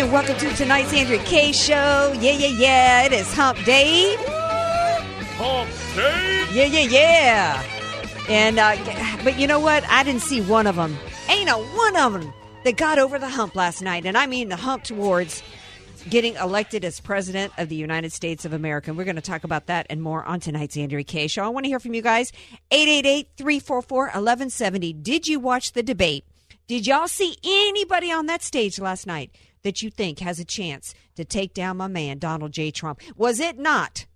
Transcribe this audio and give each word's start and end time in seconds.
And 0.00 0.10
welcome 0.10 0.34
to 0.36 0.50
tonight's 0.56 0.92
Andrea 0.94 1.22
Kaye 1.24 1.52
show. 1.52 2.16
Yeah, 2.18 2.32
yeah, 2.32 2.46
yeah. 2.46 3.04
It 3.04 3.12
is 3.12 3.30
Hump 3.34 3.62
Day. 3.66 4.16
Hump 5.36 5.68
Day. 5.94 6.46
Yeah, 6.54 6.64
yeah, 6.64 6.88
yeah. 6.88 7.62
And 8.26 8.58
uh, 8.58 8.78
but 9.22 9.38
you 9.38 9.46
know 9.46 9.60
what? 9.60 9.84
I 9.90 10.02
didn't 10.02 10.22
see 10.22 10.40
one 10.40 10.66
of 10.66 10.76
them. 10.76 10.96
Ain't 11.28 11.50
a 11.50 11.52
one 11.52 11.98
of 11.98 12.14
them 12.14 12.32
that 12.64 12.78
got 12.78 12.98
over 12.98 13.18
the 13.18 13.28
hump 13.28 13.54
last 13.54 13.82
night, 13.82 14.06
and 14.06 14.16
I 14.16 14.26
mean 14.26 14.48
the 14.48 14.56
hump 14.56 14.84
towards 14.84 15.42
getting 16.08 16.34
elected 16.36 16.82
as 16.82 16.98
president 16.98 17.52
of 17.58 17.68
the 17.68 17.76
United 17.76 18.14
States 18.14 18.46
of 18.46 18.54
America. 18.54 18.90
And 18.90 18.96
we're 18.96 19.04
going 19.04 19.16
to 19.16 19.22
talk 19.22 19.44
about 19.44 19.66
that 19.66 19.86
and 19.90 20.00
more 20.00 20.24
on 20.24 20.40
tonight's 20.40 20.78
Andrea 20.78 21.04
Kaye 21.04 21.26
show. 21.26 21.44
I 21.44 21.48
want 21.48 21.64
to 21.64 21.68
hear 21.68 21.78
from 21.78 21.92
you 21.92 22.00
guys. 22.00 22.32
888-344-1170. 22.70 25.02
Did 25.02 25.28
you 25.28 25.38
watch 25.38 25.72
the 25.72 25.82
debate? 25.82 26.24
Did 26.68 26.86
y'all 26.86 27.08
see 27.08 27.36
anybody 27.44 28.10
on 28.10 28.24
that 28.26 28.42
stage 28.42 28.78
last 28.78 29.06
night 29.06 29.30
that 29.62 29.82
you 29.82 29.90
think 29.90 30.20
has 30.20 30.38
a 30.38 30.44
chance 30.44 30.94
to 31.16 31.24
take 31.24 31.54
down 31.54 31.76
my 31.76 31.88
man, 31.88 32.18
Donald 32.18 32.52
J. 32.52 32.70
Trump? 32.70 33.00
Was 33.16 33.40
it 33.40 33.58
not 33.58 34.06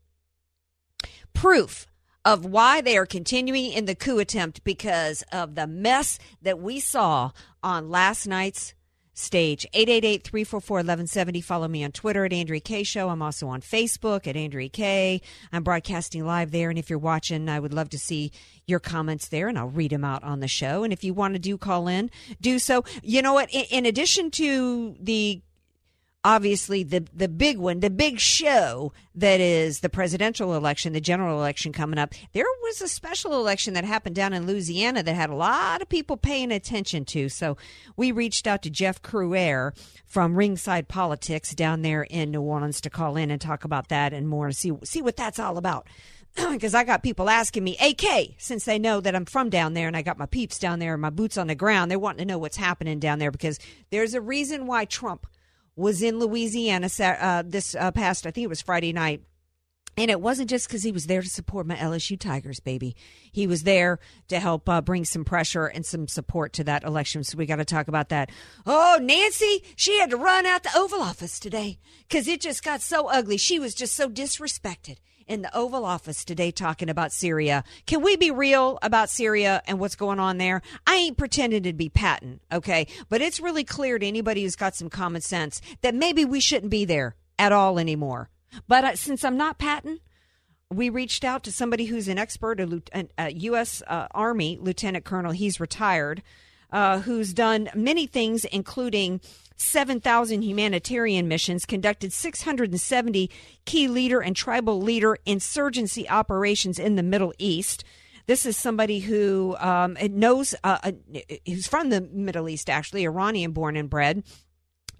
proof 1.33 1.87
of 2.25 2.45
why 2.47 2.81
they 2.81 2.97
are 2.97 3.07
continuing 3.07 3.73
in 3.73 3.85
the 3.85 3.95
coup 3.95 4.19
attempt 4.19 4.65
because 4.65 5.23
of 5.31 5.55
the 5.55 5.67
mess 5.67 6.19
that 6.41 6.59
we 6.59 6.81
saw 6.81 7.31
on 7.63 7.91
last 7.91 8.27
night's 8.27 8.75
stage. 9.15 9.67
888-344-1170. 9.75 11.43
Follow 11.43 11.69
me 11.69 11.85
on 11.85 11.93
Twitter 11.93 12.25
at 12.25 12.33
Andrea 12.33 12.61
Kaye 12.61 12.83
Show. 12.83 13.09
I'm 13.09 13.23
also 13.23 13.49
on 13.49 13.61
Facebook 13.61 14.27
at 14.27 14.37
Andrea 14.37 14.69
Kaye. 14.69 15.21
I'm 15.53 15.63
broadcasting 15.63 16.27
live 16.27 16.51
there. 16.51 16.69
And 16.69 16.79
if 16.79 16.91
you're 16.91 16.99
watching, 16.99 17.49
I 17.49 17.61
would 17.61 17.73
love 17.73 17.89
to 17.91 17.99
see 17.99 18.33
your 18.67 18.81
comments 18.81 19.29
there 19.29 19.49
and 19.49 19.59
I'll 19.59 19.69
read 19.69 19.93
them 19.93 20.05
out 20.05 20.25
on 20.25 20.41
the 20.41 20.49
show. 20.49 20.83
And 20.85 20.93
if 20.93 21.05
you 21.05 21.15
want 21.15 21.35
to 21.35 21.39
do 21.39 21.57
call 21.57 21.87
in, 21.89 22.11
do 22.41 22.59
so. 22.59 22.85
You 23.03 23.23
know 23.23 23.35
what? 23.35 23.51
In, 23.53 23.65
in 23.71 23.87
addition 23.87 24.31
to 24.33 24.97
the 25.01 25.43
obviously 26.25 26.83
the 26.83 27.07
the 27.15 27.29
big 27.29 27.59
one, 27.59 27.81
the 27.81 27.91
big 27.91 28.19
show 28.19 28.93
that 29.15 29.41
is 29.41 29.81
the 29.81 29.89
presidential 29.89 30.57
election, 30.57 30.93
the 30.93 31.01
general 31.01 31.39
election 31.39 31.73
coming 31.73 31.99
up. 31.99 32.15
There 32.33 32.47
was 32.63 32.81
a 32.81 32.89
special 32.89 33.35
election 33.35 33.75
that 33.75 33.85
happened 33.85 34.17
down 34.17 34.33
in 34.33 34.47
Louisiana 34.47 35.03
that 35.03 35.15
had 35.15 35.31
a 35.31 35.37
lot 35.37 35.83
of 35.83 35.89
people 35.89 36.17
paying 36.17 36.51
attention 36.51 37.05
to. 37.07 37.29
So 37.29 37.57
we 37.97 38.11
reached 38.11 38.47
out 38.47 38.63
to 38.63 38.71
Jeff 38.71 39.03
Crouere 39.03 39.77
from 40.07 40.35
Ringside 40.35 40.89
Politics 40.89 41.55
down 41.55 41.83
there 41.83 42.03
in 42.03 42.31
New 42.31 42.41
Orleans 42.41 42.81
to 42.81 42.91
call 42.91 43.17
in 43.17 43.31
and 43.31 43.41
talk 43.41 43.65
about 43.65 43.89
that 43.89 44.13
and 44.13 44.27
more 44.27 44.49
to 44.49 44.55
see 44.55 44.73
see 44.83 45.03
what 45.03 45.17
that's 45.17 45.39
all 45.39 45.59
about. 45.59 45.87
Because 46.51 46.75
I 46.75 46.83
got 46.83 47.05
people 47.05 47.31
asking 47.31 47.63
me, 47.63 47.77
AK, 47.81 48.35
since 48.39 48.65
they 48.65 48.77
know 48.77 49.01
that 49.01 49.15
I'm 49.15 49.25
from 49.25 49.51
down 49.51 49.75
there 49.75 49.87
and 49.87 49.97
I 49.97 50.03
got 50.03 50.19
my 50.19 50.27
peeps 50.27 50.59
down 50.59 50.81
there 50.81 50.95
and 50.95 51.03
my 51.03 51.11
boots 51.11 51.39
on 51.39 51.47
the 51.47 51.55
ground, 51.55 51.91
they're 51.91 51.99
wanting 51.99 52.27
to 52.27 52.33
know 52.33 52.39
what's 52.39 52.57
happening 52.57 52.99
down 52.99 53.21
there 53.21 53.31
because 53.31 53.61
there's 53.91 54.15
a 54.15 54.21
reason 54.21 54.67
why 54.67 54.85
Trump 54.85 55.29
was 55.77 56.03
in 56.03 56.19
Louisiana 56.19 56.89
uh, 57.01 57.43
this 57.45 57.75
uh, 57.75 57.91
past, 57.91 58.27
I 58.27 58.31
think 58.31 58.45
it 58.45 58.49
was 58.49 58.63
Friday 58.63 58.93
night. 58.93 59.23
And 59.97 60.11
it 60.11 60.21
wasn't 60.21 60.51
just 60.51 60.67
because 60.67 60.83
he 60.83 60.91
was 60.91 61.07
there 61.07 61.23
to 61.23 61.29
support 61.29 61.69
my 61.69 61.77
LSU 61.77 62.19
Tigers, 62.19 62.59
baby. 62.59 62.97
He 63.31 63.47
was 63.47 63.63
there 63.63 64.01
to 64.27 64.41
help 64.41 64.69
uh, 64.69 64.81
bring 64.81 65.05
some 65.05 65.25
pressure 65.25 65.67
and 65.67 65.87
some 65.87 66.09
support 66.09 66.53
to 66.55 66.65
that 66.65 66.83
election. 66.83 67.23
So 67.23 67.39
we 67.39 67.47
got 67.47 67.57
to 67.57 67.65
talk 67.65 67.87
about 67.87 68.09
that. 68.09 68.31
Oh, 68.67 68.99
Nancy, 69.01 69.63
she 69.77 70.01
had 70.01 70.11
to 70.11 70.17
run 70.17 70.47
out 70.47 70.65
the 70.65 70.77
Oval 70.77 71.01
Office 71.01 71.39
today 71.39 71.79
because 72.09 72.27
it 72.27 72.41
just 72.41 72.65
got 72.65 72.81
so 72.81 73.07
ugly. 73.07 73.37
She 73.37 73.61
was 73.61 73.73
just 73.73 73.95
so 73.95 74.09
disrespected 74.09 74.97
in 75.27 75.43
the 75.43 75.57
Oval 75.57 75.85
Office 75.85 76.25
today 76.25 76.51
talking 76.51 76.89
about 76.89 77.13
Syria. 77.13 77.65
Can 77.87 78.03
we 78.03 78.17
be 78.17 78.31
real 78.31 78.79
about 78.83 79.11
Syria 79.11 79.63
and 79.67 79.79
what's 79.79 79.97
going 79.97 80.21
on 80.21 80.39
there? 80.39 80.63
I 80.87 80.97
ain't 80.97 81.17
pretending 81.17 81.63
to 81.65 81.73
be 81.73 81.89
Patton, 81.89 82.41
okay? 82.53 82.87
But 83.09 83.23
it's 83.23 83.41
really 83.41 83.65
clear 83.65 83.99
to 83.99 84.07
anybody 84.07 84.43
who's 84.43 84.57
got 84.57 84.75
some 84.75 84.91
common 84.91 85.21
sense 85.23 85.61
that 85.83 85.95
maybe 85.95 86.25
we 86.25 86.41
shouldn't 86.41 86.71
be 86.71 86.85
there 86.85 87.17
at 87.39 87.53
all 87.53 87.79
anymore. 87.79 88.31
But 88.69 88.85
uh, 88.85 88.97
since 88.97 89.25
I'm 89.25 89.37
not 89.37 89.59
Patton, 89.59 90.01
we 90.71 90.89
reached 90.89 91.25
out 91.25 91.45
to 91.45 91.53
somebody 91.53 91.87
who's 91.87 92.09
an 92.09 92.19
expert, 92.19 92.61
a, 92.61 92.83
a 93.19 93.31
U.S. 93.33 93.83
Uh, 93.87 94.09
Army 94.13 94.59
lieutenant 94.61 95.05
colonel. 95.05 95.33
He's 95.33 95.61
retired, 95.61 96.23
uh, 96.71 97.01
who's 97.01 97.33
done 97.33 97.69
many 97.75 98.07
things, 98.07 98.45
including 98.45 99.21
7,000 99.57 100.43
humanitarian 100.43 101.29
missions, 101.29 101.65
conducted 101.65 102.13
670 102.13 103.31
key 103.65 103.89
leader 103.89 104.21
and 104.21 104.35
tribal 104.35 104.81
leader 104.81 105.19
insurgency 105.27 106.09
operations 106.09 106.79
in 106.79 106.97
the 106.97 107.03
Middle 107.03 107.33
East. 107.39 107.85
This 108.27 108.47
is 108.47 108.57
somebody 108.57 109.01
who 109.01 109.57
um, 109.59 109.97
knows, 110.01 110.55
uh, 110.65 110.79
uh, 110.83 110.93
who's 111.47 111.67
from 111.67 111.91
the 111.91 112.01
Middle 112.01 112.49
East, 112.49 112.71
actually, 112.71 113.05
Iranian 113.05 113.53
born 113.53 113.77
and 113.77 113.91
bred, 113.91 114.25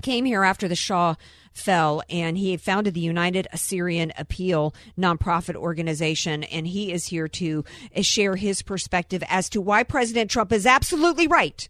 came 0.03 0.27
here 0.27 0.45
after 0.45 0.69
the 0.69 0.77
Shah 0.77 1.15
fell 1.53 2.03
and 2.11 2.37
he 2.37 2.57
founded 2.57 2.95
the 2.95 3.01
United 3.01 3.47
Assyrian 3.53 4.13
Appeal 4.19 4.75
nonprofit 4.99 5.55
organization 5.55 6.45
and 6.45 6.67
he 6.67 6.93
is 6.93 7.07
here 7.07 7.29
to 7.29 7.65
share 8.03 8.37
his 8.37 8.61
perspective 8.61 9.23
as 9.29 9.49
to 9.51 9.61
why 9.61 9.83
President 9.83 10.31
Trump 10.31 10.53
is 10.53 10.67
absolutely 10.67 11.27
right 11.27 11.69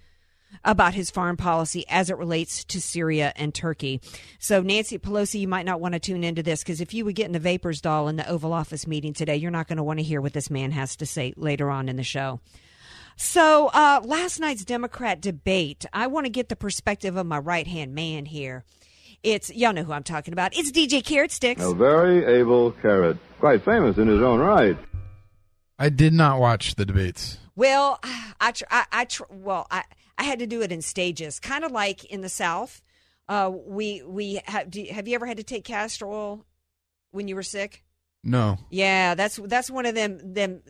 about 0.65 0.95
his 0.95 1.11
foreign 1.11 1.37
policy 1.37 1.85
as 1.89 2.11
it 2.11 2.19
relates 2.19 2.65
to 2.65 2.81
Syria 2.81 3.33
and 3.37 3.55
Turkey. 3.55 4.01
So, 4.39 4.63
Nancy 4.63 4.99
Pelosi, 4.99 5.41
you 5.41 5.49
might 5.49 5.67
not 5.67 5.81
want 5.81 5.95
to 5.95 6.01
tune 6.01 6.25
into 6.25 6.43
this 6.43 6.63
because 6.63 6.81
if 6.81 6.95
you 6.95 7.05
would 7.05 7.15
get 7.15 7.27
in 7.27 7.33
the 7.33 7.39
vapors 7.39 7.81
doll 7.81 8.09
in 8.09 8.17
the 8.17 8.29
Oval 8.29 8.53
Office 8.53 8.87
meeting 8.87 9.13
today, 9.13 9.37
you're 9.37 9.51
not 9.51 9.69
going 9.69 9.79
to 9.79 9.83
want 9.83 9.99
to 9.99 10.05
hear 10.05 10.21
what 10.21 10.33
this 10.33 10.51
man 10.51 10.71
has 10.73 10.97
to 10.97 11.07
say 11.07 11.33
later 11.37 11.71
on 11.71 11.89
in 11.89 11.97
the 11.97 12.03
show. 12.03 12.41
So, 13.17 13.69
uh, 13.69 14.01
last 14.05 14.41
night's 14.41 14.65
Democrat 14.65 15.21
debate, 15.21 15.85
I 15.93 16.09
want 16.09 16.27
to 16.27 16.31
get 16.31 16.49
the 16.49 16.57
perspective 16.57 17.17
of 17.17 17.27
my 17.27 17.39
right 17.39 17.67
hand 17.67 17.95
man 17.95 18.27
here. 18.27 18.65
It's, 19.23 19.55
y'all 19.55 19.73
know 19.73 19.85
who 19.85 19.93
I'm 19.93 20.03
talking 20.03 20.33
about. 20.33 20.57
It's 20.57 20.71
DJ 20.71 21.03
Carrot 21.03 21.31
Sticks. 21.31 21.63
A 21.63 21.75
very 21.75 22.25
able 22.25 22.73
carrot. 22.73 23.17
Quite 23.41 23.65
famous 23.65 23.97
in 23.97 24.09
his 24.09 24.21
own 24.21 24.41
right. 24.41 24.77
I 25.79 25.89
did 25.89 26.13
not 26.13 26.41
watch 26.41 26.75
the 26.75 26.85
debates. 26.85 27.39
Well, 27.57 28.01
I, 28.41 28.53
tr- 28.53 28.65
I, 28.71 28.85
I 28.93 29.05
tr- 29.07 29.23
well, 29.31 29.67
I, 29.71 29.85
I 30.19 30.25
had 30.25 30.39
to 30.39 30.47
do 30.47 30.63
it 30.63 30.73
in 30.73 30.83
stages, 30.83 31.41
kind 31.41 31.65
of 31.65 31.73
like 31.73 32.05
in 32.05 32.21
the 32.21 32.29
South. 32.29 32.83
Uh, 33.29 33.51
we 33.53 34.03
we 34.03 34.41
have. 34.47 34.71
Do, 34.71 34.85
have 34.91 35.09
you 35.09 35.15
ever 35.15 35.27
had 35.27 35.39
to 35.39 35.43
take 35.43 35.65
castor 35.65 36.07
oil 36.07 36.45
when 37.11 37.29
you 37.29 37.35
were 37.35 37.43
sick? 37.43 37.85
No. 38.27 38.59
Yeah, 38.71 39.15
that's 39.15 39.37
that's 39.37 39.71
one 39.71 39.85
of 39.85 39.95
them 39.95 40.33
them 40.33 40.63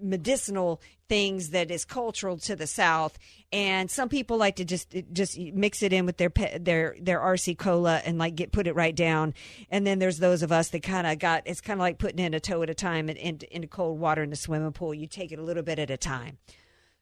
medicinal 0.00 0.80
things 1.08 1.50
that 1.50 1.72
is 1.72 1.84
cultural 1.84 2.38
to 2.38 2.54
the 2.54 2.68
South, 2.68 3.18
and 3.52 3.90
some 3.90 4.08
people 4.08 4.36
like 4.36 4.56
to 4.56 4.64
just 4.64 4.94
just 5.12 5.36
mix 5.36 5.82
it 5.82 5.92
in 5.92 6.06
with 6.06 6.18
their 6.18 6.30
their 6.60 6.94
their 7.00 7.18
RC 7.18 7.58
cola 7.58 8.00
and 8.04 8.16
like 8.16 8.36
get 8.36 8.52
put 8.52 8.68
it 8.68 8.76
right 8.76 8.94
down. 8.94 9.34
And 9.70 9.84
then 9.84 9.98
there's 9.98 10.18
those 10.18 10.44
of 10.44 10.52
us 10.52 10.68
that 10.68 10.84
kind 10.84 11.06
of 11.06 11.18
got 11.18 11.42
it's 11.46 11.60
kind 11.60 11.80
of 11.80 11.82
like 11.82 11.98
putting 11.98 12.24
in 12.24 12.32
a 12.32 12.40
toe 12.40 12.62
at 12.62 12.70
a 12.70 12.74
time 12.74 13.10
in, 13.10 13.16
in, 13.16 13.40
into 13.50 13.66
cold 13.66 13.98
water 13.98 14.22
in 14.22 14.30
the 14.30 14.36
swimming 14.36 14.72
pool. 14.72 14.94
You 14.94 15.08
take 15.08 15.32
it 15.32 15.40
a 15.40 15.42
little 15.42 15.64
bit 15.64 15.80
at 15.80 15.90
a 15.90 15.96
time. 15.96 16.38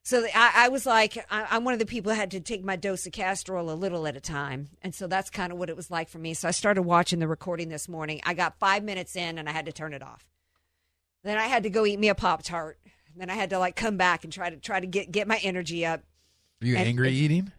So 0.09 0.25
I, 0.35 0.53
I 0.55 0.69
was 0.71 0.87
like, 0.87 1.23
I, 1.31 1.55
am 1.55 1.65
one 1.65 1.75
of 1.75 1.81
the 1.81 1.85
people 1.85 2.11
who 2.11 2.19
had 2.19 2.31
to 2.31 2.41
take 2.41 2.65
my 2.65 2.77
dose 2.77 3.05
of 3.05 3.13
castor 3.13 3.59
oil 3.59 3.71
a 3.71 3.75
little 3.75 4.07
at 4.07 4.17
a 4.17 4.21
time. 4.21 4.71
And 4.81 4.95
so 4.95 5.07
that's 5.07 5.29
kind 5.29 5.53
of 5.53 5.59
what 5.59 5.69
it 5.69 5.77
was 5.77 5.91
like 5.91 6.09
for 6.09 6.17
me. 6.17 6.32
So 6.32 6.49
I 6.49 6.50
started 6.50 6.81
watching 6.81 7.19
the 7.19 7.29
recording 7.29 7.69
this 7.69 7.91
morning. 7.91 8.23
I 8.25 8.32
got 8.32 8.59
five 8.59 8.82
minutes 8.82 9.17
in 9.17 9.37
and 9.37 9.50
I 9.50 9.53
had 9.53 9.67
to 9.67 9.73
turn 9.73 9.93
it 9.93 10.03
off. 10.03 10.27
Then 11.25 11.37
I 11.37 11.43
had 11.43 11.65
to 11.65 11.69
go 11.69 11.85
eat 11.85 11.99
me 11.99 12.09
a 12.09 12.15
Pop 12.15 12.43
Tart. 12.43 12.79
Then 13.17 13.29
I 13.29 13.35
had 13.35 13.50
to 13.50 13.59
like 13.59 13.77
come 13.77 13.99
back 13.99 14.25
and 14.25 14.32
try 14.32 14.49
to 14.49 14.56
try 14.56 14.81
to 14.81 14.87
get, 14.87 15.12
get 15.12 15.29
my 15.29 15.41
energy 15.43 15.85
up. 15.85 16.00
Are 16.62 16.67
you 16.67 16.77
and, 16.77 16.88
angry 16.88 17.09
and, 17.09 17.17
eating? 17.19 17.53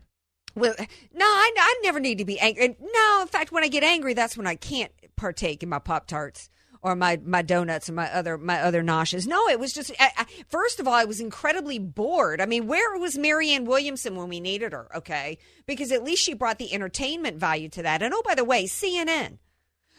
Well, 0.55 0.73
no, 1.13 1.25
I, 1.25 1.51
I 1.55 1.79
never 1.83 1.99
need 1.99 2.17
to 2.17 2.25
be 2.25 2.39
angry. 2.39 2.75
No, 2.81 3.19
in 3.21 3.27
fact, 3.27 3.51
when 3.51 3.63
I 3.63 3.67
get 3.67 3.83
angry, 3.83 4.15
that's 4.15 4.35
when 4.35 4.47
I 4.47 4.55
can't 4.55 4.91
partake 5.15 5.61
in 5.61 5.69
my 5.69 5.77
Pop 5.77 6.07
Tarts 6.07 6.49
or 6.81 6.95
my 6.95 7.19
my 7.23 7.41
donuts 7.41 7.89
and 7.89 7.95
my 7.95 8.11
other 8.13 8.37
my 8.37 8.61
other 8.61 8.83
noshes. 8.83 9.27
No, 9.27 9.47
it 9.47 9.59
was 9.59 9.73
just 9.73 9.91
I, 9.99 10.11
I, 10.17 10.25
first 10.47 10.79
of 10.79 10.87
all, 10.87 10.93
I 10.93 11.05
was 11.05 11.19
incredibly 11.19 11.79
bored. 11.79 12.41
I 12.41 12.45
mean, 12.45 12.67
where 12.67 12.97
was 12.97 13.17
Marianne 13.17 13.65
Williamson 13.65 14.15
when 14.15 14.29
we 14.29 14.39
needed 14.39 14.73
her? 14.73 14.87
Okay, 14.95 15.37
because 15.65 15.91
at 15.91 16.03
least 16.03 16.23
she 16.23 16.33
brought 16.33 16.57
the 16.57 16.73
entertainment 16.73 17.37
value 17.37 17.69
to 17.69 17.83
that. 17.83 18.01
And 18.01 18.13
oh, 18.13 18.21
by 18.25 18.35
the 18.35 18.45
way, 18.45 18.65
CNN, 18.65 19.37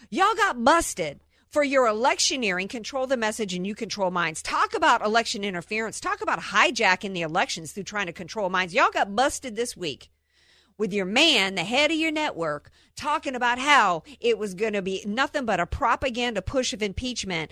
y'all 0.08 0.34
got 0.34 0.62
busted 0.62 1.20
for 1.50 1.62
your 1.62 1.86
electioneering. 1.86 2.68
Control 2.68 3.06
the 3.06 3.16
message 3.16 3.54
and 3.54 3.66
you 3.66 3.74
control 3.74 4.10
minds. 4.10 4.42
Talk 4.42 4.74
about 4.74 5.04
election 5.04 5.44
interference. 5.44 6.00
Talk 6.00 6.22
about 6.22 6.40
hijacking 6.40 7.12
the 7.12 7.22
elections 7.22 7.72
through 7.72 7.84
trying 7.84 8.06
to 8.06 8.12
control 8.12 8.48
minds. 8.48 8.72
Y'all 8.72 8.90
got 8.90 9.14
busted 9.14 9.56
this 9.56 9.76
week 9.76 10.10
with 10.80 10.94
your 10.94 11.04
man, 11.04 11.56
the 11.56 11.62
head 11.62 11.90
of 11.90 11.98
your 11.98 12.10
network, 12.10 12.70
talking 12.96 13.34
about 13.36 13.58
how 13.58 14.02
it 14.18 14.38
was 14.38 14.54
going 14.54 14.72
to 14.72 14.80
be 14.80 15.02
nothing 15.06 15.44
but 15.44 15.60
a 15.60 15.66
propaganda 15.66 16.40
push 16.40 16.72
of 16.72 16.82
impeachment. 16.82 17.50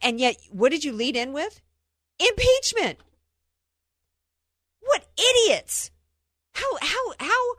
And 0.00 0.20
yet, 0.20 0.36
what 0.48 0.70
did 0.70 0.84
you 0.84 0.92
lead 0.92 1.16
in 1.16 1.32
with? 1.32 1.60
Impeachment. 2.20 3.00
What 4.80 5.08
idiots. 5.18 5.90
How, 6.52 6.76
how, 6.80 7.12
how, 7.18 7.54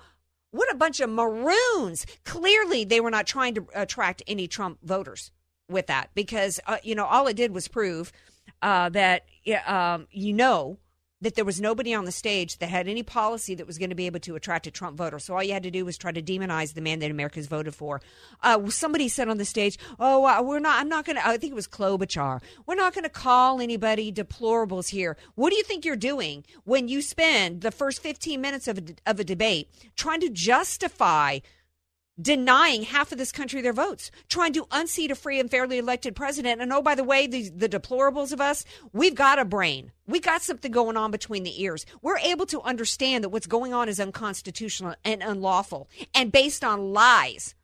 what 0.52 0.72
a 0.72 0.78
bunch 0.78 1.02
of 1.02 1.10
maroons. 1.10 2.06
Clearly, 2.24 2.86
they 2.86 3.02
were 3.02 3.12
not 3.12 3.28
trying 3.28 3.56
to 3.56 3.68
attract 3.76 4.24
any 4.26 4.48
Trump 4.48 4.80
voters 4.84 5.32
with 5.70 5.88
that 5.88 6.12
because, 6.16 6.62
uh, 6.66 6.78
you 6.82 6.96
know, 6.96 7.06
all 7.06 7.28
it 7.28 7.36
did 7.36 7.54
was 7.54 7.68
prove 7.68 8.14
uh, 8.62 8.88
that, 8.88 9.26
um, 9.66 10.08
you 10.12 10.32
know, 10.32 10.78
that 11.24 11.36
there 11.36 11.46
was 11.46 11.60
nobody 11.60 11.94
on 11.94 12.06
the 12.06 12.12
stage 12.12 12.58
that 12.60 12.70
had 12.70 12.88
any 12.88 13.02
policy 13.02 13.56
that 13.56 13.66
was 13.66 13.78
going 13.78 13.90
to 13.90 13.96
be 13.96 14.06
able 14.06 14.20
to 14.20 14.36
attract 14.36 14.68
a 14.68 14.72
Trump 14.72 14.98
voter. 14.98 15.20
So 15.20 15.34
all 15.34 15.44
you 15.44 15.54
had 15.54 15.64
to 15.64 15.72
do 15.72 15.86
was 15.86 15.98
try 15.98 16.12
to 16.12 16.22
demonize 16.22 16.74
the 16.74 16.82
man 16.82 17.00
that 17.00 17.12
America's 17.12 17.48
voted 17.48 17.74
for. 17.74 18.02
Uh, 18.42 18.70
somebody 18.70 19.08
said 19.08 19.30
on 19.30 19.38
the 19.38 19.46
stage, 19.46 19.78
"Oh, 20.00 20.26
uh, 20.26 20.42
we're 20.42 20.60
not. 20.60 20.80
I'm 20.80 20.90
not 20.90 21.06
going 21.06 21.16
to." 21.16 21.28
I 21.28 21.38
think 21.38 21.52
it 21.52 21.56
was 21.56 21.68
Klobuchar. 21.68 22.42
We're 22.66 22.76
not 22.76 22.94
going 22.94 23.04
to 23.04 23.10
call 23.10 23.62
anybody 23.62 24.12
deplorables 24.12 24.90
here. 24.90 25.18
What 25.36 25.50
do 25.50 25.56
you 25.56 25.64
think 25.64 25.86
you're 25.86 25.96
doing 25.96 26.44
when 26.66 26.88
you 26.88 27.02
spend 27.02 27.62
the 27.62 27.72
first 27.72 28.02
15 28.02 28.40
minutes 28.42 28.68
of 28.68 28.78
a, 28.78 28.82
of 29.10 29.20
a 29.20 29.24
debate 29.24 29.70
trying 29.96 30.20
to 30.22 30.30
justify? 30.30 31.40
Denying 32.22 32.84
half 32.84 33.12
of 33.12 33.18
this 33.18 33.32
country 33.32 33.62
their 33.62 33.74
votes, 33.74 34.12
trying 34.30 34.54
to 34.54 34.68
unseat 34.72 35.12
a 35.12 35.16
free 35.16 35.40
and 35.40 35.50
fairly 35.50 35.78
elected 35.78 36.16
president. 36.16 36.62
And 36.62 36.72
oh, 36.72 36.82
by 36.82 36.96
the 36.96 37.04
way, 37.04 37.28
the, 37.28 37.50
the 37.50 37.70
deplorables 37.70 38.32
of 38.32 38.40
us, 38.40 38.66
we've 38.92 39.16
got 39.16 39.40
a 39.40 39.46
brain. 39.46 39.92
We 40.08 40.20
got 40.20 40.42
something 40.42 40.72
going 40.72 40.98
on 40.98 41.12
between 41.12 41.44
the 41.44 41.62
ears. 41.62 41.86
We're 42.02 42.20
able 42.20 42.46
to 42.48 42.62
understand 42.62 43.24
that 43.24 43.30
what's 43.30 43.48
going 43.48 43.74
on 43.74 43.90
is 43.90 44.00
unconstitutional 44.00 44.96
and 45.04 45.24
unlawful 45.24 45.90
and 46.14 46.32
based 46.32 46.64
on 46.64 46.94
lies. 46.94 47.56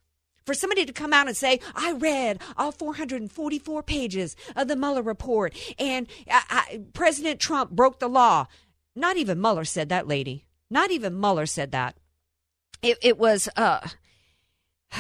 For 0.46 0.56
somebody 0.56 0.84
to 0.86 0.94
come 0.94 1.14
out 1.14 1.28
and 1.28 1.38
say, 1.38 1.60
I 1.76 1.92
read 1.92 2.42
all 2.58 2.72
444 2.72 3.84
pages 3.84 4.36
of 4.56 4.68
the 4.68 4.76
Mueller 4.76 5.04
report 5.04 5.56
and 5.78 6.08
I, 6.28 6.44
I, 6.50 6.82
President 6.94 7.40
Trump 7.40 7.70
broke 7.70 8.00
the 8.00 8.10
law. 8.10 8.48
Not 8.96 9.18
even 9.18 9.40
Mueller 9.40 9.66
said 9.66 9.90
that, 9.90 10.08
lady. 10.08 10.46
Not 10.72 10.90
even 10.90 11.20
Mueller 11.20 11.46
said 11.46 11.72
that. 11.74 11.98
It, 12.82 12.98
it 13.04 13.20
was, 13.20 13.48
uh, 13.56 13.88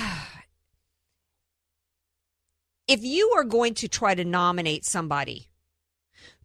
if 2.87 3.03
you 3.03 3.33
are 3.37 3.43
going 3.43 3.73
to 3.75 3.87
try 3.87 4.15
to 4.15 4.25
nominate 4.25 4.85
somebody 4.85 5.49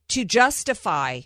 to 0.09 0.25
justify 0.25 1.21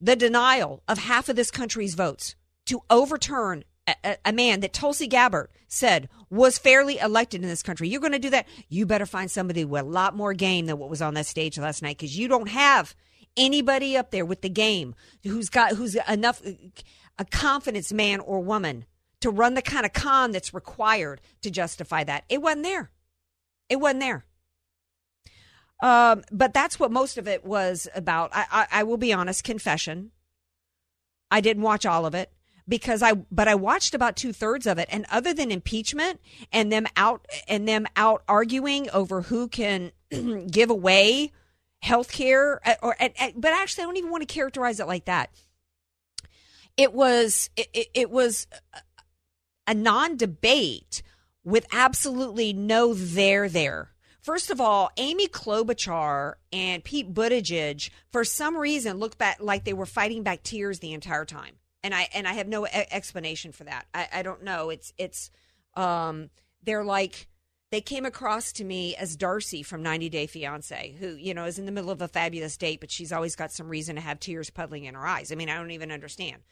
the 0.00 0.16
denial 0.16 0.82
of 0.88 0.98
half 0.98 1.28
of 1.28 1.36
this 1.36 1.50
country's 1.50 1.94
votes, 1.94 2.34
to 2.66 2.82
overturn 2.90 3.64
a, 4.04 4.16
a, 4.24 4.32
man 4.32 4.60
that 4.60 4.74
Tulsi 4.74 5.06
Gabbard 5.06 5.48
said 5.66 6.08
was 6.28 6.58
fairly 6.58 6.98
elected 6.98 7.42
in 7.42 7.48
this 7.48 7.62
country, 7.62 7.88
you're 7.88 8.00
going 8.00 8.12
to 8.12 8.18
do 8.18 8.30
that. 8.30 8.46
You 8.68 8.84
better 8.84 9.06
find 9.06 9.30
somebody 9.30 9.64
with 9.64 9.82
a 9.82 9.84
lot 9.86 10.14
more 10.14 10.34
game 10.34 10.66
than 10.66 10.78
what 10.78 10.90
was 10.90 11.00
on 11.00 11.14
that 11.14 11.26
stage 11.26 11.58
last 11.58 11.82
night 11.82 11.96
because 11.96 12.18
you 12.18 12.28
don't 12.28 12.48
have 12.48 12.94
anybody 13.36 13.96
up 13.96 14.10
there 14.10 14.26
with 14.26 14.42
the 14.42 14.48
game 14.48 14.94
who's 15.24 15.48
got 15.48 15.72
who's 15.72 15.96
enough 16.08 16.42
uh, 16.46 16.50
a 17.18 17.24
confidence 17.24 17.92
man 17.92 18.20
or 18.20 18.40
woman 18.40 18.84
to 19.20 19.30
run 19.30 19.54
the 19.54 19.62
kind 19.62 19.84
of 19.84 19.92
con 19.92 20.32
that's 20.32 20.54
required 20.54 21.20
to 21.42 21.50
justify 21.50 22.04
that. 22.04 22.24
It 22.28 22.40
wasn't 22.40 22.64
there. 22.64 22.90
It 23.68 23.80
wasn't 23.80 24.00
there. 24.00 24.24
Um, 25.80 26.22
but 26.32 26.54
that's 26.54 26.80
what 26.80 26.90
most 26.90 27.18
of 27.18 27.28
it 27.28 27.44
was 27.44 27.88
about. 27.94 28.30
I, 28.32 28.46
I, 28.50 28.66
I 28.80 28.82
will 28.82 28.96
be 28.96 29.12
honest, 29.12 29.44
confession. 29.44 30.10
I 31.30 31.40
didn't 31.40 31.62
watch 31.62 31.86
all 31.86 32.06
of 32.06 32.14
it 32.14 32.32
because 32.66 33.02
I, 33.02 33.14
but 33.14 33.48
I 33.48 33.54
watched 33.54 33.94
about 33.94 34.16
two 34.16 34.32
thirds 34.32 34.66
of 34.66 34.78
it. 34.78 34.88
And 34.90 35.06
other 35.10 35.32
than 35.32 35.50
impeachment 35.50 36.20
and 36.52 36.72
them 36.72 36.86
out 36.96 37.26
and 37.46 37.68
them 37.68 37.86
out 37.96 38.22
arguing 38.28 38.90
over 38.90 39.22
who 39.22 39.48
can 39.48 39.92
give 40.50 40.70
away 40.70 41.32
health 41.80 42.10
care 42.10 42.60
uh, 42.66 42.74
or, 42.82 42.96
but 43.36 43.52
actually, 43.52 43.84
I 43.84 43.86
don't 43.86 43.96
even 43.96 44.10
want 44.10 44.26
to 44.26 44.32
characterize 44.32 44.80
it 44.80 44.86
like 44.86 45.04
that. 45.04 45.30
It 46.76 46.92
was, 46.92 47.50
it, 47.56 47.88
it 47.94 48.10
was 48.10 48.46
a 49.68 49.74
non 49.74 50.16
debate 50.16 51.02
with 51.44 51.66
absolutely 51.70 52.52
no 52.52 52.94
there 52.94 53.48
there. 53.48 53.92
First 54.20 54.50
of 54.50 54.60
all, 54.60 54.90
Amy 54.96 55.28
Klobuchar 55.28 56.34
and 56.52 56.82
Pete 56.82 57.14
Buttigieg, 57.14 57.90
for 58.10 58.24
some 58.24 58.56
reason, 58.56 58.98
looked 58.98 59.18
back 59.18 59.38
like 59.40 59.64
they 59.64 59.72
were 59.72 59.86
fighting 59.86 60.22
back 60.22 60.42
tears 60.42 60.80
the 60.80 60.92
entire 60.92 61.24
time, 61.24 61.54
and 61.84 61.94
I 61.94 62.08
and 62.12 62.26
I 62.26 62.32
have 62.32 62.48
no 62.48 62.66
explanation 62.66 63.52
for 63.52 63.64
that. 63.64 63.86
I, 63.94 64.08
I 64.12 64.22
don't 64.22 64.42
know. 64.42 64.70
It's 64.70 64.92
it's 64.98 65.30
um, 65.74 66.30
they're 66.64 66.84
like 66.84 67.28
they 67.70 67.80
came 67.80 68.06
across 68.06 68.52
to 68.54 68.64
me 68.64 68.96
as 68.96 69.16
Darcy 69.16 69.62
from 69.62 69.82
90 69.82 70.08
Day 70.08 70.26
Fiance, 70.26 70.96
who 70.98 71.14
you 71.14 71.34
know 71.34 71.44
is 71.44 71.58
in 71.58 71.66
the 71.66 71.72
middle 71.72 71.90
of 71.90 72.02
a 72.02 72.08
fabulous 72.08 72.56
date, 72.56 72.80
but 72.80 72.90
she's 72.90 73.12
always 73.12 73.36
got 73.36 73.52
some 73.52 73.68
reason 73.68 73.96
to 73.96 74.00
have 74.00 74.18
tears 74.18 74.50
puddling 74.50 74.84
in 74.84 74.94
her 74.94 75.06
eyes. 75.06 75.30
I 75.30 75.34
mean, 75.36 75.50
I 75.50 75.56
don't 75.56 75.70
even 75.70 75.92
understand 75.92 76.42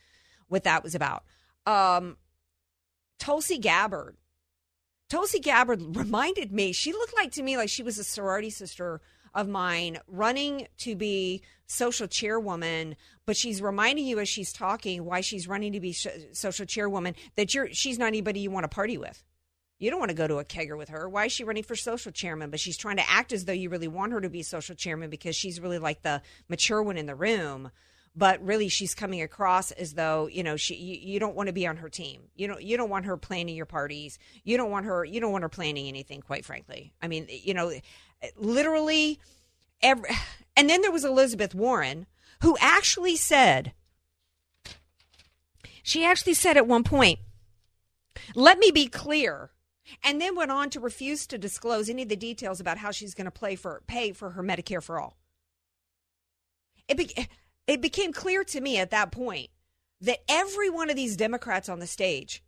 what 0.49 0.65
that 0.65 0.85
was 0.85 0.95
about. 0.95 1.25
Um, 1.67 2.17
Tulsi 3.19 3.59
Gabbard. 3.59 4.17
Tulsi 5.09 5.39
Gabbard 5.39 5.81
reminded 5.97 6.53
me, 6.53 6.73
she 6.73 6.93
looked 6.93 7.15
like 7.15 7.33
to 7.33 7.43
me 7.43 7.57
like 7.57 7.69
she 7.69 7.83
was 7.83 7.99
a 7.99 8.05
sorority 8.05 8.51
sister 8.51 9.01
of 9.35 9.49
mine 9.49 9.99
running 10.09 10.67
to 10.79 10.97
be 10.97 11.43
social 11.67 12.07
chairwoman, 12.07 12.97
but 13.27 13.37
she's 13.37 13.61
reminding 13.61 14.07
you 14.07 14.19
as 14.19 14.29
she's 14.29 14.53
talking 14.53 15.05
why 15.05 15.21
she's 15.21 15.47
running 15.47 15.73
to 15.73 15.81
be 15.81 15.93
sh- 15.93 16.07
social 16.33 16.65
chairwoman 16.65 17.15
that 17.37 17.55
you're 17.55 17.69
she's 17.73 17.99
not 17.99 18.07
anybody 18.07 18.41
you 18.41 18.51
want 18.51 18.65
to 18.65 18.69
party 18.69 18.97
with. 18.97 19.23
You 19.79 19.91
don't 19.91 19.99
want 20.01 20.09
to 20.11 20.17
go 20.17 20.27
to 20.27 20.39
a 20.39 20.45
kegger 20.45 20.79
with 20.79 20.89
her. 20.89 21.07
Why 21.07 21.27
is 21.27 21.33
she 21.33 21.45
running 21.45 21.63
for 21.63 21.77
social 21.77 22.11
chairman? 22.11 22.49
But 22.49 22.61
she's 22.61 22.79
trying 22.79 22.97
to 22.97 23.11
act 23.11 23.33
as 23.35 23.45
though 23.45 23.53
you 23.53 23.69
really 23.69 23.89
want 23.89 24.13
her 24.13 24.23
to 24.23 24.31
be 24.31 24.43
social 24.43 24.75
chairman 24.75 25.11
because 25.11 25.37
she's 25.37 25.61
really 25.61 25.79
like 25.79 26.01
the 26.01 26.23
mature 26.49 26.83
one 26.83 26.97
in 26.97 27.05
the 27.05 27.15
room 27.15 27.71
but 28.17 28.43
really 28.45 28.69
she's 28.69 28.95
coming 28.95 29.21
across 29.21 29.71
as 29.73 29.95
though 29.95 30.27
you 30.27 30.43
know 30.43 30.57
she 30.57 30.75
you, 30.75 31.13
you, 31.13 31.21
don't 31.21 31.37
want 31.37 31.49
to 31.49 31.53
be 31.53 31.67
on 31.67 31.77
her 31.77 31.89
team. 31.89 32.23
You 32.35 32.49
don't 32.49 32.63
you 32.63 32.77
don't 32.77 32.91
want 32.91 33.05
her 33.05 33.17
planning 33.17 33.55
your 33.55 33.67
parties. 33.67 34.19
You 34.43 34.57
don't 34.57 34.71
want 34.71 34.87
her 34.87 35.05
you 35.05 35.21
don't 35.21 35.33
want 35.33 35.43
her 35.43 35.49
planning 35.49 35.87
anything 35.87 36.23
quite 36.23 36.45
frankly. 36.45 36.93
I 37.03 37.09
mean 37.09 37.27
you 37.29 37.55
know 37.55 37.73
literally 38.37 39.21
every 39.83 40.09
and 40.57 40.71
then 40.71 40.81
there 40.81 40.91
was 40.91 41.05
elizabeth 41.05 41.55
warren 41.55 42.07
who 42.43 42.57
actually 42.61 43.15
said 43.15 43.73
she 45.83 46.05
actually 46.05 46.33
said 46.33 46.57
at 46.57 46.67
one 46.67 46.83
point 46.83 47.19
let 48.35 48.59
me 48.59 48.71
be 48.71 48.87
clear 48.87 49.51
and 50.03 50.21
then 50.21 50.35
went 50.35 50.51
on 50.51 50.71
to 50.71 50.81
refuse 50.81 51.27
to 51.27 51.39
disclose 51.39 51.89
any 51.89 52.03
of 52.03 52.09
the 52.09 52.17
details 52.17 52.61
about 52.61 52.79
how 52.79 52.91
she's 52.91 53.15
going 53.15 53.27
to 53.27 53.31
play 53.31 53.57
for 53.57 53.83
pay 53.87 54.13
for 54.13 54.31
her 54.31 54.43
medicare 54.43 54.83
for 54.83 55.01
all. 55.01 55.17
It 56.89 56.97
be, 56.97 57.11
it 57.67 57.81
became 57.81 58.13
clear 58.13 58.45
to 58.45 58.61
me 58.61 58.79
at 58.79 58.91
that 58.91 59.13
point 59.13 59.49
that 60.01 60.19
every 60.29 60.71
one 60.71 60.91
of 60.91 60.97
these 60.97 61.17
Democrats 61.17 61.69
on 61.69 61.79
the 61.79 61.87
stage, 61.87 62.43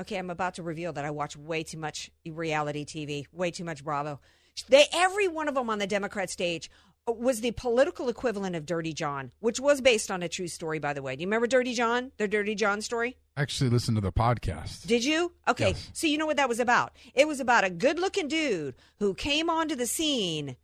okay, 0.00 0.16
I'm 0.16 0.30
about 0.30 0.54
to 0.54 0.62
reveal 0.62 0.92
that 0.94 1.04
I 1.04 1.10
watch 1.10 1.36
way 1.36 1.62
too 1.62 1.78
much 1.78 2.10
reality 2.26 2.84
TV, 2.84 3.26
way 3.32 3.50
too 3.50 3.64
much 3.64 3.84
Bravo. 3.84 4.20
They, 4.68 4.86
every 4.92 5.28
one 5.28 5.48
of 5.48 5.54
them 5.54 5.68
on 5.68 5.78
the 5.78 5.86
Democrat 5.86 6.30
stage 6.30 6.70
was 7.06 7.40
the 7.40 7.50
political 7.50 8.08
equivalent 8.08 8.56
of 8.56 8.64
Dirty 8.64 8.94
John, 8.94 9.30
which 9.40 9.60
was 9.60 9.80
based 9.80 10.10
on 10.10 10.22
a 10.22 10.28
true 10.28 10.48
story, 10.48 10.78
by 10.78 10.94
the 10.94 11.02
way. 11.02 11.16
Do 11.16 11.20
you 11.20 11.26
remember 11.26 11.46
Dirty 11.46 11.74
John, 11.74 12.12
the 12.16 12.26
Dirty 12.26 12.54
John 12.54 12.80
story? 12.80 13.18
I 13.36 13.42
actually 13.42 13.70
listened 13.70 13.96
to 13.98 14.00
the 14.00 14.12
podcast. 14.12 14.86
Did 14.86 15.04
you? 15.04 15.32
Okay. 15.46 15.70
Yes. 15.70 15.90
So 15.92 16.06
you 16.06 16.16
know 16.16 16.26
what 16.26 16.38
that 16.38 16.48
was 16.48 16.60
about? 16.60 16.96
It 17.14 17.28
was 17.28 17.40
about 17.40 17.64
a 17.64 17.70
good 17.70 17.98
looking 17.98 18.28
dude 18.28 18.74
who 19.00 19.12
came 19.12 19.50
onto 19.50 19.76
the 19.76 19.86
scene 19.86 20.56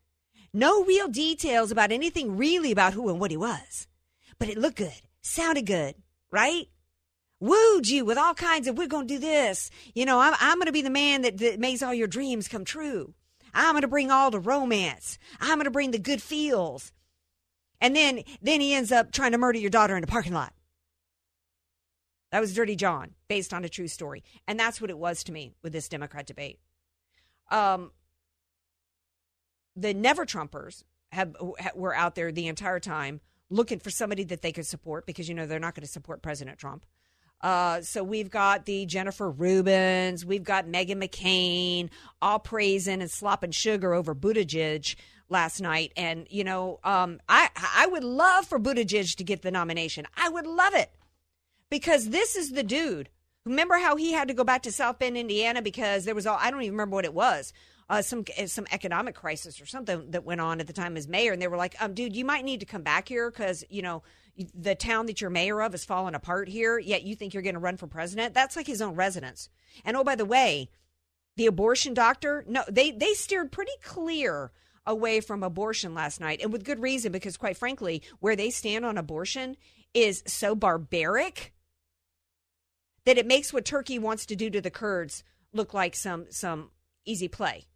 no 0.53 0.85
real 0.85 1.09
details 1.09 1.71
about 1.71 1.93
anything 1.93 2.37
really 2.37 2.73
about 2.73 2.93
who 2.93 3.09
and 3.09 3.21
what 3.21 3.31
he 3.31 3.37
was. 3.37 3.87
But 4.39 4.49
it 4.49 4.59
looked 4.59 4.79
good, 4.79 5.03
sounded 5.23 5.67
good, 5.67 5.95
right? 6.31 6.67
Wooed 7.41 7.89
you 7.89 8.05
with 8.05 8.19
all 8.19 8.35
kinds 8.35 8.69
of, 8.69 8.77
we're 8.77 8.87
going 8.87 9.09
to 9.09 9.15
do 9.15 9.21
this. 9.21 9.71
You 9.95 10.05
know, 10.05 10.21
I'm, 10.21 10.35
I'm 10.41 10.59
going 10.59 10.67
to 10.67 10.73
be 10.73 10.83
the 10.83 10.91
man 10.91 11.23
that, 11.23 11.39
that 11.39 11.59
makes 11.59 11.83
all 11.83 11.95
your 11.95 12.07
dreams 12.07 12.49
come 12.49 12.65
true. 12.65 13.15
I'm 13.55 13.73
going 13.73 13.83
to 13.83 13.89
bring 13.89 14.11
all 14.11 14.31
the 14.31 14.39
romance. 14.39 15.19
I'm 15.41 15.57
going 15.57 15.65
to 15.65 15.71
bring 15.71 15.91
the 15.91 15.99
good 15.99 16.23
feels. 16.23 16.93
And 17.81 17.97
then, 17.97 18.25
then 18.43 18.61
he 18.61 18.75
ends 18.75 18.93
up 18.93 19.11
trying 19.11 19.33
to 19.33 19.39
murder 19.39 19.59
your 19.59 19.71
daughter 19.71 19.97
in 19.97 20.05
a 20.05 20.07
parking 20.07 20.35
lot. 20.35 20.53
That 22.31 22.41
was 22.41 22.55
Dirty 22.55 22.77
John, 22.77 23.13
based 23.27 23.53
on 23.53 23.65
a 23.65 23.69
true 23.69 23.89
story. 23.89 24.23
And 24.47 24.61
that's 24.61 24.81
what 24.81 24.91
it 24.91 24.99
was 24.99 25.25
to 25.25 25.33
me 25.33 25.53
with 25.63 25.73
this 25.73 25.89
Democrat 25.89 26.27
debate. 26.27 26.61
Um, 27.51 27.91
the 29.81 29.95
never 29.95 30.27
Trumpers 30.27 30.83
have 31.13 31.35
were 31.75 31.95
out 31.95 32.15
there 32.15 32.31
the 32.31 32.49
entire 32.49 32.81
time 32.81 33.21
looking 33.49 33.81
for 33.81 33.91
somebody 33.91 34.25
that 34.25 34.43
they 34.43 34.53
could 34.53 34.67
support 34.67 35.07
because 35.07 35.29
you 35.29 35.35
know 35.35 35.47
they're 35.47 35.59
not 35.59 35.75
going 35.75 35.87
to 35.87 35.91
support 35.93 36.23
President 36.23 36.59
Trump. 36.59 36.87
Uh, 37.41 37.81
so 37.81 38.05
we've 38.05 38.31
got 38.31 38.67
the 38.67 38.85
Jennifer 38.85 39.33
Rubins, 39.33 40.25
we've 40.25 40.45
got 40.45 40.67
Meghan 40.67 41.03
McCain, 41.03 41.89
all 42.21 42.39
praising 42.39 43.01
and 43.01 43.11
slopping 43.11 43.51
sugar 43.51 43.95
over 43.95 44.15
Buttigieg 44.15 44.95
last 45.31 45.61
night. 45.61 45.93
And 45.97 46.27
you 46.31 46.45
know, 46.45 46.81
um, 46.85 47.19
I 47.29 47.49
I 47.57 47.87
would 47.87 48.05
love 48.05 48.47
for 48.47 48.61
Buttigieg 48.61 49.17
to 49.17 49.25
get 49.25 49.43
the 49.43 49.51
nomination. 49.51 50.07
I 50.17 50.29
would 50.29 50.47
love 50.47 50.75
it 50.75 50.91
because 51.71 52.11
this 52.11 52.37
is 52.37 52.51
the 52.51 52.63
dude 52.63 53.09
Remember 53.45 53.79
how 53.79 53.97
he 53.97 54.13
had 54.13 54.29
to 54.29 54.35
go 54.35 54.45
back 54.45 54.63
to 54.63 54.73
South 54.73 54.99
Bend, 54.99 55.17
Indiana, 55.17 55.63
because 55.63 56.05
there 56.05 56.15
was 56.15 56.27
all 56.27 56.39
I 56.39 56.51
don't 56.51 56.63
even 56.63 56.75
remember 56.75 56.95
what 56.95 57.05
it 57.05 57.15
was. 57.15 57.53
Uh, 57.91 58.01
some 58.01 58.25
uh, 58.39 58.47
some 58.47 58.67
economic 58.71 59.17
crisis 59.17 59.61
or 59.61 59.67
something 59.67 60.13
that 60.13 60.25
went 60.25 60.41
on 60.41 60.61
at 60.61 60.69
the 60.69 60.73
time 60.73 60.97
as 60.97 61.09
mayor, 61.09 61.33
and 61.33 61.43
they 61.43 61.49
were 61.49 61.57
like, 61.57 61.75
um, 61.81 61.93
"Dude, 61.93 62.15
you 62.15 62.25
might 62.25 62.45
need 62.45 62.61
to 62.61 62.67
come 62.67 62.83
back 62.83 63.09
here 63.09 63.29
because 63.29 63.65
you 63.69 63.83
know 63.83 64.05
the 64.55 64.77
town 64.77 65.07
that 65.07 65.21
you're 65.21 65.29
mayor 65.29 65.61
of 65.61 65.75
is 65.75 65.85
falling 65.85 66.15
apart 66.15 66.49
here. 66.49 66.79
Yet 66.79 67.03
you 67.03 67.17
think 67.17 67.35
you're 67.35 67.43
going 67.43 67.57
to 67.57 67.61
run 67.61 67.77
for 67.77 67.89
president? 67.89 68.33
That's 68.33 68.55
like 68.55 68.69
his 68.69 68.81
own 68.81 68.95
residence." 68.95 69.49
And 69.85 69.97
oh, 69.97 70.05
by 70.05 70.15
the 70.15 70.25
way, 70.25 70.71
the 71.37 71.47
abortion 71.47 71.93
doctor, 71.93 72.45
no, 72.47 72.63
they 72.71 72.93
they 72.93 73.13
steered 73.15 73.51
pretty 73.51 73.73
clear 73.83 74.53
away 74.87 75.21
from 75.21 75.43
abortion 75.43 75.93
last 75.93 76.21
night, 76.21 76.41
and 76.41 76.53
with 76.53 76.65
good 76.65 76.81
reason, 76.81 77.11
because 77.11 77.37
quite 77.37 77.57
frankly, 77.57 78.03
where 78.21 78.37
they 78.37 78.51
stand 78.51 78.85
on 78.85 78.99
abortion 78.99 79.57
is 79.95 80.23
so 80.29 80.55
barbaric 80.55 81.53
that 83.05 83.19
it 83.19 83.27
makes 83.27 83.53
what 83.53 83.65
Turkey 83.65 83.99
wants 83.99 84.27
to 84.27 84.37
do 84.37 84.49
to 84.49 84.61
the 84.61 84.71
Kurds 84.71 85.25
look 85.53 85.75
like 85.75 85.97
some 85.97 86.27
some 86.31 86.71
easy 87.05 87.27
play. 87.27 87.67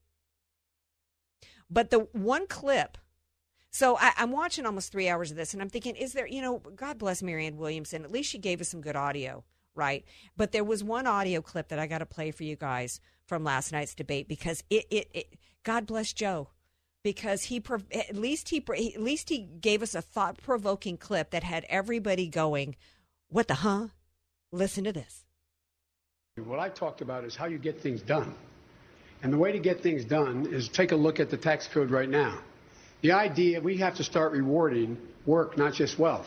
But 1.75 1.91
the 1.91 2.07
one 2.13 2.47
clip, 2.47 2.97
so 3.71 3.99
I, 4.01 4.13
am 4.19 4.31
watching 4.31 4.65
almost 4.65 4.93
three 4.93 5.09
hours 5.09 5.33
of 5.33 5.37
this, 5.37 5.53
and 5.53 5.61
I'm 5.61 5.69
thinking, 5.69 5.97
is 5.97 6.13
there, 6.13 6.29
you 6.29 6.41
know, 6.41 6.63
God 6.77 6.99
bless 6.99 7.21
Marianne 7.21 7.57
Williamson. 7.57 8.05
At 8.05 8.13
least 8.13 8.31
she 8.31 8.39
gave 8.39 8.61
us 8.61 8.69
some 8.69 8.81
good 8.81 8.95
audio, 8.95 9.43
right? 9.75 10.05
But 10.37 10.53
there 10.53 10.63
was 10.63 10.85
one 10.85 11.09
audio 11.09 11.43
clip 11.43 11.69
that 11.69 11.81
I 11.81 11.89
got 11.89 11.99
to 11.99 12.07
play 12.07 12.31
for 12.31 12.45
you 12.45 12.55
guys 12.55 13.01
from 13.27 13.43
last 13.43 13.73
night's 13.73 13.97
debate 13.97 14.29
because 14.29 14.63
it, 14.71 14.87
it, 14.89 15.09
it 15.13 15.39
God 15.65 15.85
bless 15.85 16.13
Joe 16.13 16.51
because 17.03 17.43
he 17.45 17.61
at 17.93 18.15
least 18.15 18.51
he 18.51 18.59
at 18.59 19.03
least 19.03 19.29
he 19.29 19.39
gave 19.61 19.83
us 19.83 19.97
a 19.97 20.03
thought 20.03 20.39
provoking 20.41 20.97
clip 20.97 21.31
that 21.31 21.43
had 21.43 21.67
everybody 21.69 22.29
going, 22.29 22.77
"What 23.31 23.49
the 23.49 23.55
huh?" 23.55 23.89
Listen 24.53 24.85
to 24.85 24.93
this. 24.93 25.25
What 26.37 26.61
I 26.61 26.69
talked 26.69 27.01
about 27.01 27.25
is 27.25 27.35
how 27.35 27.47
you 27.47 27.59
get 27.59 27.81
things 27.81 28.01
done. 28.01 28.33
And 29.23 29.33
the 29.33 29.39
way 29.39 29.53
to 29.53 29.59
get 29.59 29.81
things 29.81 30.05
done 30.05 30.49
is 30.53 30.69
take 30.69 30.93
a 30.93 30.97
look 30.97 31.21
at 31.21 31.31
the 31.31 31.37
tax 31.37 31.69
code 31.73 31.91
right 31.91 32.09
now. 32.09 32.41
The 33.03 33.13
idea 33.13 33.61
we 33.61 33.79
have 33.79 33.97
to 33.97 34.05
start 34.05 34.33
rewarding 34.33 34.99
work, 35.27 35.57
not 35.57 35.75
just 35.75 35.99
wealth. 35.99 36.27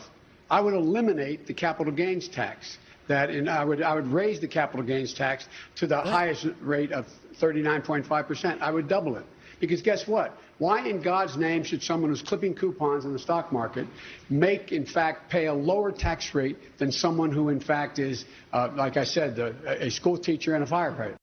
I 0.50 0.60
would 0.60 0.74
eliminate 0.74 1.46
the 1.46 1.54
capital 1.54 1.92
gains 1.92 2.28
tax. 2.28 2.78
That 3.08 3.30
and 3.30 3.48
I 3.48 3.64
would 3.64 3.82
I 3.82 3.94
would 3.94 4.08
raise 4.08 4.40
the 4.40 4.48
capital 4.48 4.84
gains 4.84 5.14
tax 5.14 5.46
to 5.76 5.86
the 5.86 5.96
what? 5.96 6.06
highest 6.06 6.46
rate 6.60 6.92
of 6.92 7.06
39.5 7.40 8.26
percent. 8.26 8.62
I 8.62 8.70
would 8.70 8.88
double 8.88 9.16
it. 9.16 9.24
Because 9.60 9.82
guess 9.82 10.06
what? 10.06 10.36
Why 10.58 10.86
in 10.88 11.02
God's 11.02 11.36
name 11.36 11.62
should 11.62 11.82
someone 11.82 12.10
who's 12.10 12.22
clipping 12.22 12.54
coupons 12.54 13.04
in 13.04 13.12
the 13.12 13.18
stock 13.18 13.52
market 13.52 13.86
make, 14.28 14.72
in 14.72 14.86
fact, 14.86 15.30
pay 15.30 15.46
a 15.46 15.54
lower 15.54 15.92
tax 15.92 16.34
rate 16.34 16.58
than 16.78 16.90
someone 16.90 17.30
who, 17.30 17.48
in 17.48 17.60
fact, 17.60 17.98
is, 17.98 18.24
uh, 18.52 18.68
like 18.74 18.96
I 18.96 19.04
said, 19.04 19.38
a 19.38 19.90
school 19.90 20.18
teacher 20.18 20.54
and 20.54 20.64
a 20.64 20.66
firefighter? 20.66 21.17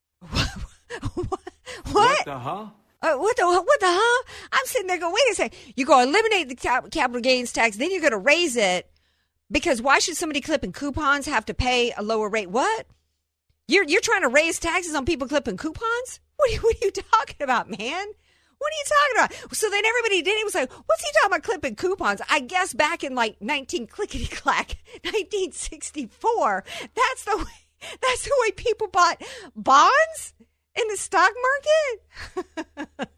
What? 2.25 2.33
The 2.33 2.39
huh? 2.39 2.67
Uh, 3.01 3.17
what 3.17 3.37
the 3.37 3.45
what 3.45 3.79
the 3.79 3.87
huh? 3.87 4.23
I'm 4.51 4.65
sitting 4.65 4.87
there 4.87 4.99
going, 4.99 5.13
wait 5.13 5.31
a 5.31 5.35
second. 5.35 5.85
Going 5.85 6.07
to 6.07 6.09
eliminate 6.09 6.49
the 6.49 6.55
cap- 6.55 6.89
capital 6.91 7.21
gains 7.21 7.51
tax, 7.51 7.77
then 7.77 7.91
you're 7.91 8.01
going 8.01 8.11
to 8.11 8.17
raise 8.17 8.55
it 8.55 8.89
because 9.51 9.81
why 9.81 9.99
should 9.99 10.17
somebody 10.17 10.41
clipping 10.41 10.71
coupons 10.71 11.27
have 11.27 11.45
to 11.45 11.53
pay 11.53 11.93
a 11.95 12.01
lower 12.01 12.29
rate? 12.29 12.49
What? 12.49 12.87
You're 13.67 13.83
you're 13.83 14.01
trying 14.01 14.23
to 14.23 14.29
raise 14.29 14.59
taxes 14.59 14.95
on 14.95 15.05
people 15.05 15.27
clipping 15.27 15.57
coupons? 15.57 16.19
What 16.37 16.51
are, 16.51 16.61
what 16.61 16.75
are 16.75 16.85
you 16.85 16.91
talking 16.91 17.41
about, 17.41 17.69
man? 17.69 18.05
What 18.57 18.71
are 18.71 18.77
you 18.77 19.25
talking 19.27 19.37
about? 19.43 19.55
So 19.55 19.69
then 19.69 19.85
everybody 19.85 20.21
did. 20.21 20.37
He 20.37 20.43
was 20.43 20.55
like, 20.55 20.71
"What's 20.71 21.03
he 21.03 21.11
talking 21.13 21.27
about 21.27 21.43
clipping 21.43 21.75
coupons?" 21.75 22.21
I 22.29 22.39
guess 22.39 22.73
back 22.73 23.03
in 23.03 23.13
like 23.13 23.41
nineteen 23.41 23.85
clickety 23.87 24.27
clack, 24.27 24.77
nineteen 25.03 25.51
sixty 25.51 26.07
four. 26.07 26.63
That's 26.95 27.25
the 27.25 27.37
way. 27.37 27.43
That's 28.01 28.23
the 28.23 28.35
way 28.41 28.51
people 28.51 28.87
bought 28.87 29.21
bonds 29.55 30.33
in 30.75 30.87
the 30.87 30.97
stock 30.97 31.31
market. 31.41 33.09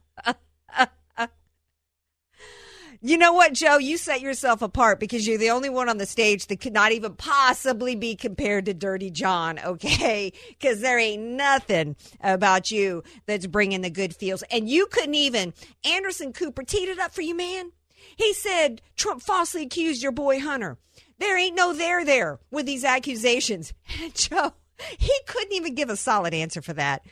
You 3.02 3.18
know 3.18 3.34
what, 3.34 3.54
Joe? 3.54 3.78
You 3.78 3.96
set 3.98 4.22
yourself 4.22 4.62
apart 4.64 5.00
because 5.00 5.28
you're 5.28 5.38
the 5.38 5.52
only 5.52 5.70
one 5.70 5.88
on 5.88 5.98
the 5.98 6.06
stage 6.06 6.48
that 6.48 6.60
could 6.60 6.74
not 6.74 6.92
even 6.92 7.14
possibly 7.14 7.96
be 7.96 8.16
compared 8.16 8.66
to 8.66 8.74
Dirty 8.74 9.12
John, 9.12 9.60
okay? 9.66 10.34
Because 10.50 10.82
there 10.82 10.98
ain't 10.98 11.22
nothing 11.22 11.96
about 12.22 12.72
you 12.72 13.04
that's 13.26 13.46
bringing 13.46 13.82
the 13.82 13.90
good 13.90 14.16
feels. 14.16 14.44
And 14.52 14.68
you 14.68 14.88
couldn't 14.88 15.16
even, 15.16 15.54
Anderson 15.86 16.34
Cooper 16.34 16.64
teed 16.64 16.90
it 16.90 17.00
up 17.00 17.14
for 17.14 17.22
you, 17.22 17.36
man. 17.36 17.72
He 18.16 18.34
said 18.34 18.82
Trump 18.96 19.22
falsely 19.22 19.64
accused 19.64 20.02
your 20.02 20.12
boy 20.12 20.40
Hunter. 20.40 20.78
There 21.20 21.38
ain't 21.38 21.56
no 21.56 21.74
there 21.74 22.04
there 22.04 22.40
with 22.52 22.66
these 22.66 22.84
accusations. 22.84 23.74
Joe, 24.16 24.54
he 24.98 25.14
couldn't 25.28 25.54
even 25.54 25.76
give 25.76 25.90
a 25.90 25.96
solid 25.96 26.34
answer 26.34 26.62
for 26.62 26.74
that. 26.74 27.04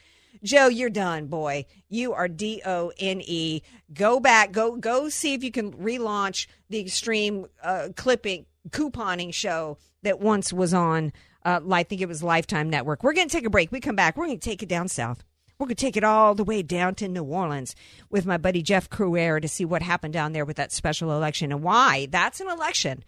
Joe, 0.44 0.68
you're 0.68 0.89
done, 0.89 1.27
boy. 1.27 1.65
You 1.89 2.13
are 2.13 2.27
D 2.27 2.62
O 2.65 2.92
N 2.98 3.22
E. 3.22 3.62
Go 3.94 4.20
back. 4.20 4.51
Go 4.51 4.77
go 4.77 5.10
see 5.10 5.34
if 5.34 5.44
you 5.44 5.51
can 5.51 5.72
relaunch 5.74 6.48
the 6.70 6.80
extreme 6.80 7.48
uh, 7.63 7.89
clipping 7.96 8.46
couponing 8.70 9.34
show 9.34 9.77
that 10.04 10.20
once 10.20 10.51
was 10.54 10.74
on. 10.74 11.13
Uh, 11.44 11.60
I 11.72 11.84
think 11.84 12.01
it 12.01 12.08
was 12.08 12.24
Lifetime 12.24 12.70
Network. 12.70 13.04
We're 13.04 13.13
going 13.13 13.27
to 13.27 13.36
take 13.36 13.46
a 13.46 13.51
break. 13.51 13.72
We 13.72 13.80
come 13.80 13.96
back. 13.96 14.18
We're 14.18 14.25
going 14.25 14.39
to 14.39 14.50
take 14.50 14.63
it 14.63 14.70
down 14.70 14.88
south. 14.88 15.24
We're 15.58 15.68
going 15.68 15.75
to 15.75 15.86
take 15.86 15.96
it 15.96 16.04
all 16.04 16.36
the 16.36 16.44
way 16.44 16.62
down 16.63 16.96
to 16.96 17.08
New 17.08 17.24
Orleans 17.24 17.75
with 18.10 18.25
my 18.25 18.38
buddy 18.38 18.62
Jeff 18.62 18.89
Crouere 18.89 19.39
to 19.42 19.48
see 19.48 19.63
what 19.63 19.82
happened 19.82 20.13
down 20.13 20.34
there 20.34 20.44
with 20.44 20.58
that 20.58 20.72
special 20.72 21.12
election 21.12 21.51
and 21.51 21.63
why 21.63 22.08
that's 22.10 22.42
an 22.42 22.50
election 22.50 23.04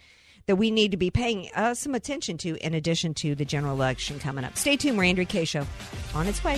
that 0.45 0.55
we 0.55 0.71
need 0.71 0.91
to 0.91 0.97
be 0.97 1.11
paying 1.11 1.49
uh, 1.55 1.73
some 1.73 1.93
attention 1.93 2.37
to 2.37 2.55
in 2.65 2.73
addition 2.73 3.13
to 3.15 3.35
the 3.35 3.43
general 3.43 3.73
election 3.73 4.17
coming 4.17 4.45
up. 4.45 4.57
Stay 4.57 4.77
tuned. 4.77 4.97
We're 4.97 5.03
Andrea 5.03 5.25
Kaye 5.25 5.45
Show 5.45 5.67
on 6.15 6.27
its 6.27 6.41
way. 6.43 6.57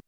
com. 0.00 0.03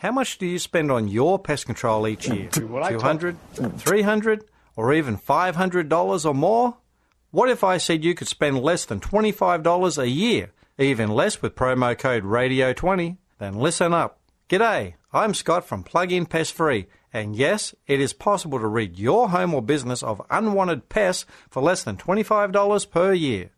How 0.00 0.12
much 0.12 0.36
do 0.36 0.44
you 0.46 0.58
spend 0.58 0.92
on 0.92 1.08
your 1.08 1.38
pest 1.38 1.64
control 1.64 2.06
each 2.06 2.28
year? 2.28 2.48
200 2.52 3.36
300 3.78 4.44
or 4.76 4.92
even 4.92 5.16
$500 5.16 6.24
or 6.26 6.34
more? 6.34 6.76
What 7.30 7.48
if 7.48 7.64
I 7.64 7.78
said 7.78 8.04
you 8.04 8.14
could 8.14 8.28
spend 8.28 8.60
less 8.60 8.84
than 8.84 9.00
$25 9.00 9.98
a 9.98 10.08
year, 10.08 10.52
even 10.78 11.08
less 11.10 11.40
with 11.40 11.54
promo 11.54 11.98
code 11.98 12.24
RADIO20? 12.24 13.16
Then 13.38 13.54
listen 13.54 13.94
up. 13.94 14.20
G'day, 14.50 14.94
I'm 15.14 15.32
Scott 15.32 15.66
from 15.66 15.82
Plug-in 15.82 16.26
Pest 16.26 16.52
Free, 16.52 16.86
and 17.10 17.34
yes, 17.34 17.74
it 17.86 17.98
is 17.98 18.12
possible 18.12 18.58
to 18.60 18.66
rid 18.66 18.98
your 18.98 19.30
home 19.30 19.54
or 19.54 19.62
business 19.62 20.02
of 20.02 20.20
unwanted 20.30 20.90
pests 20.90 21.24
for 21.48 21.62
less 21.62 21.82
than 21.82 21.96
$25 21.96 22.90
per 22.90 23.14
year. 23.14 23.50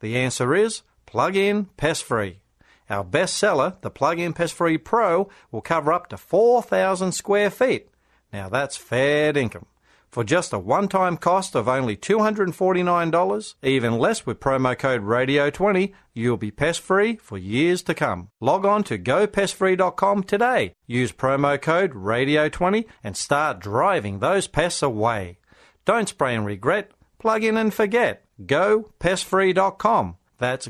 The 0.00 0.16
answer 0.16 0.54
is 0.54 0.82
Plug-in 1.06 1.64
Pest 1.78 2.04
Free. 2.04 2.40
Our 2.88 3.04
bestseller, 3.04 3.80
the 3.80 3.90
Plug-in 3.90 4.32
Pest 4.32 4.54
Free 4.54 4.78
Pro, 4.78 5.28
will 5.50 5.60
cover 5.60 5.92
up 5.92 6.08
to 6.08 6.16
4,000 6.16 7.12
square 7.12 7.50
feet. 7.50 7.88
Now 8.32 8.48
that's 8.48 8.76
fair 8.76 9.36
income. 9.36 9.66
For 10.10 10.24
just 10.24 10.52
a 10.52 10.58
one 10.58 10.88
time 10.88 11.18
cost 11.18 11.54
of 11.54 11.68
only 11.68 11.94
$249, 11.96 13.54
even 13.62 13.98
less 13.98 14.24
with 14.24 14.40
promo 14.40 14.78
code 14.78 15.02
RADIO20, 15.02 15.92
you'll 16.14 16.38
be 16.38 16.50
pest 16.50 16.80
free 16.80 17.16
for 17.16 17.36
years 17.36 17.82
to 17.82 17.94
come. 17.94 18.30
Log 18.40 18.64
on 18.64 18.82
to 18.84 18.98
gopestfree.com 18.98 20.22
today. 20.22 20.72
Use 20.86 21.12
promo 21.12 21.60
code 21.60 21.92
RADIO20 21.92 22.86
and 23.04 23.16
start 23.16 23.60
driving 23.60 24.20
those 24.20 24.46
pests 24.46 24.82
away. 24.82 25.38
Don't 25.84 26.08
spray 26.08 26.34
and 26.34 26.46
regret. 26.46 26.92
Plug 27.18 27.44
in 27.44 27.56
and 27.56 27.74
forget. 27.74 28.24
GoPestFree.com. 28.42 30.16
That's 30.38 30.68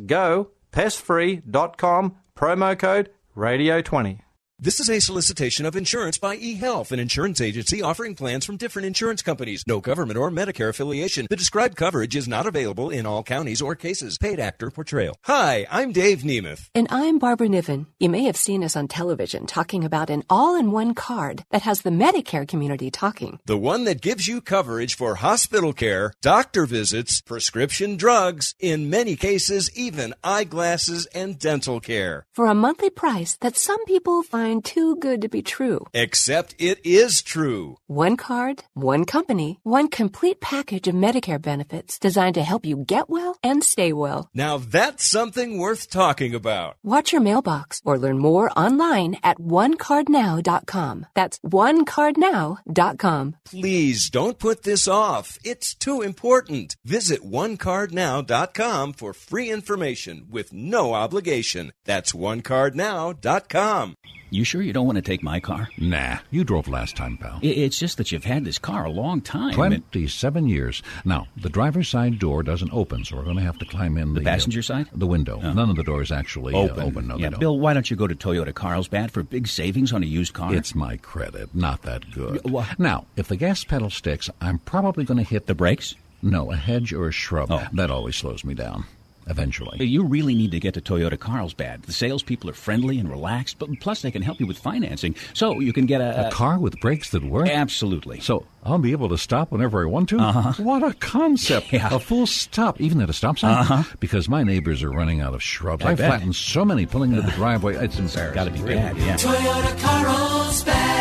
GoPestFree.com. 0.77 2.17
Promo 2.37 2.79
code 2.79 3.09
Radio20. 3.35 4.26
This 4.59 4.81
is 4.81 4.89
a 4.89 5.01
solicitation 5.01 5.67
of 5.67 5.77
insurance 5.77 6.17
by 6.17 6.39
eHealth, 6.39 6.91
an 6.91 6.99
insurance 6.99 7.43
agency 7.43 7.83
offering 7.83 8.15
plans 8.15 8.47
from 8.47 8.57
different 8.57 8.87
insurance 8.87 9.21
companies. 9.21 9.63
No 9.67 9.81
government 9.81 10.17
or 10.17 10.31
Medicare 10.31 10.71
affiliation. 10.71 11.27
The 11.29 11.37
described 11.37 11.77
coverage 11.77 12.17
is 12.17 12.27
not 12.27 12.47
available 12.47 12.89
in 12.89 13.05
all 13.05 13.23
counties 13.23 13.61
or 13.61 13.75
cases. 13.75 14.17
Paid 14.17 14.41
actor 14.41 14.71
portrayal. 14.71 15.19
Hi, 15.25 15.67
I'm 15.71 15.93
Dave 15.93 16.23
Nemeth. 16.23 16.71
And 16.75 16.87
I'm 16.91 17.19
Barbara 17.19 17.51
Niven. 17.51 17.87
You 18.01 18.09
may 18.09 18.25
have 18.25 18.37
seen 18.39 18.65
us 18.65 18.77
on 18.77 18.89
television 18.89 19.45
talking 19.45 19.85
about 19.85 20.09
an 20.09 20.23
all 20.31 20.57
in 20.57 20.73
one 20.73 20.95
card 20.95 21.45
that 21.51 21.61
has 21.63 21.83
the 21.83 21.91
Medicare 21.91 22.49
community 22.49 22.91
talking. 22.91 23.39
The 23.45 23.59
one 23.59 23.85
that 23.85 24.01
gives 24.01 24.27
you 24.27 24.41
coverage 24.41 24.97
for 24.97 25.17
hospital 25.17 25.75
care, 25.75 26.15
doctor 26.23 26.65
visits, 26.65 27.21
prescription 27.21 27.99
drugs, 27.99 28.55
in 28.59 28.89
many 28.89 29.17
cases, 29.17 29.71
even 29.77 30.15
eyeglasses 30.25 31.05
and 31.15 31.39
dental 31.39 31.79
care. 31.79 32.25
For 32.33 32.47
a 32.47 32.55
monthly 32.55 32.89
price 32.89 33.37
that 33.43 33.59
some 33.59 33.85
people 33.85 34.23
find 34.23 34.46
too 34.55 34.97
good 34.97 35.23
to 35.23 35.29
be 35.29 35.43
true. 35.43 35.87
Except 35.93 36.55
it 36.59 36.79
is 36.85 37.23
true. 37.23 37.77
One 37.87 38.17
card, 38.17 38.65
one 38.75 39.05
company, 39.05 39.59
one 39.63 39.89
complete 39.89 40.41
package 40.41 40.89
of 40.89 40.95
Medicare 40.95 41.41
benefits 41.41 41.99
designed 41.99 42.35
to 42.37 42.43
help 42.43 42.65
you 42.65 42.77
get 42.77 43.11
well 43.11 43.37
and 43.43 43.63
stay 43.63 43.93
well. 43.93 44.31
Now 44.35 44.59
that's 44.59 45.05
something 45.05 45.59
worth 45.59 45.91
talking 45.91 46.35
about. 46.35 46.77
Watch 46.83 47.13
your 47.13 47.21
mailbox 47.21 47.81
or 47.85 47.99
learn 47.99 48.19
more 48.19 48.51
online 48.57 49.17
at 49.23 49.39
onecardnow.com. 49.39 51.07
That's 51.15 51.39
onecardnow.com. 51.41 53.37
Please 53.45 54.11
don't 54.11 54.39
put 54.39 54.63
this 54.63 54.89
off. 54.89 55.39
It's 55.45 55.75
too 55.75 56.03
important. 56.03 56.77
Visit 56.85 57.21
onecardnow.com 57.23 58.93
for 58.93 59.13
free 59.13 59.51
information 59.51 60.27
with 60.31 60.53
no 60.53 60.95
obligation. 60.95 61.73
That's 61.85 62.13
onecardnow.com. 62.13 63.97
You 64.37 64.45
sure 64.45 64.61
you 64.61 64.75
don't 64.75 64.85
want 64.85 64.97
to 64.97 65.03
take 65.03 65.23
my 65.23 65.41
car? 65.41 65.71
Nah, 65.79 66.19
you 66.31 66.45
drove 66.45 66.69
last 66.69 66.95
time, 66.95 67.17
pal. 67.17 67.39
It's 67.41 67.79
just 67.79 67.97
that 67.97 68.13
you've 68.13 68.27
had 68.27 68.45
this 68.45 68.59
car 68.59 68.85
a 68.85 68.91
long 68.91 69.23
time. 69.23 69.55
27 69.55 70.47
years. 70.47 70.83
Now, 71.07 71.27
the 71.39 71.49
driver's 71.49 71.89
side 71.89 72.19
door 72.19 72.43
doesn't 72.43 72.71
open, 72.71 73.03
so 73.07 73.17
we're 73.17 73.25
going 73.25 73.37
to 73.37 73.43
have 73.43 73.59
to 73.61 73.65
climb 73.65 73.97
in 73.97 74.13
the, 74.13 74.21
the 74.21 74.27
passenger 74.27 74.61
uh, 74.61 74.63
side? 74.63 74.89
The 74.93 75.07
window. 75.07 75.41
Oh. 75.43 75.55
None 75.55 75.71
of 75.71 75.77
the 75.77 75.83
doors 75.83 76.13
actually 76.13 76.53
open. 76.53 76.79
Uh, 76.79 76.85
open. 76.85 77.09
No, 77.09 77.17
yeah, 77.17 77.31
Bill, 77.31 77.59
why 77.59 77.73
don't 77.73 77.91
you 77.91 77.97
go 77.97 78.07
to 78.07 78.15
Toyota 78.15 78.53
Carlsbad 78.53 79.11
for 79.11 79.23
big 79.23 79.49
savings 79.49 79.91
on 79.91 80.03
a 80.03 80.07
used 80.07 80.35
car? 80.35 80.55
It's 80.55 80.75
my 80.75 80.99
credit. 80.99 81.55
Not 81.55 81.81
that 81.83 82.11
good. 82.11 82.43
Well, 82.45 82.69
now, 82.77 83.07
if 83.17 83.29
the 83.29 83.37
gas 83.37 83.65
pedal 83.65 83.89
sticks, 83.89 84.29
I'm 84.43 84.59
probably 84.59 85.05
going 85.05 85.17
to 85.17 85.25
hit 85.25 85.47
the 85.47 85.55
brakes. 85.55 85.95
No, 86.21 86.53
a 86.53 86.57
hedge 86.57 86.93
or 86.93 87.09
a 87.09 87.13
shrub. 87.13 87.51
Oh. 87.51 87.67
That 87.73 87.91
always 87.91 88.17
slows 88.17 88.45
me 88.45 88.53
down 88.53 88.85
eventually. 89.27 89.85
You 89.85 90.05
really 90.05 90.35
need 90.35 90.53
to 90.53 90.61
get 90.61 90.75
to 90.75 90.81
Toyota 90.81 91.19
Carlsbad. 91.19 91.83
The 91.83 91.93
salespeople 91.93 92.51
are 92.51 92.55
friendly 92.55 92.99
and 92.99 93.11
relaxed, 93.11 93.59
but 93.59 93.69
plus 93.81 94.03
they 94.03 94.11
can 94.11 94.23
help 94.23 94.41
you 94.41 94.47
with 94.47 94.59
financing, 94.59 95.15
so 95.35 95.61
you 95.61 95.73
can 95.73 95.87
get 95.87 96.01
a, 96.01 96.29
a 96.29 96.31
car 96.31 96.59
with 96.59 96.81
brakes 96.81 97.11
that 97.11 97.25
work. 97.25 97.49
Absolutely. 97.49 98.21
So 98.21 98.47
I'll 98.65 98.79
be 98.79 98.93
able 98.93 99.09
to 99.11 99.19
stop 99.19 99.53
whenever 99.53 99.83
I 99.83 99.87
want 99.87 100.09
to. 100.11 100.19
Uh-huh. 100.19 100.63
What 100.63 100.83
a 100.83 100.95
concept! 100.95 101.67
Yeah. 101.77 101.95
A 101.95 101.99
full 101.99 102.27
stop, 102.27 102.81
even 102.81 103.03
at 103.03 103.11
a 103.11 103.13
stop 103.13 103.39
sign. 103.39 103.53
Uh-huh. 103.59 103.83
Because 104.01 104.29
my 104.31 104.43
neighbors 104.45 104.83
are 104.83 104.91
running 104.91 105.21
out 105.21 105.35
of 105.35 105.43
shrubs. 105.43 105.85
I 105.85 105.91
I, 105.91 105.97
flattened 105.97 106.35
so 106.37 106.65
many 106.65 106.87
pulling 106.87 107.11
into 107.13 107.23
the 107.23 107.31
driveway. 107.37 107.75
It's 107.75 107.99
embarrassing. 107.99 108.35
Got 108.35 108.45
to 108.45 108.51
be 108.51 108.61
really. 108.61 108.77
bad. 108.77 108.97
Yeah. 108.97 109.17
Toyota 109.17 109.79
Carlsbad. 109.81 110.96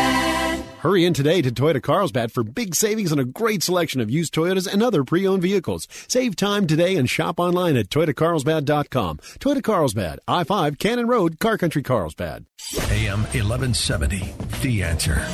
Hurry 0.80 1.04
in 1.04 1.14
today 1.14 1.42
to 1.42 1.50
Toyota 1.50 1.82
Carlsbad 1.82 2.30
for 2.32 2.42
big 2.42 2.74
savings 2.74 3.10
on 3.10 3.18
a 3.18 3.24
great 3.24 3.62
selection 3.62 4.00
of 4.00 4.10
used 4.10 4.34
Toyotas 4.34 4.70
and 4.70 4.82
other 4.82 5.04
pre-owned 5.04 5.42
vehicles. 5.42 5.88
Save 6.06 6.36
time 6.36 6.66
today 6.66 6.96
and 6.96 7.08
shop 7.08 7.40
online 7.40 7.76
at 7.76 7.88
toyotacarlsbad.com. 7.88 9.18
Toyota 9.38 9.62
Carlsbad, 9.62 10.20
I-5 10.28 10.78
Cannon 10.78 11.06
Road, 11.06 11.38
Car 11.38 11.56
Country 11.58 11.82
Carlsbad. 11.82 12.44
AM 12.90 13.20
1170, 13.22 14.34
The 14.62 14.82
Answer. 14.82 15.26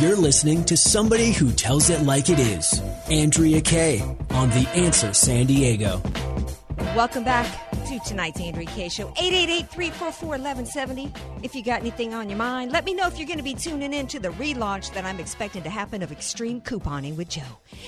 You're 0.00 0.16
listening 0.16 0.64
to 0.64 0.76
somebody 0.76 1.32
who 1.32 1.52
tells 1.52 1.90
it 1.90 2.02
like 2.02 2.28
it 2.28 2.38
is. 2.38 2.80
Andrea 3.10 3.60
Kaye 3.60 4.00
on 4.30 4.50
The 4.50 4.68
Answer 4.74 5.12
San 5.12 5.46
Diego. 5.46 6.02
Welcome 6.96 7.24
back 7.24 7.46
to 7.86 7.98
tonight's 8.00 8.40
Andrea 8.40 8.66
Kaye 8.66 8.88
Show. 8.88 9.08
888-344-1170. 9.10 11.16
If 11.42 11.54
you 11.54 11.62
got 11.62 11.80
anything 11.80 12.14
on 12.14 12.28
your 12.28 12.38
mind, 12.38 12.72
let 12.72 12.84
me 12.84 12.94
know 12.94 13.06
if 13.06 13.18
you're 13.18 13.26
going 13.26 13.38
to 13.38 13.44
be 13.44 13.54
tuning 13.54 13.92
in 13.92 14.06
to 14.08 14.18
the 14.18 14.30
relaunch 14.30 14.92
that 14.94 15.04
I'm 15.04 15.20
expecting 15.20 15.62
to 15.62 15.70
happen 15.70 16.02
of 16.02 16.10
Extreme 16.10 16.62
Couponing 16.62 17.16
with 17.16 17.28
Joe. 17.28 17.42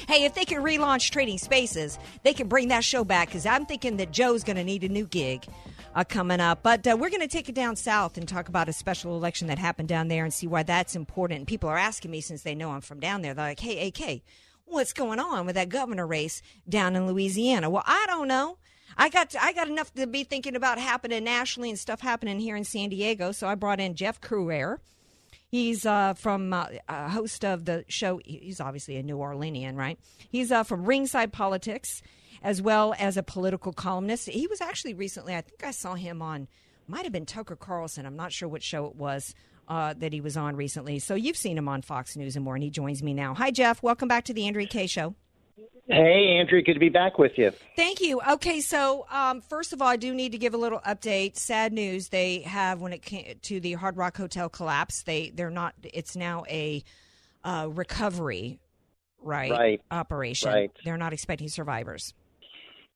Hey, 0.06 0.24
if 0.24 0.34
they 0.34 0.44
can 0.44 0.62
relaunch 0.62 1.10
Trading 1.10 1.38
Spaces, 1.38 1.98
they 2.22 2.32
can 2.32 2.48
bring 2.48 2.68
that 2.68 2.84
show 2.84 3.02
back 3.02 3.28
because 3.28 3.46
I'm 3.46 3.66
thinking 3.66 3.96
that 3.96 4.12
Joe's 4.12 4.44
going 4.44 4.56
to 4.56 4.64
need 4.64 4.84
a 4.84 4.88
new 4.88 5.06
gig. 5.06 5.46
Uh, 5.94 6.04
coming 6.04 6.40
up. 6.40 6.62
But 6.62 6.86
uh, 6.86 6.96
we're 6.98 7.10
going 7.10 7.20
to 7.20 7.28
take 7.28 7.50
it 7.50 7.54
down 7.54 7.76
south 7.76 8.16
and 8.16 8.26
talk 8.26 8.48
about 8.48 8.66
a 8.66 8.72
special 8.72 9.14
election 9.14 9.48
that 9.48 9.58
happened 9.58 9.90
down 9.90 10.08
there 10.08 10.24
and 10.24 10.32
see 10.32 10.46
why 10.46 10.62
that's 10.62 10.96
important. 10.96 11.40
And 11.40 11.46
people 11.46 11.68
are 11.68 11.76
asking 11.76 12.10
me 12.10 12.22
since 12.22 12.40
they 12.42 12.54
know 12.54 12.70
I'm 12.70 12.80
from 12.80 12.98
down 12.98 13.20
there. 13.20 13.34
They're 13.34 13.48
like, 13.48 13.60
hey, 13.60 13.88
AK, 13.88 14.22
what's 14.64 14.94
going 14.94 15.20
on 15.20 15.44
with 15.44 15.54
that 15.56 15.68
governor 15.68 16.06
race 16.06 16.40
down 16.66 16.96
in 16.96 17.06
Louisiana? 17.06 17.68
Well, 17.68 17.82
I 17.84 18.06
don't 18.08 18.26
know. 18.26 18.56
I 18.96 19.08
got 19.08 19.34
I 19.40 19.52
got 19.52 19.68
enough 19.68 19.92
to 19.94 20.06
be 20.06 20.24
thinking 20.24 20.56
about 20.56 20.78
happening 20.78 21.24
nationally 21.24 21.70
and 21.70 21.78
stuff 21.78 22.00
happening 22.00 22.40
here 22.40 22.56
in 22.56 22.64
San 22.64 22.88
Diego. 22.90 23.32
So 23.32 23.46
I 23.46 23.54
brought 23.54 23.80
in 23.80 23.94
Jeff 23.94 24.20
Crouere. 24.20 24.78
He's 25.48 25.84
uh, 25.84 26.14
from 26.14 26.52
uh, 26.52 26.66
a 26.88 27.10
host 27.10 27.44
of 27.44 27.66
the 27.66 27.84
show. 27.88 28.20
He's 28.24 28.60
obviously 28.60 28.96
a 28.96 29.02
New 29.02 29.18
Orleanian, 29.18 29.76
right? 29.76 29.98
He's 30.30 30.50
uh, 30.50 30.62
from 30.64 30.86
Ringside 30.86 31.30
Politics, 31.30 32.02
as 32.42 32.62
well 32.62 32.94
as 32.98 33.18
a 33.18 33.22
political 33.22 33.72
columnist. 33.72 34.30
He 34.30 34.46
was 34.46 34.62
actually 34.62 34.94
recently. 34.94 35.34
I 35.34 35.42
think 35.42 35.62
I 35.62 35.70
saw 35.72 35.94
him 35.94 36.22
on. 36.22 36.48
Might 36.88 37.04
have 37.04 37.12
been 37.12 37.26
Tucker 37.26 37.56
Carlson. 37.56 38.06
I'm 38.06 38.16
not 38.16 38.32
sure 38.32 38.48
what 38.48 38.62
show 38.62 38.86
it 38.86 38.96
was 38.96 39.34
uh, 39.68 39.94
that 39.98 40.12
he 40.12 40.22
was 40.22 40.38
on 40.38 40.56
recently. 40.56 40.98
So 40.98 41.14
you've 41.14 41.36
seen 41.36 41.58
him 41.58 41.68
on 41.68 41.82
Fox 41.82 42.16
News 42.16 42.34
and 42.34 42.44
more, 42.44 42.54
and 42.54 42.64
he 42.64 42.70
joins 42.70 43.02
me 43.02 43.12
now. 43.12 43.34
Hi, 43.34 43.50
Jeff. 43.50 43.82
Welcome 43.82 44.08
back 44.08 44.24
to 44.24 44.34
the 44.34 44.46
Andrea 44.46 44.66
Kaye 44.66 44.86
Show. 44.86 45.14
Hey, 45.88 46.38
Andrea, 46.38 46.62
good 46.62 46.74
to 46.74 46.80
be 46.80 46.88
back 46.88 47.18
with 47.18 47.36
you. 47.36 47.50
Thank 47.74 48.00
you. 48.00 48.20
Okay, 48.32 48.60
so 48.60 49.04
um, 49.10 49.40
first 49.40 49.72
of 49.72 49.82
all, 49.82 49.88
I 49.88 49.96
do 49.96 50.14
need 50.14 50.32
to 50.32 50.38
give 50.38 50.54
a 50.54 50.56
little 50.56 50.78
update. 50.80 51.36
Sad 51.36 51.72
news 51.72 52.08
they 52.08 52.40
have 52.40 52.80
when 52.80 52.92
it 52.92 53.02
came 53.02 53.34
to 53.42 53.60
the 53.60 53.72
Hard 53.72 53.96
Rock 53.96 54.16
Hotel 54.16 54.48
collapse. 54.48 55.02
They 55.02 55.30
they're 55.30 55.50
not. 55.50 55.74
It's 55.82 56.14
now 56.14 56.44
a 56.48 56.84
uh, 57.42 57.68
recovery, 57.70 58.60
right? 59.20 59.50
Right. 59.50 59.82
Operation. 59.90 60.50
Right. 60.50 60.70
They're 60.84 60.96
not 60.96 61.12
expecting 61.12 61.48
survivors. 61.48 62.14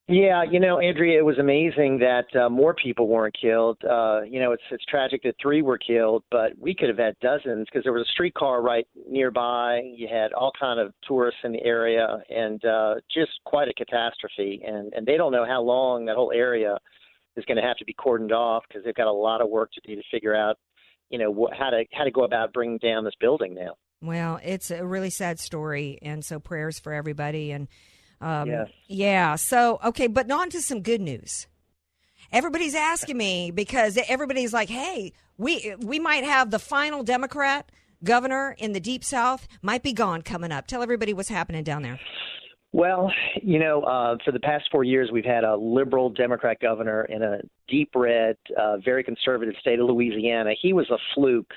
Yeah, 0.08 0.44
you 0.48 0.60
know, 0.60 0.78
Andrea, 0.78 1.18
it 1.18 1.24
was 1.24 1.38
amazing 1.38 1.98
that 1.98 2.26
uh, 2.40 2.48
more 2.48 2.74
people 2.74 3.08
weren't 3.08 3.34
killed. 3.40 3.76
Uh, 3.82 4.20
you 4.22 4.38
know, 4.38 4.52
it's 4.52 4.62
it's 4.70 4.84
tragic 4.84 5.20
that 5.24 5.34
three 5.42 5.62
were 5.62 5.78
killed, 5.78 6.22
but 6.30 6.52
we 6.60 6.76
could 6.76 6.88
have 6.88 6.98
had 6.98 7.16
dozens 7.20 7.66
because 7.66 7.82
there 7.82 7.92
was 7.92 8.02
a 8.02 8.12
streetcar 8.12 8.62
right 8.62 8.86
nearby. 9.10 9.80
You 9.82 10.06
had 10.06 10.32
all 10.32 10.52
kind 10.58 10.78
of 10.78 10.92
tourists 11.08 11.40
in 11.42 11.50
the 11.50 11.64
area, 11.64 12.18
and 12.30 12.64
uh, 12.64 12.94
just 13.12 13.32
quite 13.46 13.66
a 13.66 13.74
catastrophe. 13.74 14.62
And 14.64 14.92
and 14.94 15.04
they 15.04 15.16
don't 15.16 15.32
know 15.32 15.44
how 15.44 15.60
long 15.60 16.06
that 16.06 16.14
whole 16.14 16.30
area 16.32 16.78
is 17.36 17.44
going 17.46 17.56
to 17.56 17.66
have 17.66 17.76
to 17.78 17.84
be 17.84 17.94
cordoned 17.94 18.30
off 18.30 18.62
because 18.68 18.84
they've 18.84 18.94
got 18.94 19.08
a 19.08 19.12
lot 19.12 19.40
of 19.40 19.50
work 19.50 19.72
to 19.72 19.80
do 19.84 19.96
to 19.96 20.02
figure 20.12 20.36
out, 20.36 20.56
you 21.10 21.18
know, 21.18 21.34
wh- 21.34 21.58
how 21.58 21.70
to 21.70 21.82
how 21.92 22.04
to 22.04 22.12
go 22.12 22.22
about 22.22 22.52
bringing 22.52 22.78
down 22.78 23.02
this 23.02 23.14
building 23.20 23.56
now. 23.56 23.74
Well, 24.00 24.38
it's 24.44 24.70
a 24.70 24.86
really 24.86 25.10
sad 25.10 25.40
story, 25.40 25.98
and 26.00 26.24
so 26.24 26.38
prayers 26.38 26.78
for 26.78 26.92
everybody. 26.92 27.50
And 27.50 27.66
um, 28.20 28.48
Yes. 28.48 28.68
yeah, 28.88 29.34
so 29.36 29.78
okay, 29.84 30.06
but 30.06 30.30
on 30.30 30.50
to 30.50 30.60
some 30.60 30.82
good 30.82 31.00
news. 31.00 31.46
Everybody's 32.32 32.74
asking 32.74 33.16
me 33.16 33.50
because 33.50 33.98
everybody's 34.08 34.52
like, 34.52 34.68
"Hey, 34.68 35.12
we 35.38 35.74
we 35.78 35.98
might 35.98 36.24
have 36.24 36.50
the 36.50 36.58
final 36.58 37.02
Democrat 37.02 37.70
governor 38.02 38.56
in 38.58 38.72
the 38.72 38.80
Deep 38.80 39.04
South 39.04 39.46
might 39.62 39.82
be 39.82 39.92
gone 39.92 40.22
coming 40.22 40.50
up." 40.50 40.66
Tell 40.66 40.82
everybody 40.82 41.12
what's 41.12 41.28
happening 41.28 41.62
down 41.62 41.82
there. 41.82 42.00
Well, 42.72 43.10
you 43.42 43.58
know, 43.58 43.82
uh, 43.82 44.16
for 44.24 44.32
the 44.32 44.40
past 44.40 44.68
four 44.70 44.84
years, 44.84 45.10
we've 45.10 45.24
had 45.24 45.44
a 45.44 45.56
liberal 45.56 46.10
Democrat 46.10 46.58
governor 46.60 47.04
in 47.04 47.22
a 47.22 47.38
deep 47.68 47.90
red, 47.94 48.36
uh, 48.58 48.76
very 48.84 49.02
conservative 49.02 49.54
state 49.60 49.78
of 49.78 49.86
Louisiana. 49.86 50.50
He 50.60 50.72
was 50.72 50.90
a 50.90 50.98
fluke. 51.14 51.52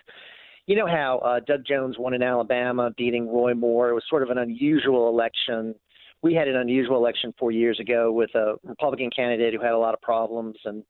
You 0.65 0.75
know 0.75 0.87
how 0.87 1.17
uh, 1.25 1.39
Doug 1.45 1.65
Jones 1.67 1.97
won 1.97 2.13
in 2.13 2.21
Alabama, 2.21 2.91
beating 2.95 3.27
Roy 3.27 3.53
Moore. 3.53 3.89
It 3.89 3.95
was 3.95 4.03
sort 4.09 4.23
of 4.23 4.29
an 4.29 4.37
unusual 4.37 5.09
election. 5.09 5.75
We 6.21 6.33
had 6.33 6.47
an 6.47 6.55
unusual 6.55 6.97
election 6.97 7.33
four 7.39 7.51
years 7.51 7.79
ago 7.79 8.11
with 8.11 8.33
a 8.35 8.55
Republican 8.63 9.09
candidate 9.15 9.53
who 9.53 9.61
had 9.61 9.71
a 9.71 9.77
lot 9.77 9.93
of 9.93 10.01
problems, 10.01 10.57
and 10.65 10.83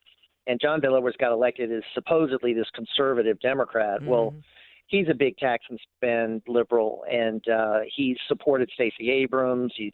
and 0.47 0.59
John 0.59 0.81
Bel 0.81 0.95
Edwards 0.95 1.17
got 1.17 1.31
elected 1.31 1.71
as 1.71 1.83
supposedly 1.93 2.53
this 2.53 2.67
conservative 2.73 3.39
Democrat. 3.39 4.01
Well, 4.01 4.33
he's 4.87 5.07
a 5.09 5.13
big 5.13 5.37
tax 5.37 5.65
and 5.69 5.79
spend 5.97 6.41
liberal, 6.47 7.03
and 7.09 7.47
uh, 7.47 7.81
he's 7.95 8.17
supported 8.27 8.69
Stacey 8.73 9.11
Abrams. 9.11 9.73
He's 9.75 9.93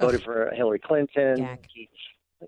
voted 0.00 0.22
for 0.22 0.50
Hillary 0.54 0.78
Clinton. 0.78 1.36
Jack. 1.36 1.66
He's 1.72 1.88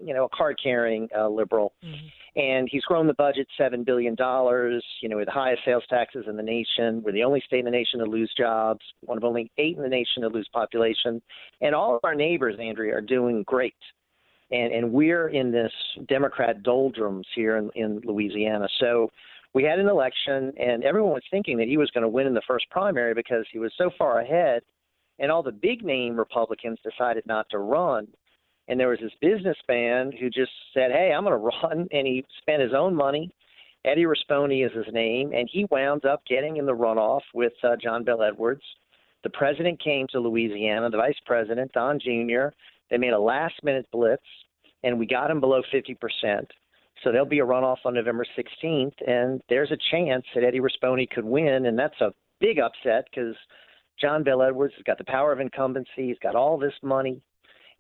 you 0.02 0.14
know 0.14 0.24
a 0.24 0.28
card 0.36 0.58
carrying 0.62 1.08
uh, 1.16 1.28
liberal, 1.28 1.74
Mm-hmm. 1.84 2.40
and 2.40 2.68
he's 2.70 2.82
grown 2.84 3.06
the 3.06 3.14
budget 3.14 3.46
seven 3.58 3.84
billion 3.84 4.14
dollars. 4.14 4.84
You 5.00 5.08
know, 5.08 5.16
with 5.16 5.26
the 5.26 5.32
highest 5.32 5.62
sales 5.64 5.84
taxes 5.88 6.24
in 6.28 6.36
the 6.36 6.42
nation. 6.42 7.02
We're 7.02 7.12
the 7.12 7.24
only 7.24 7.42
state 7.46 7.60
in 7.60 7.64
the 7.66 7.70
nation 7.70 8.00
to 8.00 8.06
lose 8.06 8.32
jobs. 8.36 8.80
One 9.00 9.18
of 9.18 9.24
only 9.24 9.50
eight 9.58 9.76
in 9.76 9.82
the 9.82 9.88
nation 9.88 10.22
to 10.22 10.28
lose 10.28 10.48
population, 10.52 11.20
and 11.60 11.74
all 11.74 11.94
of 11.94 12.00
our 12.04 12.14
neighbors, 12.14 12.56
Andrea, 12.60 12.96
are 12.96 13.00
doing 13.00 13.42
great. 13.46 13.74
And 14.50 14.72
and 14.72 14.92
we're 14.92 15.28
in 15.28 15.50
this 15.50 15.72
Democrat 16.08 16.62
doldrums 16.62 17.26
here 17.34 17.56
in, 17.56 17.70
in 17.74 18.00
Louisiana. 18.04 18.68
So 18.78 19.10
we 19.54 19.62
had 19.62 19.78
an 19.78 19.88
election, 19.88 20.52
and 20.58 20.82
everyone 20.82 21.12
was 21.12 21.22
thinking 21.30 21.56
that 21.58 21.68
he 21.68 21.76
was 21.76 21.90
going 21.92 22.02
to 22.02 22.08
win 22.08 22.26
in 22.26 22.34
the 22.34 22.42
first 22.46 22.68
primary 22.70 23.14
because 23.14 23.46
he 23.52 23.58
was 23.60 23.72
so 23.78 23.88
far 23.96 24.20
ahead, 24.20 24.62
and 25.20 25.30
all 25.30 25.42
the 25.44 25.52
big 25.52 25.84
name 25.84 26.16
Republicans 26.16 26.78
decided 26.82 27.24
not 27.26 27.46
to 27.50 27.58
run. 27.58 28.08
And 28.68 28.80
there 28.80 28.88
was 28.88 28.98
this 29.00 29.12
business 29.20 29.56
businessman 29.66 30.12
who 30.18 30.30
just 30.30 30.52
said, 30.72 30.90
"Hey, 30.90 31.12
I'm 31.12 31.24
going 31.24 31.38
to 31.38 31.50
run," 31.66 31.88
and 31.92 32.06
he 32.06 32.24
spent 32.38 32.62
his 32.62 32.72
own 32.72 32.94
money. 32.94 33.30
Eddie 33.84 34.04
Rispone 34.04 34.64
is 34.64 34.72
his 34.72 34.92
name, 34.94 35.32
and 35.34 35.48
he 35.52 35.66
wound 35.70 36.06
up 36.06 36.22
getting 36.26 36.56
in 36.56 36.64
the 36.64 36.72
runoff 36.72 37.20
with 37.34 37.52
uh, 37.62 37.76
John 37.76 38.02
Bel 38.02 38.22
Edwards. 38.22 38.62
The 39.24 39.30
president 39.30 39.82
came 39.82 40.06
to 40.08 40.20
Louisiana, 40.20 40.88
the 40.88 40.96
vice 40.96 41.18
president, 41.26 41.72
Don 41.72 41.98
Jr. 41.98 42.48
They 42.90 42.96
made 42.96 43.12
a 43.12 43.18
last 43.18 43.54
minute 43.62 43.86
blitz, 43.92 44.22
and 44.82 44.98
we 44.98 45.06
got 45.06 45.30
him 45.30 45.40
below 45.40 45.62
50%. 45.72 45.96
So 47.02 47.10
there'll 47.10 47.26
be 47.26 47.40
a 47.40 47.44
runoff 47.44 47.78
on 47.84 47.94
November 47.94 48.24
16th, 48.38 48.94
and 49.06 49.42
there's 49.48 49.70
a 49.70 49.78
chance 49.90 50.24
that 50.34 50.44
Eddie 50.44 50.60
Rispone 50.60 51.08
could 51.10 51.24
win, 51.24 51.66
and 51.66 51.78
that's 51.78 52.00
a 52.00 52.14
big 52.40 52.58
upset 52.58 53.06
because 53.10 53.34
John 54.00 54.22
Bel 54.22 54.42
Edwards 54.42 54.74
has 54.76 54.84
got 54.84 54.98
the 54.98 55.04
power 55.04 55.32
of 55.32 55.40
incumbency. 55.40 56.08
He's 56.08 56.18
got 56.22 56.34
all 56.34 56.58
this 56.58 56.74
money, 56.82 57.20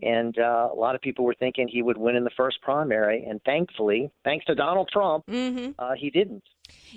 and 0.02 0.38
uh, 0.38 0.68
a 0.72 0.74
lot 0.74 0.94
of 0.94 1.00
people 1.00 1.24
were 1.24 1.34
thinking 1.38 1.68
he 1.68 1.82
would 1.82 1.96
win 1.98 2.16
in 2.16 2.24
the 2.24 2.30
first 2.36 2.60
primary, 2.60 3.24
and 3.24 3.40
thankfully, 3.44 4.10
thanks 4.24 4.44
to 4.46 4.54
Donald 4.54 4.88
Trump, 4.92 5.24
Mm-hmm. 5.26 5.72
uh, 5.78 5.92
he 5.98 6.10
didn't. 6.10 6.42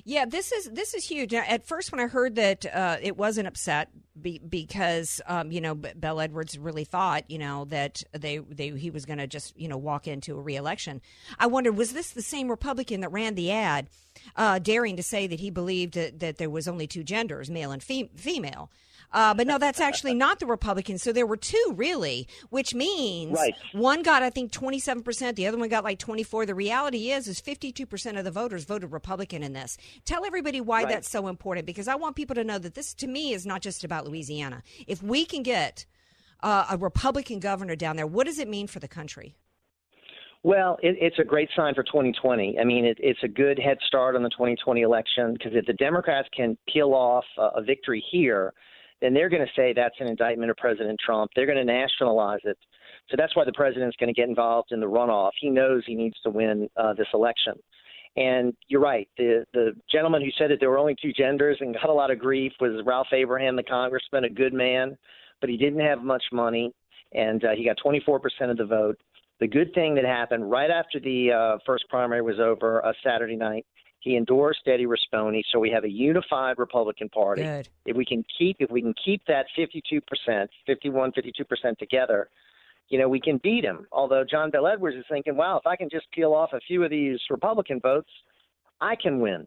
Yeah, 0.05 0.25
this 0.25 0.51
is 0.53 0.69
this 0.71 0.93
is 0.93 1.05
huge. 1.05 1.33
Now, 1.33 1.43
At 1.47 1.65
first, 1.67 1.91
when 1.91 1.99
I 1.99 2.07
heard 2.07 2.35
that 2.35 2.65
uh, 2.73 2.97
it 3.01 3.17
wasn't 3.17 3.47
upset 3.47 3.89
be, 4.19 4.39
because 4.39 5.19
um, 5.27 5.51
you 5.51 5.59
know 5.59 5.75
B- 5.75 5.89
Bel 5.95 6.21
Edwards 6.21 6.57
really 6.57 6.85
thought 6.85 7.29
you 7.29 7.37
know 7.37 7.65
that 7.65 8.01
they 8.13 8.37
they 8.37 8.69
he 8.69 8.89
was 8.89 9.05
going 9.05 9.17
to 9.19 9.27
just 9.27 9.59
you 9.59 9.67
know 9.67 9.75
walk 9.77 10.07
into 10.07 10.37
a 10.37 10.41
reelection. 10.41 11.01
I 11.37 11.47
wondered 11.47 11.73
was 11.75 11.91
this 11.91 12.11
the 12.11 12.21
same 12.21 12.47
Republican 12.49 13.01
that 13.01 13.09
ran 13.11 13.35
the 13.35 13.51
ad, 13.51 13.89
uh, 14.37 14.59
daring 14.59 14.95
to 14.95 15.03
say 15.03 15.27
that 15.27 15.41
he 15.41 15.49
believed 15.49 15.95
that, 15.95 16.19
that 16.19 16.37
there 16.37 16.49
was 16.49 16.69
only 16.69 16.87
two 16.87 17.03
genders, 17.03 17.49
male 17.49 17.71
and 17.71 17.83
fem- 17.83 18.09
female. 18.15 18.71
Uh, 19.13 19.33
but 19.33 19.47
no, 19.47 19.57
that's 19.57 19.79
actually 19.79 20.13
not 20.13 20.39
the 20.39 20.45
Republicans. 20.45 21.01
So 21.01 21.11
there 21.13 21.25
were 21.25 21.37
two, 21.37 21.73
really, 21.75 22.27
which 22.49 22.73
means 22.75 23.37
Right. 23.37 23.53
one 23.71 24.03
got, 24.03 24.21
I 24.21 24.29
think, 24.29 24.51
27%. 24.51 25.35
The 25.35 25.47
other 25.47 25.57
one 25.57 25.69
got 25.69 25.83
like 25.83 25.97
24. 25.97 26.45
The 26.45 26.53
reality 26.55 27.11
is, 27.11 27.27
is 27.27 27.39
52% 27.41 28.17
of 28.17 28.25
the 28.25 28.31
voters 28.31 28.65
voted 28.65 28.91
Republican 28.91 29.43
in 29.43 29.53
this. 29.53 29.77
Tell 30.05 30.25
everybody 30.25 30.59
why 30.59 30.83
Right. 30.83 30.89
that's 30.89 31.09
so 31.09 31.27
important 31.27 31.65
because 31.65 31.87
I 31.87 31.95
want 31.95 32.15
people 32.15 32.35
to 32.35 32.43
know 32.43 32.59
that 32.59 32.75
this, 32.75 32.93
to 32.95 33.07
me, 33.07 33.33
is 33.33 33.45
not 33.45 33.61
just 33.61 33.83
about 33.83 34.05
Louisiana. 34.05 34.61
If 34.87 35.01
we 35.01 35.25
can 35.25 35.41
get 35.41 35.85
uh, 36.43 36.65
a 36.69 36.77
Republican 36.77 37.39
governor 37.39 37.75
down 37.75 37.95
there, 37.95 38.05
what 38.07 38.25
does 38.27 38.39
it 38.39 38.47
mean 38.47 38.67
for 38.67 38.79
the 38.79 38.87
country? 38.87 39.35
Well, 40.43 40.77
it, 40.83 40.95
it's 41.01 41.17
a 41.19 41.23
great 41.23 41.49
sign 41.55 41.73
for 41.73 41.83
2020. 41.83 42.59
I 42.59 42.63
mean, 42.63 42.85
it, 42.85 42.97
it's 43.01 43.23
a 43.23 43.27
good 43.27 43.57
head 43.57 43.77
start 43.85 44.15
on 44.15 44.23
the 44.23 44.29
2020 44.29 44.81
election 44.81 45.33
because 45.33 45.53
if 45.55 45.65
the 45.65 45.73
Democrats 45.73 46.27
can 46.35 46.57
peel 46.71 46.93
off 46.93 47.25
a, 47.37 47.59
a 47.59 47.63
victory 47.63 48.03
here, 48.11 48.53
then 49.01 49.13
they're 49.13 49.29
going 49.29 49.45
to 49.45 49.51
say 49.55 49.73
that's 49.73 49.95
an 49.99 50.07
indictment 50.07 50.51
of 50.51 50.57
President 50.57 50.99
Trump. 51.03 51.31
They're 51.35 51.45
going 51.45 51.57
to 51.57 51.65
nationalize 51.65 52.39
it. 52.43 52.57
So 53.09 53.15
that's 53.17 53.35
why 53.35 53.45
the 53.45 53.53
president's 53.53 53.95
going 53.97 54.13
to 54.13 54.19
get 54.19 54.27
involved 54.27 54.71
in 54.71 54.79
the 54.79 54.87
runoff. 54.87 55.31
He 55.39 55.49
knows 55.49 55.83
he 55.85 55.95
needs 55.95 56.17
to 56.23 56.29
win 56.29 56.69
uh, 56.75 56.93
this 56.93 57.07
election. 57.13 57.53
And 58.17 58.53
you're 58.67 58.81
right. 58.81 59.07
The 59.17 59.45
the 59.53 59.73
gentleman 59.91 60.23
who 60.23 60.31
said 60.37 60.49
that 60.49 60.59
there 60.59 60.71
were 60.71 60.79
only 60.79 60.95
two 60.99 61.13
genders 61.13 61.57
and 61.61 61.75
got 61.75 61.89
a 61.89 61.93
lot 61.93 62.09
of 62.09 62.17
grief 62.17 62.51
was 62.59 62.81
Ralph 62.83 63.07
Abraham, 63.13 63.55
the 63.55 63.63
congressman, 63.63 64.23
a 64.23 64.29
good 64.29 64.53
man, 64.53 64.97
but 65.39 65.49
he 65.49 65.57
didn't 65.57 65.81
have 65.81 66.01
much 66.03 66.23
money, 66.33 66.73
and 67.13 67.43
uh, 67.45 67.49
he 67.55 67.63
got 67.63 67.77
24% 67.85 68.19
of 68.49 68.57
the 68.57 68.65
vote. 68.65 68.97
The 69.39 69.47
good 69.47 69.71
thing 69.75 69.93
that 69.95 70.03
happened 70.03 70.49
right 70.49 70.71
after 70.71 70.99
the 70.99 71.31
uh, 71.31 71.57
first 71.63 71.85
primary 71.89 72.23
was 72.23 72.39
over 72.39 72.83
uh, 72.83 72.91
Saturday 73.03 73.35
night, 73.35 73.67
he 74.07 74.15
endorsed 74.15 74.61
Eddie 74.67 74.85
Rispone, 74.85 75.41
so 75.51 75.59
we 75.59 75.69
have 75.71 75.83
a 75.83 75.89
unified 75.89 76.57
Republican 76.57 77.09
Party. 77.09 77.43
Good. 77.43 77.67
If 77.85 77.95
we 77.97 78.05
can 78.05 78.23
keep 78.37 78.57
if 78.59 78.69
we 78.71 78.81
can 78.81 78.93
keep 79.03 79.21
that 79.27 79.45
52%, 79.57 80.47
51, 80.65 81.11
52% 81.11 81.77
together, 81.77 82.29
you 82.89 82.97
know, 82.97 83.09
we 83.09 83.19
can 83.19 83.37
beat 83.43 83.63
him. 83.65 83.85
Although 83.91 84.23
John 84.23 84.49
Bel 84.49 84.65
Edwards 84.67 84.95
is 84.97 85.05
thinking, 85.09 85.35
wow, 85.35 85.57
if 85.57 85.67
I 85.67 85.75
can 85.75 85.89
just 85.89 86.09
peel 86.11 86.33
off 86.33 86.51
a 86.53 86.59
few 86.61 86.83
of 86.83 86.89
these 86.89 87.19
Republican 87.29 87.79
votes, 87.81 88.09
I 88.79 88.95
can 88.95 89.19
win. 89.19 89.45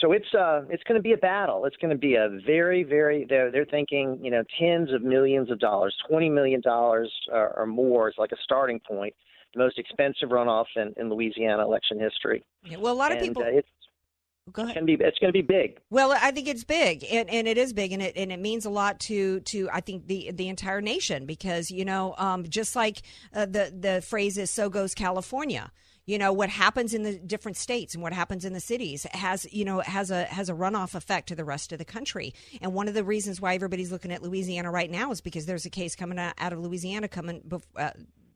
So 0.00 0.10
it's 0.12 0.34
uh 0.34 0.62
it's 0.70 0.82
going 0.84 0.98
to 0.98 1.02
be 1.02 1.12
a 1.12 1.18
battle. 1.18 1.64
It's 1.66 1.76
going 1.76 1.92
to 1.92 1.98
be 1.98 2.14
a 2.16 2.28
very 2.44 2.82
very 2.82 3.24
they're 3.28 3.52
they're 3.52 3.66
thinking 3.66 4.18
you 4.22 4.30
know 4.30 4.42
tens 4.58 4.92
of 4.92 5.02
millions 5.02 5.50
of 5.50 5.60
dollars, 5.60 5.94
twenty 6.08 6.28
million 6.30 6.60
dollars 6.60 7.12
or, 7.30 7.52
or 7.58 7.66
more 7.66 8.08
is 8.08 8.14
like 8.18 8.32
a 8.32 8.36
starting 8.42 8.80
point. 8.80 9.14
The 9.54 9.58
most 9.58 9.78
expensive 9.78 10.30
runoff 10.30 10.64
in, 10.76 10.94
in 10.96 11.10
Louisiana 11.10 11.62
election 11.62 12.00
history. 12.00 12.42
Yeah, 12.64 12.78
well, 12.78 12.94
a 12.94 12.96
lot 12.96 13.12
of 13.12 13.18
And, 13.18 13.28
people. 13.28 13.42
uh, 13.42 13.58
it's, 13.58 13.68
Go 14.52 14.62
ahead. 14.62 14.76
It's 14.76 14.80
going 14.80 14.86
to 14.86 14.98
be 14.98 15.04
it's 15.04 15.18
going 15.18 15.32
to 15.32 15.38
be 15.38 15.42
big. 15.42 15.80
Well, 15.90 16.12
I 16.12 16.30
think 16.30 16.48
it's 16.48 16.64
big, 16.64 17.04
and, 17.10 17.28
and 17.30 17.48
it 17.48 17.56
is 17.56 17.72
big, 17.72 17.92
and 17.92 18.02
it 18.02 18.16
and 18.16 18.30
it 18.30 18.40
means 18.40 18.64
a 18.64 18.70
lot 18.70 19.00
to 19.00 19.40
to 19.40 19.68
I 19.72 19.80
think 19.80 20.06
the 20.06 20.30
the 20.32 20.48
entire 20.48 20.80
nation 20.80 21.26
because 21.26 21.70
you 21.70 21.84
know 21.84 22.14
um, 22.18 22.44
just 22.48 22.76
like 22.76 23.02
uh, 23.34 23.46
the 23.46 23.72
the 23.76 24.02
phrase 24.02 24.38
is 24.38 24.50
"so 24.50 24.68
goes 24.68 24.94
California." 24.94 25.72
You 26.04 26.18
know 26.18 26.32
what 26.32 26.50
happens 26.50 26.94
in 26.94 27.04
the 27.04 27.16
different 27.18 27.56
states 27.56 27.94
and 27.94 28.02
what 28.02 28.12
happens 28.12 28.44
in 28.44 28.52
the 28.52 28.60
cities 28.60 29.06
has 29.12 29.46
you 29.52 29.64
know 29.64 29.80
has 29.80 30.10
a 30.10 30.24
has 30.24 30.48
a 30.48 30.52
runoff 30.52 30.94
effect 30.96 31.28
to 31.28 31.36
the 31.36 31.44
rest 31.44 31.72
of 31.72 31.78
the 31.78 31.84
country. 31.84 32.34
And 32.60 32.74
one 32.74 32.88
of 32.88 32.94
the 32.94 33.04
reasons 33.04 33.40
why 33.40 33.54
everybody's 33.54 33.92
looking 33.92 34.12
at 34.12 34.22
Louisiana 34.22 34.70
right 34.70 34.90
now 34.90 35.12
is 35.12 35.20
because 35.20 35.46
there's 35.46 35.64
a 35.64 35.70
case 35.70 35.94
coming 35.94 36.18
out, 36.18 36.34
out 36.38 36.52
of 36.52 36.58
Louisiana 36.58 37.08
coming. 37.08 37.42
Uh, 37.76 37.90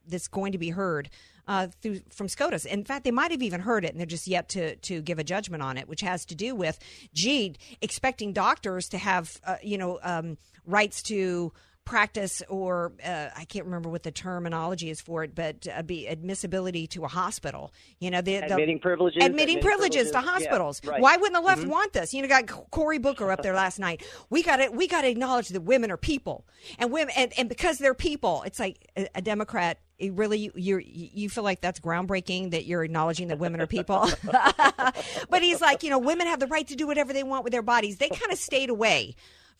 that's 0.08 0.28
going 0.28 0.52
to 0.52 0.58
be 0.58 0.70
heard 0.70 1.10
uh, 1.48 1.68
through 1.80 2.00
from 2.10 2.28
SCOTUS. 2.28 2.64
In 2.64 2.84
fact, 2.84 3.04
they 3.04 3.10
might 3.10 3.30
have 3.30 3.42
even 3.42 3.60
heard 3.60 3.84
it, 3.84 3.92
and 3.92 4.00
they're 4.00 4.06
just 4.06 4.26
yet 4.26 4.48
to 4.50 4.76
to 4.76 5.00
give 5.00 5.18
a 5.18 5.24
judgment 5.24 5.62
on 5.62 5.76
it, 5.76 5.88
which 5.88 6.00
has 6.00 6.24
to 6.26 6.34
do 6.34 6.54
with, 6.54 6.78
gee, 7.14 7.54
expecting 7.80 8.32
doctors 8.32 8.88
to 8.88 8.98
have 8.98 9.40
uh, 9.46 9.56
you 9.62 9.78
know 9.78 9.98
um, 10.02 10.38
rights 10.66 11.02
to 11.02 11.52
practice 11.86 12.42
or 12.50 12.92
uh, 13.02 13.28
I 13.34 13.44
can't 13.46 13.64
remember 13.64 13.88
what 13.88 14.02
the 14.02 14.10
terminology 14.10 14.90
is 14.90 15.00
for 15.00 15.24
it, 15.24 15.34
but 15.34 15.66
uh, 15.74 15.82
be 15.82 16.06
admissibility 16.06 16.86
to 16.88 17.04
a 17.04 17.08
hospital. 17.08 17.72
You 18.00 18.10
know, 18.10 18.20
the, 18.20 18.40
the 18.40 18.44
Admitting 18.46 18.80
privileges, 18.80 19.24
admitting, 19.24 19.56
admitting 19.56 19.62
privileges, 19.62 20.10
to 20.10 20.12
privileges, 20.12 20.42
yeah, 20.42 20.50
hospitals. 20.50 20.82
right. 20.84 21.00
Why 21.00 21.16
wouldn't 21.16 21.34
the 21.34 21.40
left 21.40 21.62
Mhm. 21.62 21.68
want 21.68 21.92
this? 21.94 22.12
You 22.12 22.20
know, 22.20 22.28
got 22.28 22.46
Cory 22.70 22.98
Booker 22.98 23.30
up 23.30 23.42
there 23.42 23.54
last 23.54 23.78
night. 23.78 24.04
We 24.28 24.42
got 24.42 24.60
it. 24.60 24.74
we 24.74 24.88
got 24.88 25.02
to 25.02 25.08
acknowledge 25.08 25.48
that 25.48 25.62
women 25.62 25.90
are 25.90 25.96
people, 25.96 26.44
and 26.78 26.92
women, 26.92 27.14
and, 27.16 27.32
and 27.38 27.48
because 27.48 27.78
they're 27.78 27.94
people, 27.94 28.42
it's 28.44 28.58
like 28.60 28.90
a, 28.98 29.08
a 29.14 29.22
Democrat. 29.22 29.78
It 29.98 30.12
really, 30.12 30.50
you 30.54 30.78
you 30.78 31.30
feel 31.30 31.44
like 31.44 31.62
that's 31.62 31.80
groundbreaking 31.80 32.50
that 32.50 32.66
you're 32.66 32.84
acknowledging 32.84 33.28
that 33.28 33.38
women 33.38 33.62
are 33.62 33.66
people. 33.66 34.10
but 35.30 35.42
he's 35.42 35.60
like, 35.60 35.82
you 35.82 35.90
know, 35.90 35.98
women 35.98 36.26
have 36.26 36.40
the 36.40 36.46
right 36.48 36.66
to 36.66 36.74
do 36.76 36.86
whatever 36.86 37.12
they 37.12 37.22
want 37.22 37.44
with 37.44 37.52
their 37.52 37.62
bodies. 37.62 37.96
They 37.96 38.08
kind 38.08 38.32
of 38.32 38.38
stayed 38.38 38.70
away 38.70 39.14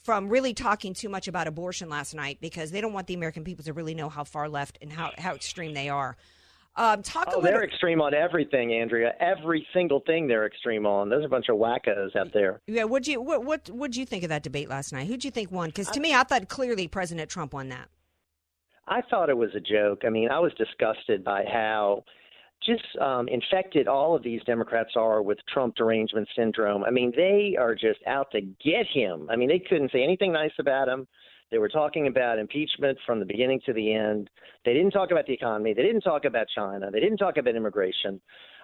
from 0.07 0.29
really 0.29 0.55
talking 0.55 0.95
too 0.95 1.09
much 1.09 1.27
about 1.27 1.49
abortion 1.49 1.89
last 1.89 2.15
night 2.15 2.39
because 2.41 2.71
they 2.71 2.81
don't 2.81 2.93
want 2.93 3.09
the 3.09 3.15
American 3.15 3.43
people 3.43 3.65
to 3.65 3.73
really 3.73 3.93
know 3.93 4.09
how 4.09 4.23
far 4.23 4.49
left 4.49 4.79
and 4.81 4.93
how, 4.93 5.11
how 5.19 5.35
extreme 5.35 5.75
they 5.75 5.89
are. 5.89 6.17
Um, 6.77 7.03
talk 7.03 7.27
Oh, 7.33 7.41
a 7.41 7.43
they're 7.43 7.65
extreme 7.65 8.01
on 8.01 8.15
everything, 8.15 8.73
Andrea. 8.73 9.15
Every 9.19 9.67
single 9.73 10.01
thing 10.01 10.29
they're 10.29 10.47
extreme 10.47 10.87
on. 10.87 11.09
There's 11.09 11.25
a 11.25 11.29
bunch 11.29 11.49
of 11.49 11.57
wackos 11.57 12.15
out 12.15 12.33
there. 12.33 12.61
Yeah, 12.67 12.85
what 12.85 13.07
you 13.09 13.21
what 13.21 13.45
what 13.45 13.69
would 13.71 13.97
you 13.97 14.07
think 14.07 14.23
of 14.23 14.29
that 14.29 14.43
debate 14.43 14.69
last 14.69 14.93
night? 14.93 15.07
Who'd 15.09 15.25
you 15.25 15.31
think 15.31 15.51
won? 15.51 15.71
Because 15.71 15.89
to 15.89 16.01
me, 16.01 16.15
I 16.15 16.23
thought 16.23 16.49
clearly 16.49 16.87
President 16.87 17.31
Trump 17.31 17.55
won 17.55 17.71
that. 17.71 17.89
I 18.87 19.01
thought 19.01 19.31
it 19.31 19.37
was 19.39 19.51
a 19.57 19.61
joke. 19.61 20.03
I 20.07 20.11
mean, 20.11 20.29
I 20.31 20.39
was 20.39 20.53
disgusted 20.55 21.25
by 21.25 21.45
how 21.51 22.05
just 22.65 22.85
um, 23.01 23.29
infected 23.29 23.89
all 23.89 24.17
of 24.17 24.23
these 24.23 24.43
Democrats 24.45 24.91
are 24.97 25.23
with 25.23 25.39
Trump 25.53 25.75
derangement 25.77 26.29
syndrome. 26.37 26.85
I 26.85 26.91
mean, 26.91 27.13
they 27.15 27.57
are 27.59 27.75
just 27.75 28.01
out 28.07 28.31
to 28.33 28.41
get 28.41 28.87
him. 28.87 29.29
I 29.31 29.37
mean, 29.37 29.49
they 29.49 29.59
couldn't 29.59 29.93
say 29.93 30.03
anything 30.03 30.33
nice 30.33 30.53
about 30.59 30.89
him. 30.89 31.07
They 31.51 31.59
were 31.59 31.69
talking 31.69 32.09
about 32.09 32.39
impeachment 32.39 32.99
from 33.07 33.21
the 33.21 33.27
beginning 33.27 33.61
to 33.67 33.73
the 33.73 33.93
end. 33.93 34.29
They 34.65 34.75
didn't 34.75 34.91
talk 34.91 35.13
about 35.13 35.27
the 35.27 35.33
economy. 35.33 35.75
They 35.75 35.83
didn't 35.83 36.01
talk 36.01 36.25
about 36.25 36.49
China. 36.53 36.91
They 36.91 36.99
didn't 37.01 37.19
talk 37.19 37.37
about 37.37 37.55
immigration. 37.55 38.21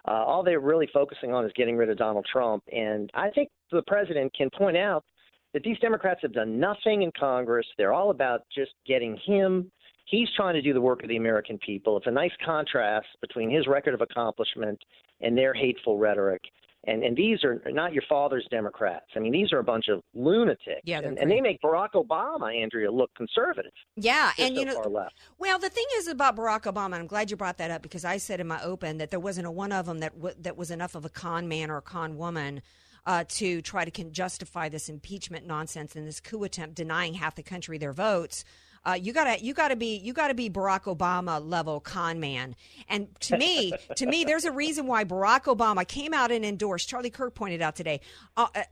Uh, 0.07 0.25
all 0.25 0.43
they're 0.43 0.59
really 0.59 0.89
focusing 0.93 1.33
on 1.33 1.45
is 1.45 1.53
getting 1.55 1.77
rid 1.77 1.91
of 1.91 1.99
Donald 1.99 2.27
Trump. 2.31 2.65
And 2.73 3.09
I 3.15 3.31
think 3.31 3.51
the 3.71 3.83
president 3.87 4.35
can 4.35 4.51
point 4.51 4.77
out 4.77 5.05
that 5.53 5.63
these 5.63 5.79
Democrats 5.79 6.21
have 6.23 6.33
done 6.33 6.59
nothing 6.59 7.03
in 7.03 7.13
Congress. 7.19 7.67
They're 7.79 7.93
all 7.93 8.11
about 8.11 8.43
just 8.53 8.73
getting 8.85 9.17
him. 9.25 9.71
He's 10.05 10.29
trying 10.37 10.55
to 10.55 10.63
do 10.63 10.73
the 10.73 10.81
work 10.81 11.03
of 11.03 11.09
the 11.09 11.17
American 11.17 11.59
people. 11.59 11.97
It's 11.97 12.07
a 12.07 12.11
nice 12.11 12.33
contrast 12.45 13.07
between 13.21 13.51
his 13.51 13.67
record 13.67 13.95
of 13.95 14.01
accomplishment 14.01 14.79
and 15.21 15.37
their 15.37 15.55
hateful 15.55 15.99
rhetoric. 15.99 16.43
And 16.85 17.05
and 17.05 17.17
these 17.17 17.45
are 17.45 17.63
not 17.67 17.93
your 17.93 18.03
father's 18.09 18.45
Democrats. 18.51 19.07
I 19.15 19.21
mean, 19.21 19.31
these 19.31 19.53
are 19.53 19.61
a 19.61 19.65
bunch 19.65 19.87
of 19.87 20.03
lunatics. 20.15 20.81
Yeah, 20.83 20.99
and, 20.99 21.17
and 21.17 21.31
they 21.31 21.41
make 21.41 21.63
Barack 21.63 21.93
Obama, 21.95 22.61
Andrea, 22.61 22.91
look 22.91 23.15
conservative. 23.15 23.71
Yeah, 23.95 24.33
and 24.37 24.57
so 24.57 24.61
you 24.61 24.67
know, 24.67 24.75
far 24.75 24.89
left. 24.89 25.15
well, 25.39 25.61
the 25.61 25.69
thing 25.69 25.85
is 25.99 26.09
about 26.09 26.35
Barack 26.35 26.63
Obama. 26.63 26.87
and 26.87 26.95
I'm 26.97 27.07
glad 27.07 27.31
you 27.31 27.37
brought 27.37 27.59
that 27.59 27.71
up 27.71 27.83
because 27.83 28.05
I 28.05 28.17
said 28.17 28.41
in 28.41 28.49
my 28.49 28.61
open 28.65 28.99
that 28.99 29.11
there 29.11 29.21
wasn't 29.21 29.47
a 29.47 29.51
one 29.53 29.71
of 29.71 29.87
them 29.87 30.01
that 30.01 30.17
w- 30.17 30.35
that 30.41 30.57
was 30.57 30.73
enough 30.73 30.97
of 30.97 31.05
a 31.05 31.09
con 31.09 31.47
man 31.47 31.71
or 31.71 31.77
a 31.77 31.83
con 31.83 32.17
woman. 32.17 32.63
Uh, 33.05 33.25
to 33.27 33.61
try 33.63 33.85
to 33.85 33.91
can 33.91 34.13
justify 34.13 34.69
this 34.69 34.89
impeachment 34.89 35.45
nonsense 35.45 35.97
and 35.97 36.07
this 36.07 36.21
coup 36.21 36.45
attempt 36.45 36.77
denying 36.77 37.15
half 37.15 37.35
the 37.35 37.43
country 37.43 37.77
their 37.77 37.93
votes, 37.93 38.45
uh, 38.85 38.99
you 39.01 39.13
gotta 39.13 39.43
you 39.43 39.55
gotta 39.55 39.77
be 39.77 39.97
you 39.97 40.13
gotta 40.13 40.35
be 40.35 40.51
Barack 40.51 40.85
Obama 40.85 41.41
level 41.45 41.81
con 41.81 42.21
man. 42.21 42.57
And 42.89 43.09
to 43.21 43.39
me, 43.39 43.73
to 43.97 44.07
me, 44.07 44.25
there's 44.25 44.45
a 44.45 44.53
reason 44.53 44.87
why 44.87 45.05
Barack 45.05 45.45
Obama 45.45 45.87
came 45.87 46.13
out 46.13 46.31
and 46.31 46.45
endorsed. 46.45 46.89
Charlie 46.89 47.11
Kirk 47.11 47.35
pointed 47.35 47.63
out 47.63 47.77
today. 47.77 48.01
Uh, 48.37 48.49
uh, 48.55 48.63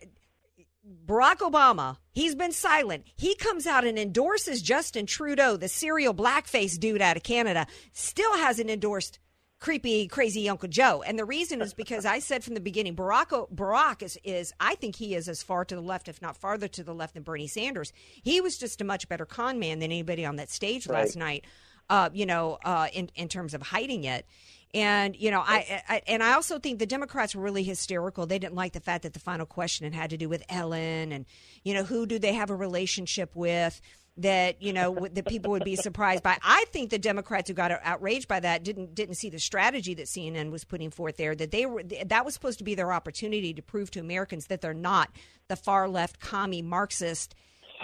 Barack 1.06 1.38
Obama, 1.38 1.98
he's 2.12 2.34
been 2.34 2.52
silent. 2.52 3.04
He 3.16 3.36
comes 3.36 3.66
out 3.66 3.84
and 3.84 3.98
endorses 3.98 4.62
Justin 4.62 5.06
Trudeau, 5.06 5.56
the 5.56 5.68
serial 5.68 6.14
blackface 6.14 6.78
dude 6.78 7.02
out 7.02 7.16
of 7.16 7.22
Canada, 7.22 7.66
still 7.92 8.36
hasn't 8.36 8.70
endorsed 8.70 9.18
creepy, 9.60 10.08
crazy 10.08 10.48
Uncle 10.48 10.68
Joe. 10.68 11.02
And 11.06 11.18
the 11.18 11.24
reason 11.24 11.60
is 11.60 11.74
because 11.74 12.06
I 12.06 12.18
said 12.18 12.42
from 12.42 12.54
the 12.54 12.60
beginning, 12.60 12.96
Barack, 12.96 13.48
Barack 13.54 14.02
is, 14.02 14.18
is, 14.24 14.52
I 14.58 14.74
think 14.74 14.96
he 14.96 15.14
is 15.14 15.28
as 15.28 15.42
far 15.42 15.64
to 15.66 15.74
the 15.74 15.82
left, 15.82 16.08
if 16.08 16.20
not 16.22 16.36
farther 16.36 16.66
to 16.68 16.82
the 16.82 16.94
left 16.94 17.14
than 17.14 17.22
Bernie 17.22 17.46
Sanders. 17.46 17.92
He 18.22 18.40
was 18.40 18.56
just 18.56 18.80
a 18.80 18.84
much 18.84 19.08
better 19.08 19.26
con 19.26 19.58
man 19.58 19.78
than 19.78 19.92
anybody 19.92 20.24
on 20.24 20.36
that 20.36 20.50
stage 20.50 20.86
Right. 20.86 21.00
last 21.00 21.16
night, 21.16 21.44
uh, 21.90 22.08
you 22.12 22.24
know, 22.24 22.58
uh, 22.64 22.88
in, 22.92 23.10
in 23.14 23.28
terms 23.28 23.52
of 23.52 23.60
hiding 23.62 24.04
it. 24.04 24.26
And 24.72 25.16
you 25.16 25.32
know, 25.32 25.40
I, 25.44 25.82
I 25.88 26.02
and 26.06 26.22
I 26.22 26.34
also 26.34 26.60
think 26.60 26.78
the 26.78 26.86
Democrats 26.86 27.34
were 27.34 27.42
really 27.42 27.64
hysterical. 27.64 28.26
They 28.26 28.38
didn't 28.38 28.54
like 28.54 28.72
the 28.72 28.78
fact 28.80 29.02
that 29.02 29.14
the 29.14 29.18
final 29.18 29.44
question 29.44 29.92
had 29.92 30.10
to 30.10 30.16
do 30.16 30.28
with 30.28 30.44
Ellen 30.48 31.10
and 31.10 31.26
you 31.64 31.74
know 31.74 31.82
who 31.82 32.06
do 32.06 32.20
they 32.20 32.34
have 32.34 32.50
a 32.50 32.54
relationship 32.54 33.34
with 33.34 33.80
that 34.16 34.60
you 34.60 34.72
know 34.72 35.08
that 35.12 35.26
people 35.26 35.50
would 35.52 35.64
be 35.64 35.76
surprised 35.76 36.22
by. 36.22 36.36
I 36.42 36.64
think 36.70 36.90
the 36.90 36.98
Democrats 36.98 37.48
who 37.48 37.54
got 37.54 37.72
outraged 37.82 38.28
by 38.28 38.40
that 38.40 38.62
didn't 38.62 38.94
didn't 38.94 39.14
see 39.14 39.30
the 39.30 39.38
strategy 39.38 39.94
that 39.94 40.06
CNN 40.06 40.50
was 40.50 40.64
putting 40.64 40.90
forth 40.90 41.16
there. 41.16 41.34
That 41.34 41.50
they 41.50 41.66
were 41.66 41.82
that 41.82 42.24
was 42.24 42.34
supposed 42.34 42.58
to 42.58 42.64
be 42.64 42.74
their 42.74 42.92
opportunity 42.92 43.54
to 43.54 43.62
prove 43.62 43.90
to 43.92 44.00
Americans 44.00 44.46
that 44.46 44.60
they're 44.60 44.74
not 44.74 45.10
the 45.48 45.56
far 45.56 45.88
left 45.88 46.20
commie 46.20 46.62
Marxist 46.62 47.34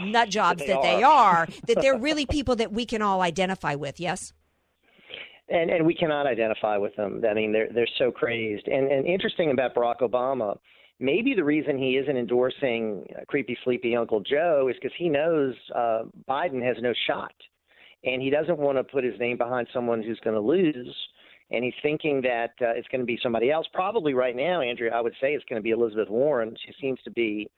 nut 0.00 0.28
jobs 0.28 0.60
they 0.60 0.66
that 0.66 0.82
they 0.82 1.02
are. 1.02 1.38
are. 1.38 1.48
That 1.66 1.80
they're 1.80 1.98
really 1.98 2.26
people 2.30 2.56
that 2.56 2.72
we 2.72 2.84
can 2.84 3.02
all 3.02 3.22
identify 3.22 3.74
with. 3.74 3.98
Yes. 4.00 4.32
and 5.48 5.70
and 5.70 5.86
we 5.86 5.94
cannot 5.94 6.26
identify 6.26 6.76
with 6.76 6.94
them. 6.96 7.22
I 7.28 7.34
mean, 7.34 7.52
they're 7.52 7.68
they're 7.72 7.88
so 7.98 8.10
crazed. 8.10 8.66
And 8.68 8.90
and 8.90 9.06
interesting 9.06 9.50
about 9.50 9.74
Barack 9.74 10.00
Obama, 10.00 10.58
maybe 10.98 11.34
the 11.34 11.44
reason 11.44 11.78
he 11.78 11.96
isn't 11.96 12.16
endorsing 12.16 13.06
uh, 13.16 13.24
creepy 13.26 13.56
sleepy 13.64 13.96
Uncle 13.96 14.20
Joe 14.20 14.68
is 14.70 14.76
because 14.80 14.94
he 14.98 15.08
knows 15.08 15.54
uh, 15.74 16.02
Biden 16.28 16.62
has 16.62 16.76
no 16.80 16.92
shot, 17.06 17.34
and 18.04 18.22
he 18.22 18.30
doesn't 18.30 18.58
want 18.58 18.78
to 18.78 18.84
put 18.84 19.04
his 19.04 19.18
name 19.18 19.36
behind 19.36 19.68
someone 19.72 20.02
who's 20.02 20.20
going 20.20 20.34
to 20.34 20.40
lose. 20.40 20.94
And 21.52 21.64
he's 21.64 21.74
thinking 21.80 22.20
that 22.22 22.50
uh, 22.60 22.74
it's 22.74 22.88
going 22.88 23.02
to 23.02 23.06
be 23.06 23.18
somebody 23.22 23.52
else. 23.52 23.68
Probably 23.72 24.14
right 24.14 24.34
now, 24.34 24.62
Andrea, 24.62 24.92
I 24.92 25.00
would 25.00 25.14
say 25.20 25.32
it's 25.32 25.44
going 25.48 25.60
to 25.60 25.62
be 25.62 25.70
Elizabeth 25.70 26.10
Warren. 26.10 26.56
She 26.66 26.72
seems 26.80 26.98
to 27.04 27.10
be 27.12 27.48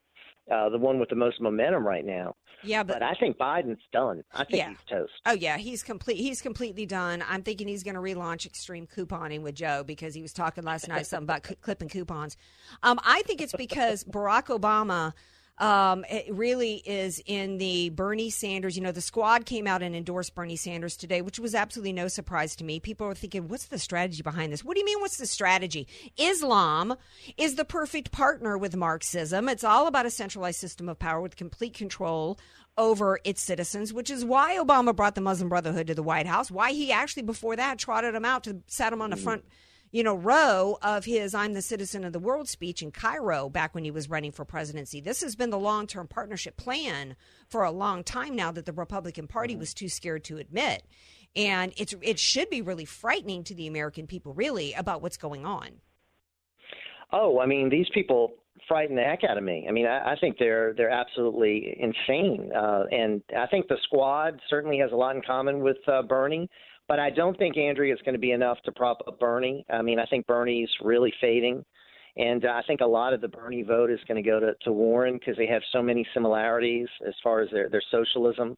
uh, 0.51 0.69
the 0.69 0.79
one 0.79 0.99
with 0.99 1.09
the 1.09 1.17
most 1.17 1.41
momentum 1.41 1.87
right 1.87 2.05
now. 2.05 2.35
Yeah, 2.65 2.83
but, 2.83 2.95
But 2.95 3.03
I 3.05 3.15
think 3.15 3.39
Biden's 3.39 3.81
done. 3.93 4.25
I 4.33 4.39
think 4.45 4.59
Yeah. 4.59 4.69
he's 4.71 4.79
toast. 4.91 5.13
Oh 5.27 5.33
yeah, 5.33 5.59
he's 5.59 5.83
complete. 5.85 6.17
He's 6.17 6.43
completely 6.43 6.87
done. 6.87 7.23
I'm 7.29 7.43
thinking 7.43 7.69
he's 7.69 7.85
going 7.85 7.95
to 7.95 8.01
relaunch 8.01 8.47
extreme 8.47 8.87
couponing 8.87 9.43
with 9.43 9.55
Joe 9.55 9.85
because 9.87 10.15
he 10.15 10.23
was 10.23 10.33
talking 10.33 10.65
last 10.65 10.89
night 10.89 11.07
something 11.07 11.25
about 11.25 11.47
cl- 11.47 11.59
clipping 11.61 11.89
coupons. 11.89 12.37
Um, 12.83 12.99
I 13.05 13.23
think 13.23 13.41
it's 13.41 13.55
because 13.55 14.03
Barack 14.05 14.47
Obama. 14.47 15.13
Um, 15.59 16.05
it 16.09 16.33
really 16.33 16.75
is 16.87 17.21
in 17.27 17.59
the 17.59 17.91
Bernie 17.91 18.31
Sanders. 18.31 18.77
You 18.77 18.83
know, 18.83 18.93
the 18.93 19.01
squad 19.01 19.45
came 19.45 19.67
out 19.67 19.83
and 19.83 19.95
endorsed 19.95 20.35
Bernie 20.35 20.57
Sanders 20.57 20.97
today, 20.97 21.21
which 21.21 21.39
was 21.39 21.55
absolutely 21.55 21.93
no 21.93 22.09
surprise 22.09 22.55
to 22.57 22.65
me. 22.65 22.79
People 22.79 23.09
are 23.09 23.15
thinking, 23.15 23.49
what's 23.49 23.67
the 23.67 23.79
strategy 23.79 24.23
behind 24.23 24.53
this? 24.53 24.65
What 24.65 24.75
do 24.75 24.81
you 24.81 24.87
mean, 24.87 25.01
what's 25.01 25.17
the 25.17 25.27
strategy? 25.27 25.89
Islam 26.17 26.95
is 27.37 27.57
the 27.57 27.65
perfect 27.65 28.13
partner 28.13 28.57
with 28.57 28.77
Marxism. 28.77 29.49
It's 29.49 29.65
all 29.65 29.87
about 29.89 30.07
a 30.07 30.11
centralized 30.11 30.61
system 30.61 30.89
of 30.89 30.99
power 30.99 31.21
with 31.21 31.37
complete 31.37 31.75
control 31.75 32.39
over 32.77 33.19
its 33.25 33.43
citizens, 33.43 33.93
which 33.93 34.09
is 34.09 34.25
why 34.25 34.57
Obama 34.57 34.95
brought 34.95 35.17
the 35.17 35.21
Muslim 35.21 35.49
Brotherhood 35.49 35.89
to 35.89 35.95
the 35.95 36.03
White 36.03 36.29
House, 36.29 36.51
why 36.51 36.71
he 36.71 36.93
actually 36.93 37.25
before 37.25 37.57
that 37.57 37.79
trotted 37.79 38.15
them 38.15 38.25
out 38.25 38.45
to 38.45 38.59
sat 38.69 38.91
them 38.91 39.03
on 39.03 39.11
the 39.11 39.17
front, 39.17 39.45
you 39.91 40.03
know, 40.03 40.15
row 40.15 40.79
of 40.83 41.05
his 41.05 41.35
I'm 41.35 41.55
the 41.55 41.63
citizen 41.63 42.05
of 42.05 42.13
the 42.13 42.19
world 42.19 42.49
speech 42.49 42.83
in 42.83 42.91
Cairo 42.91 43.49
back 43.49 43.75
when 43.75 43.85
he 43.85 43.91
was 43.91 44.11
running 44.11 44.33
for 44.33 44.45
presidency. 44.45 45.01
This 45.01 45.23
has 45.23 45.37
been 45.37 45.51
the 45.51 45.59
long-term 45.59 46.09
partnership 46.09 46.57
plan 46.57 47.17
for 47.49 47.65
a 47.65 47.71
long 47.71 48.05
time 48.05 48.37
now 48.37 48.53
that 48.53 48.67
the 48.67 48.73
Republican 48.73 49.27
Party 49.27 49.57
was 49.57 49.73
too 49.73 49.89
scared 49.89 50.25
to 50.25 50.39
admit. 50.39 50.83
And 51.37 51.73
it's 51.77 51.95
it 52.03 52.19
should 52.19 52.51
be 52.51 52.63
really 52.63 52.85
frightening 52.85 53.45
to 53.45 53.55
the 53.55 53.67
American 53.67 54.07
people 54.07 54.33
really 54.35 54.73
about 54.75 55.03
what's 55.03 55.17
going 55.17 55.47
on. 55.47 55.81
Oh, 57.13 57.41
I 57.41 57.47
mean, 57.47 57.71
these 57.71 57.89
people 57.95 58.33
frighten 58.67 58.97
the 58.97 59.03
heck 59.03 59.25
out 59.25 59.39
of 59.39 59.45
me. 59.45 59.67
I 59.69 59.73
mean, 59.73 59.87
I, 59.87 60.13
I 60.13 60.17
think 60.21 60.37
they're 60.39 60.75
they're 60.75 60.91
absolutely 60.91 61.77
insane, 61.79 62.51
uh, 62.55 62.85
and 62.91 63.23
I 63.37 63.47
think 63.47 63.69
the 63.69 63.79
squad 63.85 64.41
certainly 64.49 64.79
has 64.79 64.93
a 64.93 64.97
lot 64.97 65.17
in 65.17 65.23
common 65.23 65.61
with 65.61 65.79
uh, 65.87 66.03
Bernie. 66.03 66.51
But 66.89 66.99
I 66.99 67.11
don't 67.11 67.37
think 67.37 67.59
Andrea 67.59 67.93
is 67.93 68.01
going 68.03 68.15
to 68.15 68.19
be 68.19 68.33
enough 68.33 68.59
to 68.65 68.73
prop 68.73 69.03
up 69.07 69.21
Bernie. 69.21 69.65
I 69.71 69.83
mean, 69.83 69.99
I 69.99 70.07
think 70.07 70.27
Bernie's 70.27 70.71
really 70.83 71.13
fading, 71.21 71.63
and 72.17 72.45
uh, 72.47 72.49
I 72.49 72.63
think 72.67 72.81
a 72.81 72.87
lot 72.87 73.13
of 73.13 73.21
the 73.21 73.29
Bernie 73.29 73.63
vote 73.63 73.91
is 73.91 74.01
going 74.09 74.23
to 74.23 74.29
go 74.29 74.41
to, 74.41 74.53
to 74.63 74.73
Warren 74.73 75.19
because 75.19 75.37
they 75.37 75.47
have 75.47 75.63
so 75.71 75.83
many 75.83 76.07
similarities 76.15 76.89
as 77.07 77.15
far 77.23 77.41
as 77.43 77.51
their 77.51 77.69
their 77.69 77.83
socialism. 77.91 78.57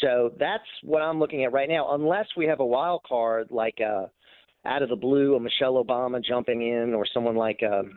So 0.00 0.32
that's 0.38 0.64
what 0.82 1.02
I'm 1.02 1.20
looking 1.20 1.44
at 1.44 1.52
right 1.52 1.68
now. 1.68 1.94
Unless 1.94 2.26
we 2.36 2.46
have 2.46 2.58
a 2.58 2.66
wild 2.66 3.02
card 3.08 3.48
like 3.50 3.78
uh, 3.80 4.06
out 4.64 4.82
of 4.82 4.88
the 4.88 4.96
blue, 4.96 5.36
a 5.36 5.40
Michelle 5.40 5.82
Obama 5.82 6.22
jumping 6.22 6.62
in, 6.62 6.94
or 6.94 7.06
someone 7.14 7.36
like 7.36 7.62
um, 7.62 7.92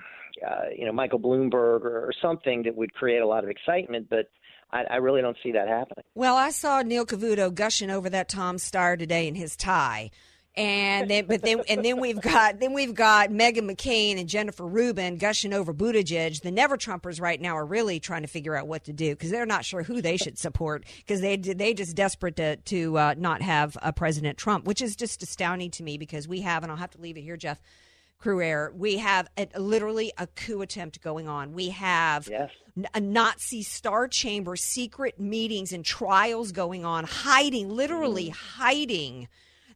uh, 0.48 0.70
you 0.78 0.86
know 0.86 0.92
Michael 0.92 1.20
Bloomberg, 1.20 1.82
or, 1.82 2.06
or 2.06 2.14
something 2.22 2.62
that 2.64 2.76
would 2.76 2.94
create 2.94 3.20
a 3.20 3.28
lot 3.28 3.44
of 3.44 3.50
excitement. 3.50 4.08
But 4.12 4.30
I, 4.72 4.84
I 4.84 4.96
really 4.98 5.22
don't 5.22 5.38
see 5.42 5.52
that 5.54 5.68
happening. 5.68 6.04
Well, 6.16 6.36
I 6.36 6.52
saw 6.52 6.82
Neil 6.82 7.06
Cavuto 7.06 7.54
gushing 7.54 7.90
over 7.90 8.10
that 8.10 8.30
Tom 8.30 8.58
Steyer 8.58 8.98
today 8.98 9.28
in 9.28 9.36
his 9.36 9.56
tie. 9.56 10.12
And 10.56 11.10
then, 11.10 11.26
but 11.26 11.42
then, 11.42 11.62
and 11.70 11.86
then 11.86 12.02
we've 12.02 12.20
got, 12.20 12.60
then 12.60 12.74
we've 12.74 12.94
got 12.94 13.30
Meghan 13.30 13.72
McCain 13.72 14.20
and 14.20 14.28
Jennifer 14.28 14.66
Rubin 14.66 15.18
gushing 15.18 15.54
over 15.54 15.74
Buttigieg. 15.74 16.42
The 16.42 16.52
Never 16.52 16.76
Trumpers 16.76 17.22
right 17.22 17.40
now 17.40 17.56
are 17.56 17.66
really 17.66 18.00
trying 18.00 18.24
to 18.24 18.28
figure 18.28 18.56
out 18.56 18.68
what 18.68 18.84
to 18.86 18.94
do 18.94 19.12
because 19.12 19.32
they're 19.32 19.46
not 19.46 19.64
sure 19.64 19.84
who 19.84 20.02
they 20.02 20.18
should 20.18 20.38
support 20.38 20.86
because 20.98 21.22
they 21.22 21.38
they 21.38 21.74
just 21.74 21.96
desperate 21.96 22.36
to 22.38 22.58
to 22.58 22.98
uh, 22.98 23.16
not 23.18 23.42
have 23.42 23.78
a 23.82 23.94
President 23.94 24.38
Trump, 24.38 24.66
which 24.66 24.82
is 24.82 24.98
just 24.98 25.24
astounding 25.24 25.72
to 25.72 25.84
me 25.84 25.98
because 25.98 26.28
we 26.28 26.42
have, 26.42 26.64
and 26.64 26.72
I'll 26.72 26.78
have 26.78 26.92
to 26.92 27.02
leave 27.02 27.16
it 27.16 27.22
here, 27.22 27.38
Jeff. 27.38 27.62
Crouere, 28.22 28.74
we 28.76 28.98
have 28.98 29.30
a, 29.38 29.48
literally 29.58 30.12
a 30.18 30.28
coup 30.28 30.62
attempt 30.62 31.02
going 31.02 31.28
on. 31.28 31.54
We 31.54 31.70
have 31.70 32.28
yes. 32.28 32.52
a 32.94 33.00
Nazi 33.00 33.64
star 33.64 34.08
chamber, 34.08 34.56
secret 34.58 35.20
meetings 35.20 35.72
and 35.72 35.86
trials 35.86 36.52
going 36.52 36.84
on, 36.84 37.06
hiding, 37.06 37.70
literally 37.70 38.30
mm. 38.30 38.34
hiding 38.34 39.30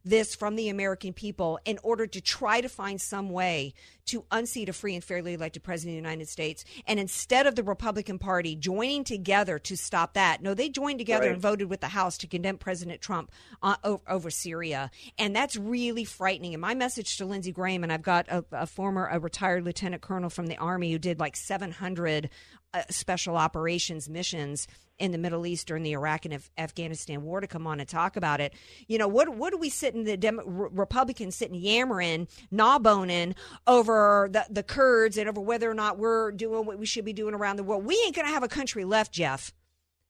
this 0.04 0.34
from 0.34 0.56
the 0.56 0.68
American 0.68 1.12
people 1.12 1.58
in 1.64 1.78
order 1.82 2.06
to 2.06 2.20
try 2.20 2.60
to 2.60 2.68
find 2.68 3.00
some 3.00 3.30
way 3.30 3.72
to 4.06 4.24
unseat 4.30 4.68
a 4.68 4.72
free 4.72 4.94
and 4.94 5.02
fairly 5.02 5.32
elected 5.32 5.62
president 5.62 5.96
of 5.96 6.02
the 6.02 6.08
United 6.10 6.28
States. 6.28 6.64
And 6.86 7.00
instead 7.00 7.46
of 7.46 7.54
the 7.54 7.62
Republican 7.62 8.18
Party 8.18 8.54
joining 8.54 9.02
together 9.04 9.58
to 9.60 9.76
stop 9.76 10.12
that, 10.14 10.42
no, 10.42 10.52
they 10.52 10.68
joined 10.68 10.98
together 10.98 11.24
Right. 11.26 11.32
and 11.32 11.40
voted 11.40 11.70
with 11.70 11.80
the 11.80 11.88
House 11.88 12.18
to 12.18 12.26
condemn 12.26 12.58
President 12.58 13.00
Trump 13.00 13.32
uh, 13.62 13.76
over, 13.82 14.02
over 14.06 14.30
Syria. 14.30 14.90
And 15.18 15.34
that's 15.34 15.56
really 15.56 16.04
frightening. 16.04 16.52
And 16.52 16.60
my 16.60 16.74
message 16.74 17.16
to 17.16 17.24
Lindsey 17.24 17.52
Graham, 17.52 17.82
and 17.82 17.92
I've 17.92 18.02
got 18.02 18.28
a, 18.28 18.44
a 18.52 18.66
former, 18.66 19.06
a 19.10 19.18
retired 19.18 19.64
lieutenant 19.64 20.02
colonel 20.02 20.28
from 20.28 20.48
the 20.48 20.58
Army 20.58 20.92
who 20.92 20.98
did 20.98 21.18
like 21.18 21.34
700 21.36 22.28
uh, 22.74 22.82
special 22.90 23.36
operations 23.36 24.08
missions 24.08 24.66
in 24.98 25.12
the 25.12 25.18
Middle 25.18 25.46
East 25.46 25.66
during 25.66 25.82
the 25.82 25.92
Iraq 25.92 26.24
and 26.24 26.34
Af- 26.34 26.50
Afghanistan 26.58 27.22
war 27.22 27.40
to 27.40 27.46
come 27.46 27.66
on 27.66 27.80
and 27.80 27.88
talk 27.88 28.16
about 28.16 28.40
it. 28.40 28.54
You 28.86 28.98
know, 28.98 29.08
what 29.08 29.28
what 29.36 29.50
do 29.52 29.58
we 29.58 29.70
sit 29.70 29.94
in 29.94 30.04
the 30.04 30.16
Dem- 30.16 30.40
Re- 30.44 30.68
Republicans 30.72 31.36
sitting 31.36 31.56
yammering, 31.56 32.28
gnawboning 32.52 33.34
over 33.66 34.28
the, 34.30 34.44
the 34.50 34.62
Kurds 34.62 35.16
and 35.16 35.28
over 35.28 35.40
whether 35.40 35.70
or 35.70 35.74
not 35.74 35.98
we're 35.98 36.32
doing 36.32 36.66
what 36.66 36.78
we 36.78 36.86
should 36.86 37.04
be 37.04 37.12
doing 37.12 37.34
around 37.34 37.56
the 37.56 37.64
world? 37.64 37.84
We 37.84 38.00
ain't 38.04 38.14
going 38.14 38.26
to 38.26 38.32
have 38.32 38.42
a 38.42 38.48
country 38.48 38.84
left, 38.84 39.12
Jeff 39.12 39.52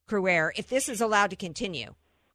Crouere, 0.09 0.51
if 0.57 0.69
this 0.69 0.89
is 0.89 1.01
allowed 1.01 1.31
to 1.31 1.37
continue. 1.37 1.95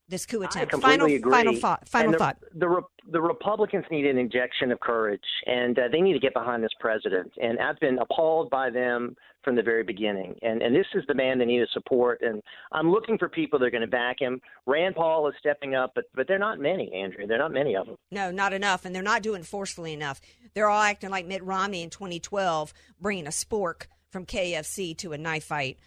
This 0.10 0.26
coup 0.26 0.44
I 0.44 0.48
completely 0.48 0.80
Final, 0.82 1.06
agree. 1.08 1.32
final 1.32 1.56
thought. 1.56 1.88
Final 1.88 2.12
the, 2.14 2.18
thought. 2.18 2.38
The 2.56 2.68
Re- 2.68 2.84
the 3.12 3.22
Republicans 3.22 3.86
need 3.90 4.06
an 4.06 4.18
injection 4.18 4.72
of 4.72 4.80
courage, 4.80 5.24
and 5.46 5.78
uh, 5.78 5.84
they 5.92 6.02
need 6.02 6.14
to 6.14 6.20
get 6.20 6.34
behind 6.34 6.64
this 6.64 6.72
president. 6.80 7.32
And 7.42 7.60
I've 7.60 7.80
been 7.80 8.00
appalled 8.00 8.50
by 8.50 8.70
them 8.70 9.16
from 9.44 9.56
the 9.56 9.62
very 9.62 9.84
beginning. 9.84 10.36
And 10.42 10.62
and 10.62 10.76
this 10.76 10.88
is 10.96 11.04
the 11.08 11.14
man 11.14 11.38
they 11.38 11.46
need 11.46 11.60
to 11.60 11.68
support. 11.72 12.22
And 12.22 12.42
I'm 12.72 12.92
looking 12.92 13.18
for 13.18 13.30
people 13.30 13.60
that 13.60 13.66
are 13.66 13.72
going 13.72 13.82
to 13.82 13.88
back 13.88 14.18
him. 14.20 14.42
Rand 14.66 14.96
Paul 14.96 15.28
is 15.28 15.36
stepping 15.40 15.76
up, 15.76 15.92
but 15.96 16.06
but 16.16 16.28
they're 16.28 16.40
not 16.40 16.60
many, 16.60 16.92
Andrea. 16.94 17.28
They're 17.28 17.38
not 17.38 17.54
many 17.54 17.76
of 17.76 17.86
them. 17.86 17.96
No, 18.12 18.32
not 18.32 18.54
enough, 18.54 18.86
and 18.86 18.96
they're 18.96 19.04
not 19.04 19.22
doing 19.22 19.44
forcefully 19.44 19.94
enough. 19.94 20.22
They're 20.54 20.70
all 20.70 20.82
acting 20.82 21.12
like 21.12 21.28
Mitt 21.28 21.44
Romney 21.44 21.84
in 21.84 21.90
2012, 21.90 22.74
bringing 23.00 23.28
a 23.28 23.32
spork 23.32 23.84
from 24.10 24.26
KFC 24.26 24.98
to 24.98 25.14
a 25.14 25.18
knife 25.18 25.46
fight. 25.46 25.78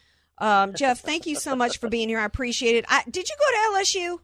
Um, 0.43 0.75
Jeff, 0.75 0.99
thank 1.01 1.25
you 1.27 1.37
so 1.37 1.55
much 1.55 1.79
for 1.79 1.89
being 1.89 2.09
here. 2.09 2.19
I 2.19 2.25
appreciate 2.25 2.75
it. 2.75 2.85
I, 2.89 3.05
did 3.09 3.29
you 3.29 3.37
go 3.39 3.79
to 3.79 3.81
LSU? 3.81 4.19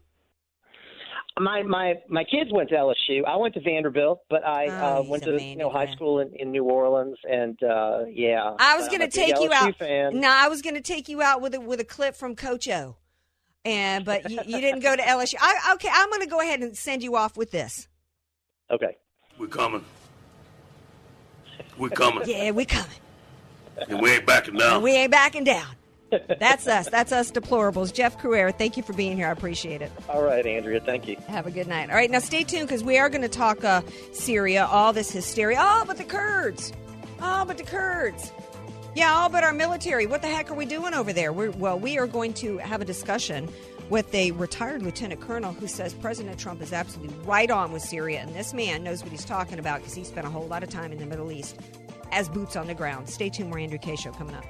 My 1.41 1.63
my 1.63 1.95
my 2.09 2.25
kids 2.25 2.51
went 2.53 2.71
to 2.71 2.75
LSU. 2.75 3.25
I 3.25 3.37
went 3.37 3.55
to 3.55 3.61
Vanderbilt, 3.61 4.23
but 4.29 4.45
I 4.45 4.67
Oh, 4.67 4.99
uh, 4.99 5.03
went 5.09 5.23
to 5.23 5.41
you 5.41 5.55
know 5.55 5.71
high 5.71 5.87
fan. 5.87 5.95
school 5.95 6.19
in, 6.19 6.35
in 6.35 6.51
New 6.51 6.65
Orleans, 6.65 7.17
and 7.31 7.57
uh, 7.63 8.07
yeah. 8.11 8.57
I 8.59 8.77
was 8.77 8.89
going 8.89 9.01
to 9.03 9.09
take 9.09 9.39
you 9.39 9.53
out. 9.55 9.77
Fan. 9.79 10.19
No, 10.19 10.29
I 10.29 10.49
was 10.49 10.63
going 10.63 10.75
to 10.75 10.81
take 10.81 11.09
you 11.09 11.23
out 11.23 11.41
with 11.41 11.55
a, 11.55 11.61
with 11.61 11.79
a 11.79 11.85
clip 11.85 12.17
from 12.17 12.35
Coach 12.35 12.69
O, 12.69 12.97
and 13.65 14.05
but 14.05 14.29
you, 14.29 14.41
you 14.47 14.61
didn't 14.61 14.81
go 14.81 14.97
to 14.97 15.03
LSU. 15.03 15.37
I, 15.41 15.75
okay, 15.75 15.89
I'm 15.93 16.09
going 16.11 16.23
to 16.23 16.27
go 16.27 16.41
ahead 16.41 16.59
and 16.61 16.77
send 16.77 17.05
you 17.05 17.15
off 17.15 17.37
with 17.37 17.53
this. 17.53 17.87
Okay. 18.69 18.97
We're 19.39 19.47
coming. 19.47 19.85
We're 21.79 21.91
coming. 21.91 22.29
Yeah, 22.29 22.51
we're 22.51 22.67
coming. 22.67 22.91
And 23.89 24.01
we 24.03 24.11
ain't 24.11 24.27
backing 24.27 24.57
down. 24.57 24.75
And 24.75 24.83
we 24.83 24.91
ain't 24.91 25.13
backing 25.13 25.45
down. 25.45 25.69
That's 26.11 26.67
us. 26.67 26.89
That's 26.89 27.13
us 27.13 27.31
deplorables. 27.31 27.93
Jeff 27.93 28.19
Crouere, 28.19 28.57
thank 28.57 28.77
you 28.77 28.83
for 28.83 28.93
being 28.95 29.17
here. 29.17 29.29
I 29.29 29.31
appreciate 29.31 29.83
it. 29.83 29.93
All 30.09 30.23
right, 30.23 30.45
Andrea. 30.47 30.81
Thank 30.81 31.07
you. 31.07 31.17
Have 31.29 31.47
a 31.47 31.51
good 31.51 31.67
night. 31.67 31.91
All 31.91 31.97
right, 31.97 32.11
now 32.11 32.19
stay 32.19 32.45
tuned 32.45 32.69
because 32.69 32.83
we 32.83 32.99
are 32.99 33.09
going 33.09 33.23
to 33.23 33.29
talk 33.29 33.65
uh, 33.65 33.83
Syria, 34.13 34.67
all 34.67 34.93
this 34.93 35.11
hysteria. 35.11 35.59
Oh, 35.61 35.85
but 35.87 35.99
the 35.99 36.05
Kurds. 36.05 36.73
Oh, 37.21 37.45
but 37.45 37.59
the 37.59 37.65
Kurds. 37.65 38.33
Yeah, 38.95 39.13
all 39.13 39.29
but 39.29 39.45
our 39.45 39.53
military. 39.53 40.07
What 40.07 40.23
the 40.23 40.29
heck 40.29 40.51
are 40.51 40.55
we 40.55 40.65
doing 40.65 40.95
over 40.95 41.13
there? 41.13 41.33
We're, 41.33 41.51
well, 41.53 41.79
we 41.79 41.99
are 41.99 42.07
going 42.07 42.33
to 42.35 42.59
have 42.59 42.81
a 42.81 42.85
discussion 42.85 43.49
with 43.91 44.13
a 44.15 44.33
retired 44.33 44.83
lieutenant 44.83 45.21
colonel 45.21 45.53
who 45.53 45.67
says 45.67 45.95
President 45.95 46.39
Trump 46.39 46.61
is 46.63 46.73
absolutely 46.73 47.17
right 47.25 47.51
on 47.51 47.73
with 47.73 47.83
Syria. 47.83 48.21
And 48.21 48.35
this 48.35 48.53
man 48.53 48.83
knows 48.83 49.03
what 49.03 49.13
he's 49.13 49.25
talking 49.25 49.59
about 49.59 49.81
because 49.81 49.95
he 49.95 50.05
spent 50.05 50.27
a 50.27 50.31
whole 50.31 50.47
lot 50.47 50.63
of 50.63 50.69
time 50.69 50.93
in 50.93 50.99
the 50.99 51.07
Middle 51.07 51.31
East 51.31 51.59
as 52.13 52.29
boots 52.29 52.57
on 52.57 52.67
the 52.67 52.75
ground. 52.75 53.09
Stay 53.09 53.29
tuned. 53.29 53.51
More 53.51 53.59
Andrea 53.59 53.79
Kaye. 53.79 53.97
Show 53.97 54.11
coming 54.13 54.35
up. 54.35 54.45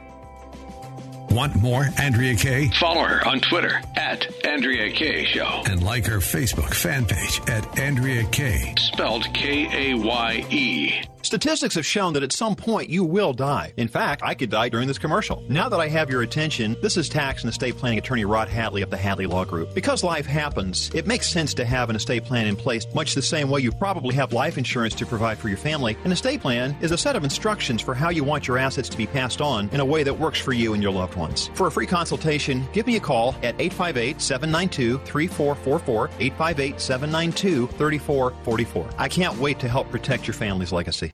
Want 1.31 1.55
more 1.57 1.87
Andrea 1.99 2.35
Kaye? 2.35 2.71
Follow 2.81 3.03
her 3.05 3.27
on 3.27 3.41
Twitter 3.41 3.81
at 3.97 4.27
Andrea 4.47 4.91
Kaye 4.91 5.25
Show. 5.27 5.63
And 5.67 5.83
like 5.83 6.07
her 6.07 6.19
Facebook 6.19 6.73
fan 6.75 7.05
page 7.05 7.41
at 7.49 7.79
Andrea 7.79 8.25
Kaye. 8.25 8.75
Spelled 8.79 9.27
K 9.35 9.93
A 9.93 9.95
Y 9.97 10.47
E. 10.51 10.95
Statistics 11.23 11.75
have 11.75 11.85
shown 11.85 12.15
that 12.15 12.23
at 12.23 12.33
some 12.33 12.55
point 12.55 12.89
you 12.89 13.05
will 13.05 13.35
die. 13.35 13.75
In 13.77 13.89
fact, 13.89 14.23
I 14.25 14.35
could 14.35 14.49
die 14.49 14.71
during 14.71 14.89
this 14.89 14.97
commercial. 14.99 15.43
Now 15.49 15.69
that 15.69 15.79
I 15.81 15.89
have 15.89 16.09
your 16.09 16.23
attention, 16.23 16.75
this 16.81 16.97
is 16.97 17.09
tax 17.09 17.43
and 17.43 17.51
estate 17.51 17.77
planning 17.77 17.99
attorney 17.99 18.25
Rod 18.25 18.49
Hatley 18.49 18.83
of 18.83 18.89
the 18.89 18.97
Hatley 18.97 19.29
Law 19.29 19.45
Group. 19.45 19.75
Because 19.75 20.03
life 20.03 20.25
happens, 20.25 20.91
it 20.95 21.07
makes 21.07 21.29
sense 21.29 21.53
to 21.55 21.67
have 21.67 21.91
an 21.91 21.97
estate 21.97 22.25
plan 22.25 22.47
in 22.47 22.57
place, 22.57 22.87
much 22.95 23.15
the 23.15 23.21
same 23.21 23.51
way 23.51 23.61
you 23.61 23.73
probably 23.73 24.15
have 24.15 24.33
life 24.33 24.57
insurance 24.57 24.95
to 24.95 25.05
provide 25.05 25.39
for 25.39 25.49
your 25.49 25.59
family. 25.59 25.99
An 26.05 26.13
estate 26.13 26.41
plan 26.41 26.75
is 26.81 26.93
a 26.93 26.99
set 26.99 27.15
of 27.17 27.25
instructions 27.25 27.83
for 27.83 27.95
how 27.95 28.09
you 28.09 28.25
want 28.25 28.49
your 28.49 28.57
assets 28.57 28.89
to 28.89 28.97
be 28.97 29.07
passed 29.07 29.43
on 29.43 29.69
in 29.71 29.81
a 29.81 29.85
way 29.85 30.05
that 30.05 30.19
works 30.19 30.39
for 30.39 30.53
you 30.53 30.73
and 30.73 30.83
your 30.83 30.93
loved 30.93 31.15
ones. 31.19 31.51
For 31.55 31.67
a 31.67 31.71
free 31.71 31.87
consultation, 31.87 32.67
give 32.73 32.87
me 32.87 32.97
a 32.97 33.01
call 33.01 33.35
at 33.43 33.61
858 33.61 34.21
792 34.21 34.99
3444, 35.05 36.05
858 36.19 36.81
792 36.81 37.67
3444. 37.67 38.91
I 38.97 39.09
can't 39.09 39.37
wait 39.39 39.59
to 39.59 39.69
help 39.69 39.91
protect 39.91 40.27
your 40.27 40.35
family's 40.35 40.73
legacy. 40.73 41.13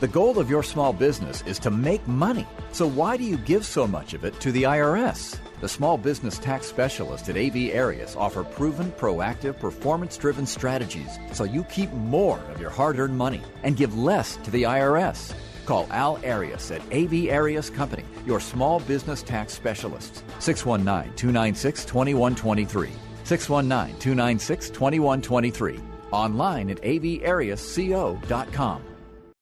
The 0.00 0.08
goal 0.08 0.38
of 0.38 0.50
your 0.50 0.62
small 0.62 0.92
business 0.92 1.42
is 1.46 1.58
to 1.60 1.70
make 1.70 2.06
money. 2.06 2.46
So 2.72 2.86
why 2.86 3.16
do 3.16 3.24
you 3.24 3.38
give 3.38 3.64
so 3.64 3.86
much 3.86 4.12
of 4.12 4.24
it 4.24 4.38
to 4.40 4.52
the 4.52 4.64
IRS? 4.64 5.38
The 5.60 5.68
small 5.68 5.96
business 5.96 6.38
tax 6.38 6.66
specialists 6.66 7.28
at 7.28 7.36
AV 7.36 7.74
Arias 7.74 8.16
offer 8.16 8.44
proven, 8.44 8.92
proactive, 8.92 9.58
performance 9.58 10.18
driven 10.18 10.44
strategies 10.46 11.18
so 11.32 11.44
you 11.44 11.64
keep 11.64 11.90
more 11.92 12.38
of 12.50 12.60
your 12.60 12.70
hard 12.70 12.98
earned 12.98 13.16
money 13.16 13.40
and 13.62 13.76
give 13.76 13.96
less 13.96 14.36
to 14.44 14.50
the 14.50 14.64
IRS. 14.64 15.32
Call 15.64 15.86
Al 15.90 16.18
Arias 16.24 16.70
at 16.70 16.82
AV 16.92 17.30
Arias 17.30 17.70
Company, 17.70 18.04
your 18.26 18.40
small 18.40 18.80
business 18.80 19.22
tax 19.22 19.52
specialists. 19.52 20.22
619 20.38 21.14
296 21.16 21.84
2123. 21.84 22.90
619 23.24 23.98
296 23.98 24.70
2123. 24.70 25.80
Online 26.12 26.70
at 26.70 26.80
avariasco.com. 26.82 28.82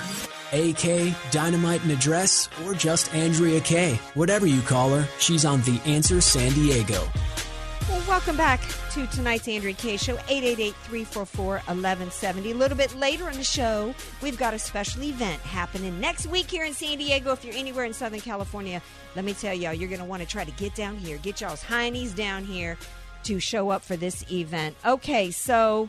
AK, 0.51 1.15
Dynamite 1.31 1.83
and 1.83 1.93
Address, 1.93 2.49
or 2.65 2.73
just 2.75 3.15
Andrea 3.15 3.61
Kaye. 3.61 4.01
Whatever 4.15 4.47
you 4.47 4.63
call 4.63 4.91
her, 4.91 5.07
she's 5.21 5.45
on 5.45 5.61
The 5.63 5.81
Answer 5.87 6.21
San 6.21 6.53
Diego. 6.55 7.07
Well, 7.89 8.03
welcome 8.09 8.37
back 8.37 8.61
to 8.93 9.07
tonight's 9.07 9.47
Andrea 9.47 9.75
Kaye 9.75 9.97
Show, 9.97 10.17
888-344-1170. 10.17 12.51
A 12.51 12.55
little 12.55 12.77
bit 12.77 12.97
later 12.97 13.31
in 13.31 13.37
the 13.37 13.45
show, 13.45 13.95
we've 14.21 14.37
got 14.37 14.53
a 14.53 14.59
special 14.59 15.05
event 15.05 15.41
happening 15.43 16.01
next 16.01 16.27
week 16.27 16.51
here 16.51 16.65
in 16.65 16.75
San 16.75 16.99
Diego. 16.99 17.31
If 17.33 17.45
you're 17.45 17.55
anywhere 17.55 17.85
in 17.85 17.93
Southern 17.93 18.19
California, 18.21 18.83
let 19.15 19.25
me 19.25 19.35
tell 19.35 19.55
y'all, 19.55 19.73
you're 19.73 19.89
going 19.89 20.01
to 20.01 20.05
want 20.05 20.23
to 20.23 20.29
try 20.29 20.45
to 20.45 20.51
get 20.53 20.75
down 20.75 20.97
here. 20.97 21.19
Get 21.19 21.41
y'all's 21.41 21.63
heinies 21.63 22.13
down 22.15 22.45
here 22.45 22.77
to 23.25 23.39
show 23.39 23.71
up 23.71 23.83
for 23.83 23.97
this 23.97 24.25
event. 24.33 24.75
Okay, 24.85 25.31
so 25.31 25.89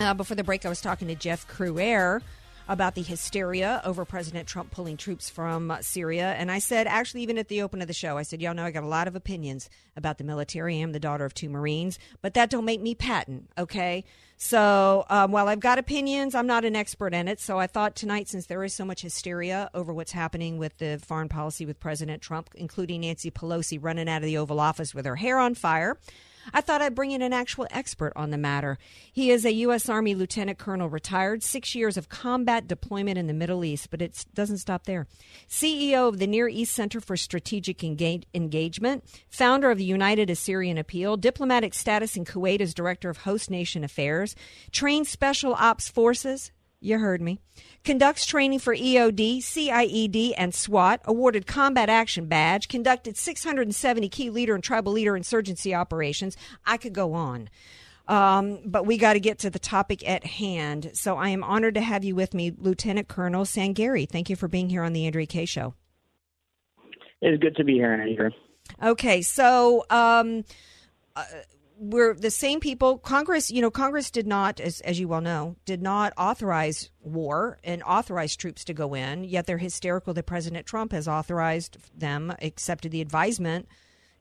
uh, 0.00 0.14
before 0.14 0.34
the 0.34 0.44
break, 0.44 0.64
I 0.64 0.68
was 0.68 0.80
talking 0.80 1.08
to 1.08 1.14
Jeff 1.14 1.46
Crouere 1.46 2.22
about 2.68 2.94
the 2.94 3.02
hysteria 3.02 3.82
over 3.84 4.04
President 4.04 4.46
Trump 4.46 4.70
pulling 4.70 4.96
troops 4.96 5.28
from 5.28 5.76
Syria. 5.80 6.34
And 6.38 6.50
I 6.50 6.60
said, 6.60 6.86
actually, 6.86 7.22
even 7.22 7.36
at 7.36 7.48
the 7.48 7.62
open 7.62 7.82
of 7.82 7.88
the 7.88 7.94
show, 7.94 8.16
I 8.16 8.22
said, 8.22 8.40
y'all 8.40 8.54
know 8.54 8.64
I 8.64 8.70
got 8.70 8.84
a 8.84 8.88
lot 8.88 9.08
of 9.08 9.16
opinions 9.16 9.68
about 9.96 10.18
the 10.18 10.24
military. 10.24 10.76
I 10.76 10.78
am 10.78 10.92
the 10.92 11.00
daughter 11.00 11.24
of 11.24 11.34
two 11.34 11.48
Marines, 11.48 11.98
but 12.22 12.34
that 12.34 12.48
don't 12.48 12.64
make 12.64 12.80
me 12.80 12.94
Patton, 12.94 13.48
okay? 13.58 14.04
So 14.36 15.04
um, 15.10 15.32
while 15.32 15.48
I've 15.48 15.60
got 15.60 15.78
opinions, 15.78 16.34
I'm 16.34 16.46
not 16.46 16.64
an 16.64 16.76
expert 16.76 17.12
in 17.12 17.26
it. 17.26 17.40
So 17.40 17.58
I 17.58 17.66
thought 17.66 17.96
tonight, 17.96 18.28
since 18.28 18.46
there 18.46 18.62
is 18.62 18.72
so 18.72 18.84
much 18.84 19.02
hysteria 19.02 19.68
over 19.74 19.92
what's 19.92 20.12
happening 20.12 20.56
with 20.56 20.78
the 20.78 21.00
foreign 21.04 21.28
policy 21.28 21.66
with 21.66 21.80
President 21.80 22.22
Trump, 22.22 22.50
including 22.54 23.00
Nancy 23.00 23.30
Pelosi 23.32 23.78
running 23.82 24.08
out 24.08 24.22
of 24.22 24.26
the 24.26 24.38
Oval 24.38 24.60
Office 24.60 24.94
with 24.94 25.06
her 25.06 25.16
hair 25.16 25.38
on 25.38 25.54
fire, 25.54 25.98
I 26.52 26.60
thought 26.60 26.82
I'd 26.82 26.94
bring 26.94 27.12
in 27.12 27.22
an 27.22 27.32
actual 27.32 27.66
expert 27.70 28.12
on 28.16 28.30
the 28.30 28.38
matter. 28.38 28.78
He 29.12 29.30
is 29.30 29.44
a 29.44 29.52
U.S. 29.52 29.88
Army 29.88 30.14
Lieutenant 30.14 30.58
Colonel, 30.58 30.88
retired, 30.88 31.42
six 31.42 31.74
years 31.74 31.96
of 31.96 32.08
combat 32.08 32.66
deployment 32.66 33.18
in 33.18 33.26
the 33.26 33.32
Middle 33.32 33.64
East, 33.64 33.90
but 33.90 34.02
it 34.02 34.24
doesn't 34.34 34.58
stop 34.58 34.84
there. 34.84 35.06
CEO 35.48 36.08
of 36.08 36.18
the 36.18 36.26
Near 36.26 36.48
East 36.48 36.74
Center 36.74 37.00
for 37.00 37.16
Strategic 37.16 37.84
Engage- 37.84 38.26
Engagement, 38.34 39.04
founder 39.28 39.70
of 39.70 39.78
the 39.78 39.84
United 39.84 40.30
Assyrian 40.30 40.78
Appeal, 40.78 41.16
diplomatic 41.16 41.74
status 41.74 42.16
in 42.16 42.24
Kuwait 42.24 42.60
as 42.60 42.74
Director 42.74 43.10
of 43.10 43.18
Host 43.18 43.50
Nation 43.50 43.84
Affairs, 43.84 44.34
trained 44.72 45.06
Special 45.06 45.54
Ops 45.54 45.88
Forces, 45.88 46.52
you 46.80 46.98
heard 46.98 47.20
me. 47.20 47.38
Conducts 47.84 48.26
training 48.26 48.58
for 48.58 48.74
EOD, 48.74 49.38
CIED, 49.38 50.34
and 50.36 50.54
SWAT. 50.54 51.00
Awarded 51.04 51.46
Combat 51.46 51.88
Action 51.88 52.26
Badge. 52.26 52.68
Conducted 52.68 53.16
670 53.16 54.08
key 54.08 54.30
leader 54.30 54.54
and 54.54 54.64
tribal 54.64 54.92
leader 54.92 55.16
insurgency 55.16 55.74
operations. 55.74 56.36
I 56.64 56.76
could 56.76 56.92
go 56.92 57.12
on. 57.12 57.50
Um, 58.08 58.60
but 58.64 58.86
we 58.86 58.98
got 58.98 59.12
to 59.12 59.20
get 59.20 59.38
to 59.40 59.50
the 59.50 59.58
topic 59.58 60.06
at 60.08 60.24
hand. 60.24 60.90
So 60.94 61.16
I 61.16 61.28
am 61.28 61.44
honored 61.44 61.74
to 61.74 61.80
have 61.80 62.02
you 62.02 62.14
with 62.14 62.34
me, 62.34 62.52
Lieutenant 62.58 63.08
Colonel 63.08 63.44
Sangari. 63.44 64.08
Thank 64.08 64.28
you 64.28 64.36
for 64.36 64.48
being 64.48 64.68
here 64.68 64.82
on 64.82 64.92
the 64.92 65.06
Andrea 65.06 65.26
Kaye 65.26 65.44
Show. 65.44 65.74
It's 67.20 67.40
good 67.40 67.54
to 67.56 67.64
be 67.64 67.74
here, 67.74 67.92
Andrea. 67.92 68.30
Okay, 68.82 69.22
so 69.22 69.84
um, 69.90 70.44
uh, 71.14 71.24
we're 71.80 72.14
the 72.14 72.30
same 72.30 72.60
people. 72.60 72.98
Congress, 72.98 73.50
you 73.50 73.62
know, 73.62 73.70
Congress 73.70 74.10
did 74.10 74.26
not, 74.26 74.60
as 74.60 74.82
as 74.82 75.00
you 75.00 75.08
well 75.08 75.22
know, 75.22 75.56
did 75.64 75.80
not 75.80 76.12
authorize 76.18 76.90
war 77.00 77.58
and 77.64 77.82
authorize 77.82 78.36
troops 78.36 78.64
to 78.66 78.74
go 78.74 78.92
in. 78.92 79.24
Yet 79.24 79.46
they're 79.46 79.56
hysterical 79.56 80.12
that 80.12 80.26
President 80.26 80.66
Trump 80.66 80.92
has 80.92 81.08
authorized 81.08 81.78
them, 81.98 82.34
accepted 82.42 82.92
the 82.92 83.00
advisement 83.00 83.66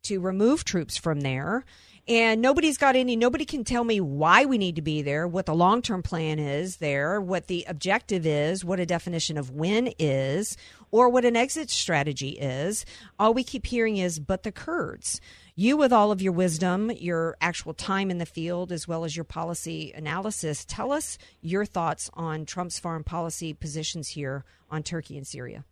to 0.03 0.21
remove 0.21 0.63
troops 0.63 0.95
from 0.95 1.19
there. 1.19 1.65
And 2.07 2.41
nobody's 2.41 2.77
got 2.77 2.95
any, 2.95 3.15
nobody 3.15 3.45
can 3.45 3.63
tell 3.63 3.83
me 3.83 3.99
why 3.99 4.45
we 4.45 4.57
need 4.57 4.77
to 4.77 4.81
be 4.81 5.01
there, 5.01 5.27
what 5.27 5.45
the 5.45 5.53
long 5.53 5.81
term 5.81 6.01
plan 6.01 6.39
is 6.39 6.77
there, 6.77 7.19
what 7.19 7.47
the 7.47 7.65
objective 7.67 8.25
is, 8.25 8.63
what 8.63 8.79
a 8.79 8.85
definition 8.85 9.37
of 9.37 9.51
win 9.51 9.93
is, 9.99 10.57
or 10.91 11.09
what 11.09 11.25
an 11.25 11.35
exit 11.35 11.69
strategy 11.69 12.29
is. 12.29 12.85
All 13.19 13.33
we 13.33 13.43
keep 13.43 13.67
hearing 13.67 13.97
is, 13.97 14.17
but 14.17 14.43
the 14.43 14.51
Kurds 14.51 15.19
you, 15.59 15.75
with 15.75 15.91
all 15.91 16.11
of 16.11 16.21
your 16.21 16.31
wisdom, 16.31 16.89
your 16.91 17.35
actual 17.41 17.73
time 17.73 18.09
in 18.09 18.17
the 18.17 18.25
field, 18.25 18.71
as 18.71 18.87
well 18.87 19.03
as 19.03 19.15
your 19.17 19.25
policy 19.25 19.91
analysis, 19.93 20.63
tell 20.63 20.91
us 20.93 21.17
your 21.41 21.65
thoughts 21.65 22.09
on 22.13 22.45
Trump's 22.45 22.79
foreign 22.79 23.03
policy 23.03 23.53
positions 23.53 24.09
here 24.09 24.45
on 24.71 24.83
Turkey 24.83 25.17
and 25.17 25.27
Syria. 25.27 25.65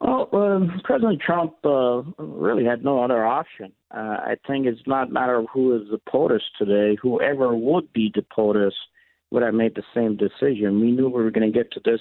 Well, 0.00 0.28
uh, 0.32 0.78
President 0.84 1.20
Trump 1.20 1.54
uh, 1.64 2.02
really 2.18 2.64
had 2.64 2.82
no 2.82 3.02
other 3.02 3.26
option. 3.26 3.72
Uh, 3.94 3.98
I 3.98 4.36
think 4.46 4.66
it's 4.66 4.80
not 4.86 5.08
a 5.08 5.12
matter 5.12 5.36
of 5.36 5.46
who 5.52 5.76
is 5.76 5.88
the 5.90 6.00
POTUS 6.10 6.42
today. 6.58 6.96
Whoever 7.02 7.54
would 7.54 7.92
be 7.92 8.10
the 8.14 8.22
POTUS 8.22 8.72
would 9.30 9.42
have 9.42 9.54
made 9.54 9.74
the 9.74 9.82
same 9.94 10.16
decision. 10.16 10.80
We 10.80 10.92
knew 10.92 11.08
we 11.08 11.22
were 11.22 11.30
going 11.30 11.50
to 11.50 11.58
get 11.58 11.72
to 11.72 11.80
this 11.84 12.00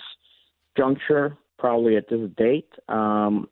juncture 0.78 1.38
probably 1.57 1.97
at 1.97 2.09
this 2.09 2.30
date. 2.38 2.69
Um, 2.88 3.49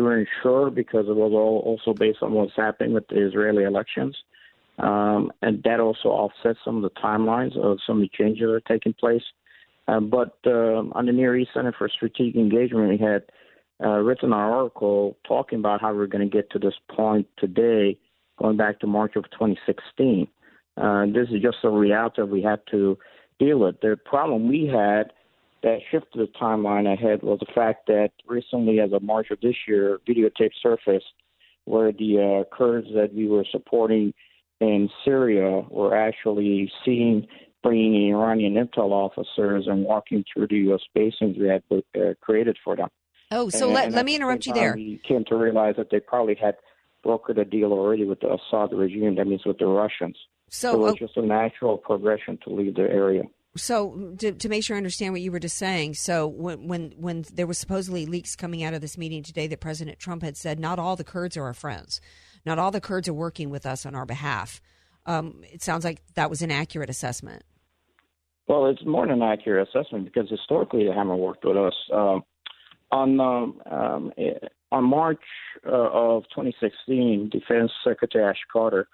weren't 0.00 0.28
sure 0.42 0.70
because 0.70 1.06
it 1.08 1.16
was 1.16 1.32
all 1.32 1.62
also 1.64 1.96
based 1.96 2.18
on 2.22 2.32
what's 2.32 2.56
happening 2.56 2.94
with 2.94 3.06
the 3.08 3.26
Israeli 3.26 3.64
elections. 3.64 4.16
Um, 4.78 5.32
and 5.42 5.62
that 5.64 5.80
also 5.80 6.08
offsets 6.08 6.58
some 6.64 6.76
of 6.76 6.82
the 6.82 7.00
timelines 7.00 7.56
of 7.58 7.78
some 7.86 7.96
of 7.98 8.02
the 8.02 8.10
changes 8.16 8.42
that 8.42 8.52
are 8.52 8.60
taking 8.60 8.94
place. 8.94 9.22
Uh, 9.88 10.00
but 10.00 10.38
um, 10.46 10.92
on 10.94 11.06
the 11.06 11.12
Near 11.12 11.36
East 11.36 11.50
Center 11.54 11.74
for 11.76 11.88
Strategic 11.88 12.36
Engagement, 12.36 12.88
we 12.88 12.98
had 12.98 13.24
uh, 13.84 13.98
written 13.98 14.32
our 14.32 14.52
article 14.52 15.16
talking 15.26 15.58
about 15.58 15.80
how 15.80 15.92
we're 15.92 16.06
going 16.06 16.28
to 16.28 16.34
get 16.34 16.50
to 16.50 16.58
this 16.58 16.74
point 16.94 17.26
today, 17.38 17.98
going 18.38 18.56
back 18.56 18.80
to 18.80 18.86
March 18.86 19.16
of 19.16 19.24
2016. 19.32 20.26
Uh, 20.76 21.06
this 21.06 21.28
is 21.30 21.42
just 21.42 21.58
a 21.64 21.68
reality 21.68 22.22
we 22.22 22.42
had 22.42 22.60
to 22.70 22.96
deal 23.38 23.58
with. 23.58 23.80
The 23.80 23.98
problem 24.04 24.48
we 24.48 24.66
had 24.66 25.12
that 25.62 25.78
shifted 25.90 26.18
the 26.18 26.28
timeline 26.40 26.92
ahead 26.92 27.22
was 27.22 27.38
the 27.38 27.52
fact 27.54 27.86
that 27.86 28.10
recently, 28.26 28.80
as 28.80 28.92
of 28.92 29.02
March 29.02 29.30
of 29.30 29.40
this 29.40 29.54
year, 29.66 29.98
videotape 30.08 30.50
surfaced 30.60 31.12
where 31.64 31.92
the 31.92 32.44
uh, 32.50 32.56
Kurds 32.56 32.88
that 32.94 33.14
we 33.14 33.28
were 33.28 33.46
supporting 33.50 34.12
in 34.60 34.88
Syria 35.04 35.62
were 35.70 35.96
actually 35.96 36.70
seen 36.84 37.26
bringing 37.62 38.08
in 38.08 38.14
Iranian 38.14 38.54
intel 38.54 38.90
officers 38.90 39.66
and 39.68 39.84
walking 39.84 40.24
through 40.32 40.48
the 40.48 40.56
U.S. 40.56 40.80
basins 40.94 41.36
we 41.38 41.46
had 41.46 41.62
uh, 41.70 42.14
created 42.20 42.58
for 42.64 42.74
them. 42.74 42.88
Oh, 43.30 43.48
so 43.48 43.66
and, 43.66 43.74
let, 43.74 43.86
and 43.86 43.94
let 43.94 44.04
me 44.04 44.16
interrupt 44.16 44.46
you 44.46 44.52
there. 44.52 44.74
We 44.74 45.00
came 45.06 45.24
to 45.26 45.36
realize 45.36 45.76
that 45.78 45.90
they 45.90 46.00
probably 46.00 46.34
had 46.34 46.56
brokered 47.06 47.40
a 47.40 47.44
deal 47.44 47.72
already 47.72 48.04
with 48.04 48.20
the 48.20 48.34
Assad 48.34 48.72
regime, 48.72 49.14
that 49.16 49.26
means 49.26 49.44
with 49.46 49.58
the 49.58 49.66
Russians. 49.66 50.16
So, 50.50 50.72
so 50.72 50.74
it 50.74 50.78
was 50.78 50.94
just 50.98 51.16
a 51.16 51.22
natural 51.22 51.78
progression 51.78 52.38
to 52.44 52.52
leave 52.52 52.74
the 52.74 52.82
area. 52.82 53.22
So 53.56 54.14
to, 54.18 54.32
to 54.32 54.48
make 54.48 54.64
sure 54.64 54.76
I 54.76 54.78
understand 54.78 55.12
what 55.12 55.20
you 55.20 55.30
were 55.30 55.38
just 55.38 55.58
saying, 55.58 55.94
so 55.94 56.26
when 56.26 56.68
when 56.68 56.94
when 56.96 57.24
there 57.32 57.46
was 57.46 57.58
supposedly 57.58 58.06
leaks 58.06 58.34
coming 58.34 58.62
out 58.64 58.72
of 58.72 58.80
this 58.80 58.96
meeting 58.96 59.22
today 59.22 59.46
that 59.48 59.60
President 59.60 59.98
Trump 59.98 60.22
had 60.22 60.36
said 60.36 60.58
not 60.58 60.78
all 60.78 60.96
the 60.96 61.04
Kurds 61.04 61.36
are 61.36 61.44
our 61.44 61.54
friends, 61.54 62.00
not 62.46 62.58
all 62.58 62.70
the 62.70 62.80
Kurds 62.80 63.08
are 63.08 63.14
working 63.14 63.50
with 63.50 63.66
us 63.66 63.84
on 63.84 63.94
our 63.94 64.06
behalf. 64.06 64.62
Um, 65.04 65.42
it 65.52 65.62
sounds 65.62 65.84
like 65.84 66.02
that 66.14 66.30
was 66.30 66.40
an 66.40 66.50
accurate 66.50 66.88
assessment. 66.88 67.42
Well, 68.48 68.66
it's 68.66 68.84
more 68.86 69.06
than 69.06 69.22
an 69.22 69.28
accurate 69.28 69.68
assessment 69.68 70.04
because 70.04 70.30
historically 70.30 70.84
they 70.86 70.92
haven't 70.92 71.18
worked 71.18 71.44
with 71.44 71.56
us. 71.56 71.74
Um, 71.92 72.22
on 72.90 73.20
um, 73.20 73.60
um, 73.70 74.12
on 74.70 74.84
March 74.84 75.22
uh, 75.66 75.70
of 75.70 76.24
2016, 76.34 77.28
Defense 77.30 77.70
Secretary 77.84 78.24
Ash 78.24 78.38
Carter 78.50 78.88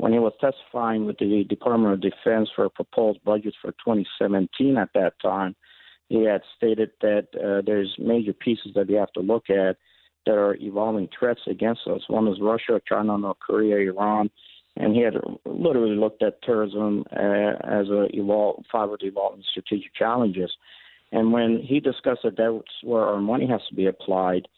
when 0.00 0.12
he 0.12 0.18
was 0.18 0.32
testifying 0.40 1.04
with 1.04 1.18
the 1.18 1.44
Department 1.44 1.92
of 1.92 2.00
Defense 2.00 2.48
for 2.56 2.64
a 2.64 2.70
proposed 2.70 3.22
budget 3.22 3.54
for 3.60 3.72
2017 3.72 4.78
at 4.78 4.88
that 4.94 5.12
time, 5.20 5.54
he 6.08 6.24
had 6.24 6.40
stated 6.56 6.90
that 7.02 7.28
uh, 7.34 7.62
there's 7.64 7.94
major 7.98 8.32
pieces 8.32 8.72
that 8.74 8.88
we 8.88 8.94
have 8.94 9.12
to 9.12 9.20
look 9.20 9.50
at 9.50 9.76
that 10.24 10.34
are 10.34 10.56
evolving 10.56 11.08
threats 11.16 11.40
against 11.46 11.82
us. 11.86 12.00
One 12.08 12.26
is 12.28 12.38
Russia, 12.40 12.80
China, 12.88 13.18
North 13.18 13.38
Korea, 13.46 13.90
Iran, 13.92 14.30
and 14.76 14.94
he 14.94 15.02
had 15.02 15.14
literally 15.44 15.96
looked 15.96 16.22
at 16.22 16.40
terrorism 16.42 17.04
uh, 17.12 17.56
as 17.64 17.88
a 17.88 18.08
evol- 18.14 18.62
five 18.72 18.90
of 18.90 19.00
the 19.00 19.06
evolving 19.06 19.44
strategic 19.50 19.94
challenges. 19.94 20.50
And 21.12 21.32
when 21.32 21.60
he 21.62 21.78
discussed 21.78 22.22
that 22.24 22.36
that's 22.38 22.74
where 22.82 23.02
our 23.02 23.20
money 23.20 23.46
has 23.48 23.60
to 23.68 23.74
be 23.74 23.86
applied, 23.86 24.48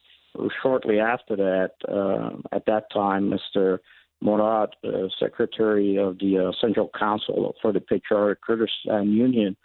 shortly 0.62 1.00
after 1.00 1.36
that, 1.36 1.72
uh, 1.88 2.36
at 2.54 2.66
that 2.66 2.92
time, 2.92 3.30
Mr. 3.30 3.78
Murad, 4.22 4.70
uh, 4.84 5.08
Secretary 5.18 5.96
of 5.96 6.18
the 6.18 6.38
uh, 6.38 6.52
Central 6.60 6.90
Council 6.98 7.54
for 7.60 7.72
the 7.72 7.80
Patriotic 7.80 8.40
Kurdistan 8.40 9.10
Union, 9.10 9.56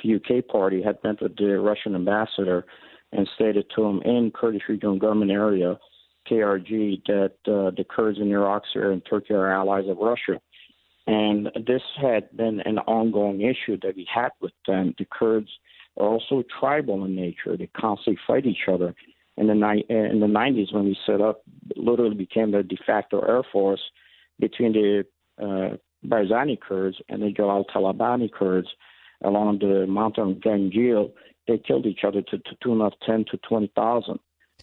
PUK 0.00 0.46
party, 0.48 0.82
had 0.82 0.98
met 1.02 1.20
with 1.20 1.36
the 1.36 1.58
Russian 1.58 1.94
ambassador 1.94 2.64
and 3.12 3.28
stated 3.34 3.66
to 3.74 3.82
him 3.82 4.00
in 4.02 4.32
Kurdish 4.32 4.62
Regional 4.68 4.98
Government 4.98 5.30
Area, 5.30 5.78
KRG, 6.30 7.02
that 7.06 7.34
uh, 7.46 7.70
the 7.76 7.84
Kurds 7.88 8.18
in 8.18 8.30
Iraq, 8.30 8.62
Syria, 8.72 8.92
and 8.92 9.02
Turkey 9.08 9.34
are 9.34 9.52
allies 9.52 9.88
of 9.88 9.98
Russia. 9.98 10.40
And 11.06 11.50
this 11.66 11.82
had 12.00 12.34
been 12.36 12.60
an 12.60 12.78
ongoing 12.78 13.42
issue 13.42 13.78
that 13.82 13.94
we 13.96 14.06
had 14.12 14.30
with 14.40 14.52
them. 14.66 14.94
The 14.98 15.06
Kurds 15.10 15.50
are 15.98 16.06
also 16.06 16.42
tribal 16.58 17.04
in 17.04 17.14
nature. 17.14 17.56
They 17.56 17.68
constantly 17.76 18.18
fight 18.26 18.46
each 18.46 18.68
other. 18.72 18.94
In 19.36 19.48
the 19.48 19.54
ni- 19.54 19.84
in 19.88 20.20
the 20.20 20.26
90s, 20.26 20.72
when 20.72 20.84
we 20.84 20.96
set 21.04 21.20
up, 21.20 21.42
literally 21.76 22.14
became 22.14 22.52
the 22.52 22.62
de 22.62 22.78
facto 22.86 23.20
air 23.20 23.42
force 23.52 23.80
between 24.38 24.72
the 24.72 25.04
uh, 25.40 25.76
Barzani 26.06 26.58
Kurds 26.60 26.96
and 27.08 27.22
the 27.22 27.30
Jalal 27.30 27.64
Talabani 27.74 28.30
Kurds 28.30 28.68
along 29.22 29.58
the 29.60 29.86
mountain 29.86 30.40
Ganjil. 30.44 31.12
They 31.46 31.58
killed 31.58 31.86
each 31.86 32.00
other 32.06 32.22
to, 32.22 32.38
to 32.38 32.56
tune 32.62 32.80
of 32.80 32.92
10 33.06 33.26
to 33.30 33.38
20,000. 33.48 34.18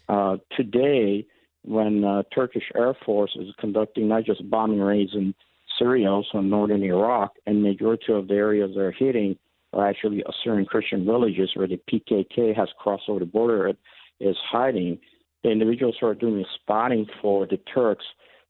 Uh, 0.10 0.38
today, 0.56 1.26
when 1.64 2.04
uh, 2.04 2.24
Turkish 2.34 2.72
Air 2.76 2.96
Force 3.06 3.36
is 3.40 3.54
conducting 3.60 4.08
not 4.08 4.26
just 4.26 4.50
bombing 4.50 4.80
raids 4.80 5.12
in 5.14 5.34
Syria, 5.78 6.12
also 6.12 6.40
in 6.40 6.50
northern 6.50 6.84
Iraq, 6.84 7.34
and 7.46 7.62
majority 7.62 8.14
of 8.14 8.28
the 8.28 8.34
areas 8.34 8.72
they're 8.76 8.92
hitting 8.92 9.38
are 9.74 9.88
actually 9.88 10.24
Assyrian 10.28 10.66
Christian 10.66 11.06
villages 11.06 11.52
where 11.56 11.68
the 11.68 11.80
PKK 11.90 12.56
has 12.56 12.70
crossed 12.78 13.04
over 13.08 13.20
the 13.20 13.26
border 13.26 13.72
is 14.20 14.36
hiding. 14.50 15.00
The 15.44 15.50
individuals 15.50 15.96
who 16.00 16.08
are 16.08 16.16
doing 16.16 16.38
the 16.38 16.46
spotting 16.62 17.08
for 17.22 17.48
the 17.48 17.58
Turks 17.74 18.06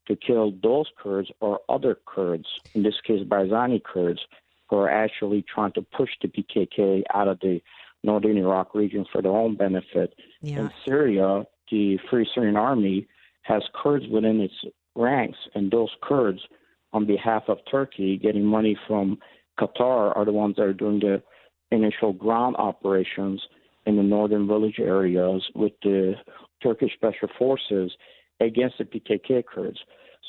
to 0.08 0.16
kill 0.16 0.54
those 0.64 0.88
Kurds 1.02 1.30
or 1.40 1.60
other 1.70 1.98
Kurds, 2.06 2.48
in 2.74 2.84
this 2.84 3.00
case 3.06 3.24
Barzani 3.24 3.82
Kurds, 3.84 4.22
who 4.70 4.78
are 4.78 4.90
actually 4.90 5.44
trying 5.54 5.74
to 5.74 5.82
push 5.82 6.10
the 6.22 6.28
PKK 6.28 7.04
out 7.14 7.28
of 7.28 7.40
the 7.42 7.62
northern 8.04 8.38
Iraq 8.38 8.74
region 8.74 9.06
for 9.12 9.22
their 9.22 9.32
own 9.32 9.56
benefit. 9.56 10.14
Yeah. 10.42 10.60
In 10.60 10.72
Syria, 10.86 11.44
the 11.70 12.00
Free 12.10 12.28
Syrian 12.34 12.58
Army 12.58 13.08
has 13.44 13.64
Kurds 13.74 14.06
within 14.08 14.40
its 14.40 14.54
ranks, 14.96 15.38
and 15.56 15.72
those 15.72 15.90
Kurds, 16.02 16.40
on 16.94 17.06
behalf 17.06 17.44
of 17.48 17.60
Turkey, 17.70 18.18
getting 18.18 18.46
money 18.46 18.78
from 18.88 19.18
Qatar, 19.60 20.16
are 20.16 20.26
the 20.26 20.32
ones 20.32 20.56
that 20.56 20.64
are 20.64 20.74
doing 20.74 21.00
the 21.00 21.22
initial 21.72 22.12
ground 22.12 22.56
operations 22.58 23.42
in 23.86 23.96
the 23.96 24.04
northern 24.04 24.48
village 24.48 24.80
areas 24.80 25.44
with 25.56 25.74
the 25.84 26.16
Turkish 26.62 26.94
Special 26.94 27.30
Forces 27.38 27.92
against 28.46 28.78
the 28.78 28.86
PKK 28.86 29.44
Kurds. 29.46 29.80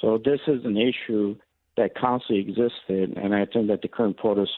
So 0.01 0.19
this 0.23 0.41
is 0.47 0.65
an 0.65 0.77
issue 0.77 1.37
that 1.77 1.97
constantly 1.97 2.41
existed, 2.41 3.17
and 3.17 3.35
I 3.35 3.47
think 3.47 3.69
that 3.69 3.83
the 3.83 3.89
current 3.89 4.19
POTUS 4.19 4.49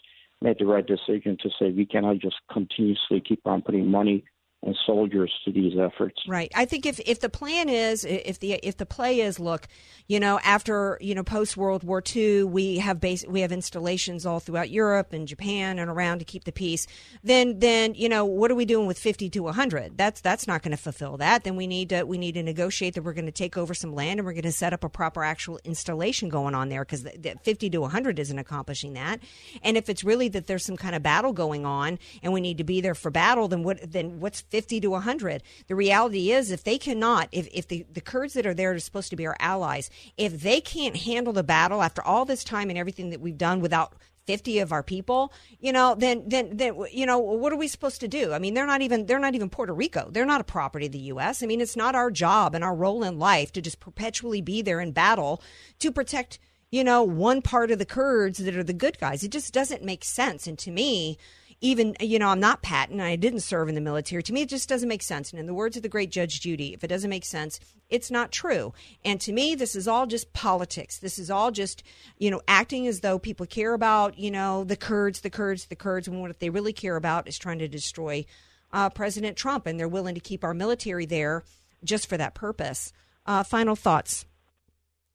made 0.40 0.58
the 0.58 0.66
right 0.66 0.86
decision 0.86 1.36
to 1.42 1.50
say 1.58 1.70
we 1.70 1.86
cannot 1.86 2.18
just 2.18 2.36
continuously 2.52 3.20
keep 3.26 3.46
on 3.46 3.62
putting 3.62 3.90
money 3.90 4.24
and 4.64 4.76
soldiers 4.86 5.32
to 5.44 5.52
these 5.52 5.74
efforts. 5.78 6.22
Right. 6.26 6.50
I 6.54 6.64
think 6.64 6.86
if, 6.86 6.98
if 7.00 7.20
the 7.20 7.28
plan 7.28 7.68
is 7.68 8.04
if 8.04 8.40
the 8.40 8.54
if 8.54 8.76
the 8.76 8.86
play 8.86 9.20
is 9.20 9.38
look, 9.38 9.68
you 10.08 10.18
know, 10.18 10.40
after 10.42 10.98
you 11.00 11.14
know 11.14 11.22
post 11.22 11.56
World 11.56 11.84
War 11.84 12.02
II, 12.14 12.44
we 12.44 12.78
have 12.78 13.00
base 13.00 13.24
we 13.26 13.40
have 13.40 13.52
installations 13.52 14.24
all 14.26 14.40
throughout 14.40 14.70
Europe 14.70 15.12
and 15.12 15.28
Japan 15.28 15.78
and 15.78 15.90
around 15.90 16.18
to 16.20 16.24
keep 16.24 16.44
the 16.44 16.52
peace. 16.52 16.86
Then 17.22 17.58
then 17.58 17.94
you 17.94 18.08
know 18.08 18.24
what 18.24 18.50
are 18.50 18.54
we 18.54 18.64
doing 18.64 18.86
with 18.86 18.98
fifty 18.98 19.28
to 19.30 19.48
hundred? 19.48 19.96
That's 19.96 20.20
that's 20.20 20.46
not 20.46 20.62
going 20.62 20.76
to 20.76 20.82
fulfill 20.82 21.18
that. 21.18 21.44
Then 21.44 21.56
we 21.56 21.66
need 21.66 21.90
to 21.90 22.04
we 22.04 22.18
need 22.18 22.32
to 22.32 22.42
negotiate 22.42 22.94
that 22.94 23.02
we're 23.02 23.12
going 23.12 23.26
to 23.26 23.32
take 23.32 23.56
over 23.56 23.74
some 23.74 23.94
land 23.94 24.20
and 24.20 24.26
we're 24.26 24.32
going 24.32 24.42
to 24.44 24.52
set 24.52 24.72
up 24.72 24.82
a 24.82 24.88
proper 24.88 25.22
actual 25.22 25.60
installation 25.64 26.28
going 26.28 26.54
on 26.54 26.70
there 26.70 26.84
because 26.84 27.02
the, 27.02 27.16
the 27.18 27.34
fifty 27.42 27.68
to 27.70 27.84
hundred 27.84 28.18
isn't 28.18 28.38
accomplishing 28.38 28.94
that. 28.94 29.20
And 29.62 29.76
if 29.76 29.88
it's 29.88 30.04
really 30.04 30.28
that 30.28 30.46
there's 30.46 30.64
some 30.64 30.76
kind 30.76 30.94
of 30.94 31.02
battle 31.02 31.32
going 31.32 31.66
on 31.66 31.98
and 32.22 32.32
we 32.32 32.40
need 32.40 32.58
to 32.58 32.64
be 32.64 32.80
there 32.80 32.94
for 32.94 33.10
battle, 33.10 33.48
then 33.48 33.62
what 33.62 33.78
then 33.90 34.20
what's 34.20 34.42
50 34.54 34.82
to 34.82 34.90
100. 34.90 35.42
The 35.66 35.74
reality 35.74 36.30
is, 36.30 36.52
if 36.52 36.62
they 36.62 36.78
cannot, 36.78 37.28
if, 37.32 37.48
if 37.52 37.66
the, 37.66 37.84
the 37.92 38.00
Kurds 38.00 38.34
that 38.34 38.46
are 38.46 38.54
there 38.54 38.70
are 38.70 38.78
supposed 38.78 39.10
to 39.10 39.16
be 39.16 39.26
our 39.26 39.34
allies, 39.40 39.90
if 40.16 40.42
they 40.42 40.60
can't 40.60 40.96
handle 40.96 41.32
the 41.32 41.42
battle 41.42 41.82
after 41.82 42.00
all 42.02 42.24
this 42.24 42.44
time 42.44 42.70
and 42.70 42.78
everything 42.78 43.10
that 43.10 43.20
we've 43.20 43.36
done 43.36 43.58
without 43.58 43.96
50 44.28 44.60
of 44.60 44.70
our 44.70 44.84
people, 44.84 45.32
you 45.58 45.72
know, 45.72 45.96
then, 45.98 46.22
then, 46.28 46.56
then, 46.56 46.76
you 46.92 47.04
know, 47.04 47.18
what 47.18 47.52
are 47.52 47.56
we 47.56 47.66
supposed 47.66 47.98
to 48.02 48.06
do? 48.06 48.32
I 48.32 48.38
mean, 48.38 48.54
they're 48.54 48.64
not 48.64 48.80
even, 48.80 49.06
they're 49.06 49.18
not 49.18 49.34
even 49.34 49.50
Puerto 49.50 49.74
Rico. 49.74 50.08
They're 50.08 50.24
not 50.24 50.40
a 50.40 50.44
property 50.44 50.86
of 50.86 50.92
the 50.92 50.98
U.S. 50.98 51.42
I 51.42 51.46
mean, 51.46 51.60
it's 51.60 51.74
not 51.74 51.96
our 51.96 52.12
job 52.12 52.54
and 52.54 52.62
our 52.62 52.76
role 52.76 53.02
in 53.02 53.18
life 53.18 53.50
to 53.54 53.60
just 53.60 53.80
perpetually 53.80 54.40
be 54.40 54.62
there 54.62 54.80
in 54.80 54.92
battle 54.92 55.42
to 55.80 55.90
protect, 55.90 56.38
you 56.70 56.84
know, 56.84 57.02
one 57.02 57.42
part 57.42 57.72
of 57.72 57.80
the 57.80 57.84
Kurds 57.84 58.38
that 58.38 58.56
are 58.56 58.62
the 58.62 58.72
good 58.72 59.00
guys. 59.00 59.24
It 59.24 59.32
just 59.32 59.52
doesn't 59.52 59.82
make 59.82 60.04
sense. 60.04 60.46
And 60.46 60.56
to 60.60 60.70
me, 60.70 61.18
even 61.64 61.96
you 61.98 62.18
know 62.18 62.28
i'm 62.28 62.40
not 62.40 62.62
patton 62.62 63.00
i 63.00 63.16
didn't 63.16 63.40
serve 63.40 63.68
in 63.68 63.74
the 63.74 63.80
military. 63.80 64.22
To 64.22 64.32
me 64.32 64.42
it 64.42 64.50
just 64.50 64.68
doesn't 64.68 64.88
make 64.88 65.02
sense. 65.02 65.30
And 65.30 65.40
in 65.40 65.46
the 65.46 65.54
words 65.54 65.76
of 65.76 65.82
the 65.82 65.88
great 65.88 66.10
judge 66.10 66.40
judy 66.40 66.74
if 66.74 66.84
it 66.84 66.88
doesn't 66.88 67.10
make 67.10 67.24
sense 67.24 67.58
it's 67.88 68.10
not 68.10 68.32
true. 68.32 68.72
And 69.04 69.20
to 69.22 69.32
me 69.32 69.54
this 69.54 69.74
is 69.74 69.88
all 69.88 70.06
just 70.06 70.32
politics. 70.32 70.98
This 70.98 71.18
is 71.18 71.30
all 71.30 71.50
just 71.50 71.82
you 72.18 72.30
know 72.30 72.42
acting 72.46 72.86
as 72.86 73.00
though 73.00 73.18
people 73.18 73.46
care 73.46 73.72
about 73.72 74.18
you 74.18 74.30
know 74.30 74.64
the 74.64 74.76
kurds 74.76 75.22
the 75.22 75.30
kurds 75.30 75.66
the 75.66 75.76
kurds 75.76 76.06
and 76.06 76.20
what 76.20 76.38
they 76.38 76.50
really 76.50 76.74
care 76.74 76.96
about 76.96 77.26
is 77.26 77.38
trying 77.38 77.58
to 77.60 77.68
destroy 77.68 78.24
uh, 78.72 78.90
president 78.90 79.36
trump 79.36 79.66
and 79.66 79.80
they're 79.80 79.88
willing 79.88 80.14
to 80.14 80.20
keep 80.20 80.44
our 80.44 80.54
military 80.54 81.06
there 81.06 81.44
just 81.82 82.08
for 82.08 82.16
that 82.18 82.34
purpose. 82.34 82.92
Uh, 83.26 83.42
final 83.42 83.74
thoughts 83.74 84.26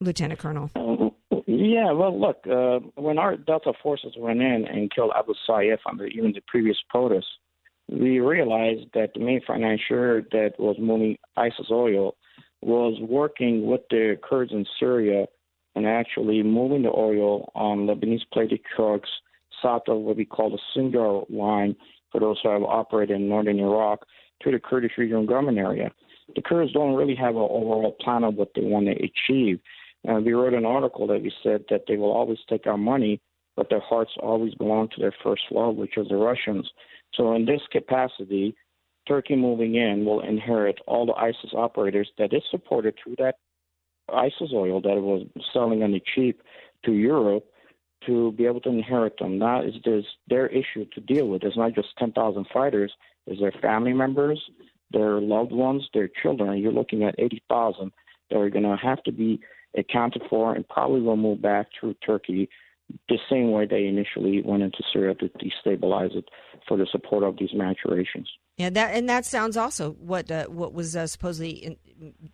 lieutenant 0.02 0.40
colonel 0.40 1.09
yeah, 1.62 1.92
well, 1.92 2.18
look, 2.18 2.38
uh, 2.50 2.80
when 2.96 3.18
our 3.18 3.36
Delta 3.36 3.74
forces 3.84 4.14
went 4.18 4.42
in 4.42 4.66
and 4.66 4.90
killed 4.94 5.12
Abu 5.14 5.34
Sayyaf 5.48 5.80
under 5.90 6.08
even 6.08 6.32
the 6.32 6.42
previous 6.48 6.78
POTUS, 6.94 7.26
we 7.90 8.22
realized 8.22 8.86
that 8.94 9.14
the 9.14 9.20
main 9.20 9.42
financier 9.46 10.26
that 10.32 10.54
was 10.58 10.78
moving 10.80 11.18
ISIS 11.36 11.68
oil 11.70 12.16
was 12.62 12.98
working 13.02 13.66
with 13.66 13.82
the 13.90 14.18
Kurds 14.24 14.54
in 14.54 14.66
Syria 14.80 15.26
and 15.76 15.86
actually 15.86 16.44
moving 16.44 16.84
the 16.84 16.92
oil 16.96 17.52
on 17.56 17.88
Lebanese 17.88 18.22
plated 18.32 18.62
trucks 18.74 19.10
south 19.62 19.84
of 19.90 20.00
what 20.00 20.16
we 20.16 20.24
call 20.24 20.52
the 20.52 20.60
Sinjar 20.74 21.30
line 21.30 21.76
for 22.10 22.22
those 22.22 22.38
who 22.42 22.50
have 22.50 22.64
operated 22.64 23.18
in 23.18 23.28
northern 23.28 23.60
Iraq 23.60 24.06
to 24.44 24.52
the 24.52 24.60
Kurdish 24.60 24.94
regional 24.98 25.26
government 25.26 25.58
area. 25.58 25.92
The 26.36 26.42
Kurds 26.42 26.72
don't 26.72 26.96
really 26.96 27.16
have 27.16 27.36
an 27.36 27.42
overall 27.42 27.98
plan 28.00 28.24
of 28.24 28.36
what 28.36 28.52
they 28.56 28.62
want 28.62 28.86
to 28.86 28.94
achieve. 28.94 29.60
Uh, 30.08 30.20
we 30.20 30.34
wrote 30.34 30.54
an 30.54 30.66
article 30.66 31.08
that 31.08 31.22
we 31.22 31.32
said 31.44 31.64
that 31.70 31.84
they 31.88 31.98
will 31.98 32.12
always 32.12 32.40
take 32.50 32.68
our 32.68 32.78
money, 32.78 33.20
but 33.56 33.70
their 33.70 33.82
hearts 33.82 34.12
always 34.22 34.54
belong 34.56 34.88
to 34.90 35.02
their 35.02 35.14
first 35.24 35.44
love, 35.52 35.76
which 35.76 35.98
is 35.98 36.08
the 36.08 36.16
Russians. 36.16 36.70
So, 37.16 37.34
in 37.34 37.46
this 37.46 37.62
capacity, 37.72 38.56
Turkey 39.08 39.36
moving 39.36 39.76
in 39.76 40.06
will 40.06 40.22
inherit 40.22 40.80
all 40.88 41.06
the 41.06 41.14
ISIS 41.14 41.52
operators 41.54 42.10
that 42.18 42.34
is 42.34 42.44
supported 42.50 42.96
through 43.04 43.16
that 43.18 43.36
ISIS 44.14 44.52
oil 44.54 44.82
that 44.82 44.98
it 44.98 45.02
was 45.02 45.28
selling 45.54 45.84
on 45.84 45.92
the 45.92 46.02
cheap 46.16 46.42
to 46.86 46.92
Europe 46.92 47.46
to 48.06 48.32
be 48.34 48.46
able 48.46 48.62
to 48.62 48.70
inherit 48.70 49.18
them. 49.20 49.38
Now 49.38 49.62
is 49.62 49.74
this 49.84 50.06
their 50.28 50.48
issue 50.48 50.86
to 50.94 51.02
deal 51.02 51.28
with. 51.28 51.44
It's 51.44 51.58
not 51.58 51.76
just 51.76 51.90
10,000 51.98 52.48
fighters, 52.54 52.94
it's 53.28 53.42
their 53.42 53.54
family 53.62 53.94
members, 53.94 54.42
their 54.92 55.20
loved 55.20 55.52
ones, 55.52 55.88
their 55.94 56.10
children. 56.22 56.58
You're 56.58 56.72
looking 56.72 57.04
at 57.04 57.16
80,000 57.18 57.92
that 58.30 58.38
are 58.38 58.50
going 58.50 58.64
to 58.64 58.78
have 58.82 59.04
to 59.04 59.12
be 59.12 59.42
accounted 59.78 60.24
for 60.30 60.54
and 60.54 60.68
probably 60.68 61.02
will 61.02 61.18
move 61.18 61.42
back 61.42 61.68
through 61.80 61.96
Turkey 62.06 62.50
the 63.08 63.20
same 63.30 63.52
way 63.52 63.66
they 63.66 63.86
initially 63.86 64.42
went 64.44 64.64
into 64.64 64.84
Syria 64.92 65.16
to 65.16 65.30
destabilize 65.30 66.16
it 66.16 66.26
for 66.68 66.78
the 66.78 66.88
support 66.92 67.24
of 67.24 67.38
these 67.38 67.54
maturations. 67.54 68.30
Yeah, 68.58 68.70
that 68.72 68.94
and 68.94 69.08
that 69.08 69.26
sounds 69.26 69.56
also 69.56 69.92
what 69.92 70.30
uh, 70.30 70.48
what 70.48 70.74
was 70.74 70.94
uh, 70.94 71.08
supposedly 71.08 71.52
in, 71.52 71.78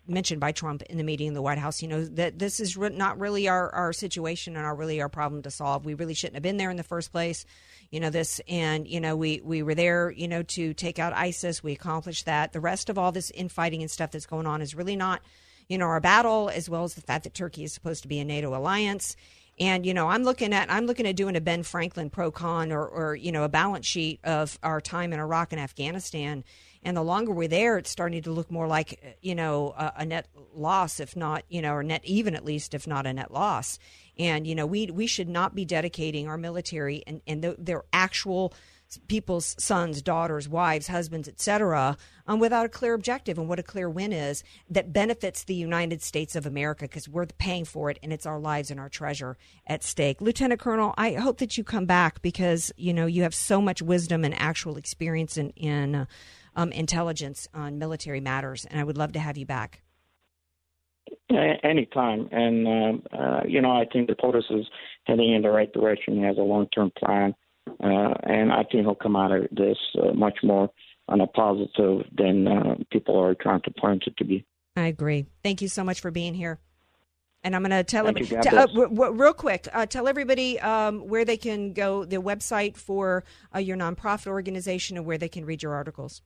mentioned 0.08 0.40
by 0.40 0.50
Trump 0.50 0.82
in 0.82 0.98
the 0.98 1.04
meeting 1.04 1.28
in 1.28 1.34
the 1.34 1.42
White 1.42 1.58
House. 1.58 1.82
You 1.82 1.88
know 1.88 2.04
that 2.04 2.40
this 2.40 2.58
is 2.58 2.76
re- 2.76 2.88
not 2.88 3.20
really 3.20 3.46
our, 3.46 3.72
our 3.72 3.92
situation 3.92 4.56
and 4.56 4.66
our 4.66 4.74
really 4.74 5.00
our 5.00 5.08
problem 5.08 5.42
to 5.42 5.52
solve. 5.52 5.84
We 5.84 5.94
really 5.94 6.14
shouldn't 6.14 6.34
have 6.34 6.42
been 6.42 6.56
there 6.56 6.70
in 6.70 6.76
the 6.76 6.82
first 6.82 7.12
place. 7.12 7.46
You 7.92 8.00
know 8.00 8.10
this, 8.10 8.40
and 8.48 8.88
you 8.88 9.00
know 9.00 9.14
we 9.14 9.40
we 9.44 9.62
were 9.62 9.76
there. 9.76 10.10
You 10.10 10.26
know 10.26 10.42
to 10.42 10.74
take 10.74 10.98
out 10.98 11.12
ISIS. 11.12 11.62
We 11.62 11.72
accomplished 11.72 12.26
that. 12.26 12.52
The 12.52 12.60
rest 12.60 12.90
of 12.90 12.98
all 12.98 13.12
this 13.12 13.30
infighting 13.30 13.82
and 13.82 13.90
stuff 13.90 14.10
that's 14.10 14.26
going 14.26 14.46
on 14.46 14.62
is 14.62 14.74
really 14.74 14.96
not 14.96 15.22
you 15.68 15.78
know, 15.78 15.86
our 15.86 16.00
battle, 16.00 16.50
as 16.52 16.68
well 16.68 16.84
as 16.84 16.94
the 16.94 17.00
fact 17.00 17.24
that 17.24 17.34
Turkey 17.34 17.64
is 17.64 17.72
supposed 17.72 18.02
to 18.02 18.08
be 18.08 18.18
a 18.18 18.24
NATO 18.24 18.56
alliance. 18.56 19.16
And 19.58 19.86
you 19.86 19.94
know, 19.94 20.08
I'm 20.08 20.22
looking 20.22 20.52
at 20.52 20.70
I'm 20.70 20.86
looking 20.86 21.06
at 21.06 21.16
doing 21.16 21.34
a 21.34 21.40
Ben 21.40 21.62
Franklin 21.62 22.10
pro 22.10 22.30
con 22.30 22.72
or, 22.72 22.86
or 22.86 23.16
you 23.16 23.32
know 23.32 23.42
a 23.42 23.48
balance 23.48 23.86
sheet 23.86 24.20
of 24.22 24.58
our 24.62 24.80
time 24.80 25.12
in 25.12 25.20
Iraq 25.20 25.52
and 25.52 25.60
Afghanistan. 25.60 26.44
And 26.82 26.96
the 26.96 27.02
longer 27.02 27.32
we're 27.32 27.48
there, 27.48 27.78
it's 27.78 27.90
starting 27.90 28.22
to 28.22 28.30
look 28.30 28.50
more 28.50 28.68
like 28.68 29.18
you 29.22 29.34
know 29.34 29.74
a, 29.78 29.92
a 29.98 30.06
net 30.06 30.28
loss, 30.54 31.00
if 31.00 31.16
not 31.16 31.44
you 31.48 31.62
know, 31.62 31.72
or 31.72 31.82
net 31.82 32.02
even 32.04 32.34
at 32.34 32.44
least, 32.44 32.74
if 32.74 32.86
not 32.86 33.06
a 33.06 33.12
net 33.14 33.32
loss. 33.32 33.78
And 34.18 34.46
you 34.46 34.54
know, 34.54 34.66
we 34.66 34.90
we 34.90 35.06
should 35.06 35.28
not 35.28 35.54
be 35.54 35.64
dedicating 35.64 36.28
our 36.28 36.36
military 36.36 37.02
and 37.06 37.22
and 37.26 37.42
the, 37.42 37.56
their 37.58 37.84
actual 37.94 38.52
people's 39.08 39.56
sons, 39.58 40.02
daughters, 40.02 40.48
wives, 40.48 40.86
husbands, 40.86 41.28
etc., 41.28 41.96
um, 42.26 42.40
without 42.40 42.66
a 42.66 42.68
clear 42.68 42.94
objective 42.94 43.38
and 43.38 43.48
what 43.48 43.58
a 43.58 43.62
clear 43.62 43.88
win 43.88 44.12
is 44.12 44.42
that 44.68 44.92
benefits 44.92 45.44
the 45.44 45.54
United 45.54 46.02
States 46.02 46.34
of 46.34 46.46
America 46.46 46.84
because 46.84 47.08
we're 47.08 47.26
paying 47.26 47.64
for 47.64 47.90
it 47.90 47.98
and 48.02 48.12
it's 48.12 48.26
our 48.26 48.38
lives 48.38 48.70
and 48.70 48.80
our 48.80 48.88
treasure 48.88 49.36
at 49.66 49.82
stake. 49.82 50.20
Lieutenant 50.20 50.60
Colonel, 50.60 50.94
I 50.96 51.12
hope 51.14 51.38
that 51.38 51.56
you 51.56 51.64
come 51.64 51.86
back 51.86 52.22
because 52.22 52.72
you 52.76 52.92
know 52.92 53.06
you 53.06 53.22
have 53.22 53.34
so 53.34 53.60
much 53.60 53.82
wisdom 53.82 54.24
and 54.24 54.34
actual 54.34 54.76
experience 54.76 55.36
in 55.36 55.50
in 55.50 55.94
uh, 55.94 56.06
um, 56.56 56.72
intelligence 56.72 57.46
on 57.54 57.78
military 57.78 58.20
matters, 58.20 58.64
and 58.64 58.80
I 58.80 58.84
would 58.84 58.96
love 58.96 59.12
to 59.12 59.20
have 59.20 59.36
you 59.36 59.46
back. 59.46 59.82
Anytime, 61.28 62.28
and 62.32 62.66
uh, 62.66 63.16
uh, 63.16 63.42
you 63.46 63.60
know, 63.60 63.70
I 63.70 63.84
think 63.92 64.08
the 64.08 64.14
POTUS 64.14 64.44
is 64.50 64.66
heading 65.04 65.34
in 65.34 65.42
the 65.42 65.50
right 65.50 65.72
direction. 65.72 66.16
He 66.16 66.22
has 66.22 66.38
a 66.38 66.42
long-term 66.42 66.92
plan 66.98 67.34
uh, 67.68 68.14
and 68.22 68.52
I 68.52 68.64
think 68.64 68.84
he'll 68.84 68.94
come 68.94 69.16
out 69.16 69.32
of 69.32 69.42
this 69.50 69.78
uh, 70.00 70.12
much 70.12 70.38
more 70.42 70.70
on 71.08 71.20
a 71.20 71.26
positive 71.26 72.04
than 72.16 72.48
uh, 72.48 72.74
people 72.90 73.18
are 73.18 73.34
trying 73.34 73.62
to 73.62 73.70
point 73.70 74.04
it 74.06 74.16
to 74.18 74.24
be. 74.24 74.44
I 74.76 74.86
agree. 74.86 75.26
Thank 75.42 75.62
you 75.62 75.68
so 75.68 75.84
much 75.84 76.00
for 76.00 76.10
being 76.10 76.34
here. 76.34 76.58
And 77.44 77.54
I'm 77.54 77.62
going 77.62 77.70
to 77.70 77.84
tell 77.84 78.06
Thank 78.06 78.30
you. 78.30 78.38
Uh, 78.38 78.66
r- 78.76 79.04
r- 79.04 79.12
real 79.12 79.32
quick, 79.32 79.68
uh, 79.72 79.86
tell 79.86 80.08
everybody 80.08 80.58
um, 80.58 81.06
where 81.06 81.24
they 81.24 81.36
can 81.36 81.72
go, 81.72 82.04
the 82.04 82.16
website 82.16 82.76
for 82.76 83.22
uh, 83.54 83.60
your 83.60 83.76
nonprofit 83.76 84.26
organization, 84.26 84.96
and 84.96 85.06
where 85.06 85.16
they 85.16 85.28
can 85.28 85.44
read 85.44 85.62
your 85.62 85.74
articles. 85.74 86.22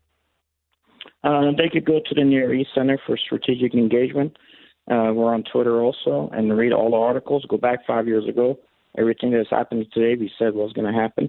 Uh, 1.23 1.51
they 1.59 1.69
could 1.71 1.85
go 1.85 2.01
to 2.07 2.15
the 2.15 2.25
Near 2.25 2.55
East 2.55 2.71
Center 2.75 2.99
for 3.07 3.19
Strategic 3.19 3.75
Engagement. 3.75 4.35
Uh, 4.91 5.13
we're 5.15 5.33
on 5.33 5.45
Twitter 5.53 5.83
also, 5.83 6.31
and 6.33 6.57
read 6.57 6.73
all 6.73 6.91
the 6.91 6.97
articles. 6.97 7.45
Go 7.49 7.59
back 7.59 7.81
five 7.87 8.07
years 8.07 8.27
ago. 8.27 8.59
Everything 8.99 9.31
that's 9.31 9.51
happening 9.51 9.87
today, 9.93 10.21
we 10.21 10.31
said 10.39 10.55
was 10.55 10.73
going 10.73 10.93
to 10.93 10.99
happen. 10.99 11.29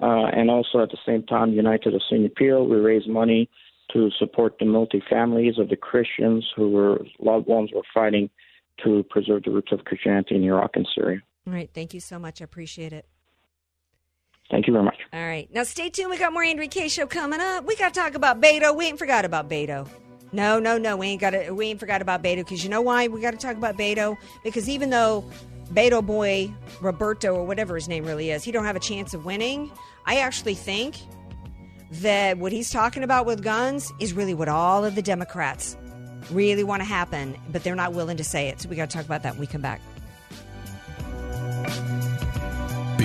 Uh, 0.00 0.26
and 0.26 0.50
also 0.50 0.82
at 0.82 0.90
the 0.90 0.98
same 1.06 1.22
time, 1.24 1.52
United 1.52 1.94
Assyrian 1.94 2.26
Appeal, 2.26 2.66
we 2.66 2.76
raised 2.76 3.08
money 3.08 3.48
to 3.92 4.10
support 4.18 4.56
the 4.58 4.64
multi 4.64 5.02
families 5.08 5.58
of 5.58 5.68
the 5.68 5.76
Christians 5.76 6.46
who 6.56 6.70
were 6.70 7.00
loved 7.18 7.46
ones 7.46 7.70
were 7.74 7.82
fighting 7.92 8.30
to 8.84 9.04
preserve 9.10 9.42
the 9.44 9.50
roots 9.50 9.70
of 9.70 9.84
Christianity 9.84 10.34
in 10.36 10.44
Iraq 10.44 10.70
and 10.74 10.88
Syria. 10.94 11.20
All 11.46 11.52
right. 11.52 11.70
Thank 11.72 11.94
you 11.94 12.00
so 12.00 12.18
much. 12.18 12.40
I 12.40 12.44
appreciate 12.44 12.92
it. 12.92 13.06
Thank 14.50 14.66
you 14.66 14.72
very 14.72 14.84
much. 14.84 14.98
All 15.12 15.20
right. 15.20 15.48
Now 15.52 15.62
stay 15.62 15.88
tuned. 15.88 16.10
We 16.10 16.18
got 16.18 16.32
more 16.32 16.42
Andrea 16.42 16.68
Kaye 16.68 16.88
show 16.88 17.06
coming 17.06 17.40
up. 17.40 17.64
We 17.64 17.76
got 17.76 17.94
to 17.94 18.00
talk 18.00 18.14
about 18.14 18.40
Beto. 18.40 18.76
We 18.76 18.86
ain't 18.86 18.98
forgot 18.98 19.24
about 19.24 19.48
Beto. 19.48 19.88
No, 20.32 20.58
no, 20.58 20.78
no. 20.78 20.96
We 20.96 21.08
ain't 21.08 21.20
got 21.20 21.30
to. 21.30 21.50
We 21.52 21.66
ain't 21.66 21.80
forgot 21.80 22.02
about 22.02 22.22
Beto 22.22 22.36
because 22.38 22.64
you 22.64 22.70
know 22.70 22.80
why 22.80 23.08
we 23.08 23.20
got 23.20 23.32
to 23.32 23.38
talk 23.38 23.56
about 23.56 23.76
Beto 23.76 24.16
because 24.42 24.68
even 24.68 24.90
though 24.90 25.24
Beto 25.72 26.04
boy 26.04 26.52
Roberto 26.80 27.34
or 27.34 27.44
whatever 27.44 27.74
his 27.74 27.88
name 27.88 28.04
really 28.04 28.30
is, 28.30 28.44
he 28.44 28.52
don't 28.52 28.64
have 28.64 28.76
a 28.76 28.80
chance 28.80 29.14
of 29.14 29.24
winning. 29.24 29.70
I 30.06 30.18
actually 30.18 30.54
think 30.54 30.96
that 31.92 32.38
what 32.38 32.52
he's 32.52 32.70
talking 32.70 33.02
about 33.02 33.26
with 33.26 33.42
guns 33.42 33.92
is 34.00 34.12
really 34.12 34.34
what 34.34 34.48
all 34.48 34.84
of 34.84 34.94
the 34.94 35.02
Democrats 35.02 35.76
really 36.30 36.64
want 36.64 36.80
to 36.80 36.86
happen, 36.86 37.36
but 37.50 37.64
they're 37.64 37.74
not 37.74 37.92
willing 37.92 38.16
to 38.16 38.24
say 38.24 38.48
it. 38.48 38.60
So 38.60 38.68
we 38.68 38.76
got 38.76 38.90
to 38.90 38.96
talk 38.96 39.06
about 39.06 39.22
that 39.22 39.32
when 39.34 39.40
we 39.40 39.46
come 39.46 39.62
back. 39.62 39.80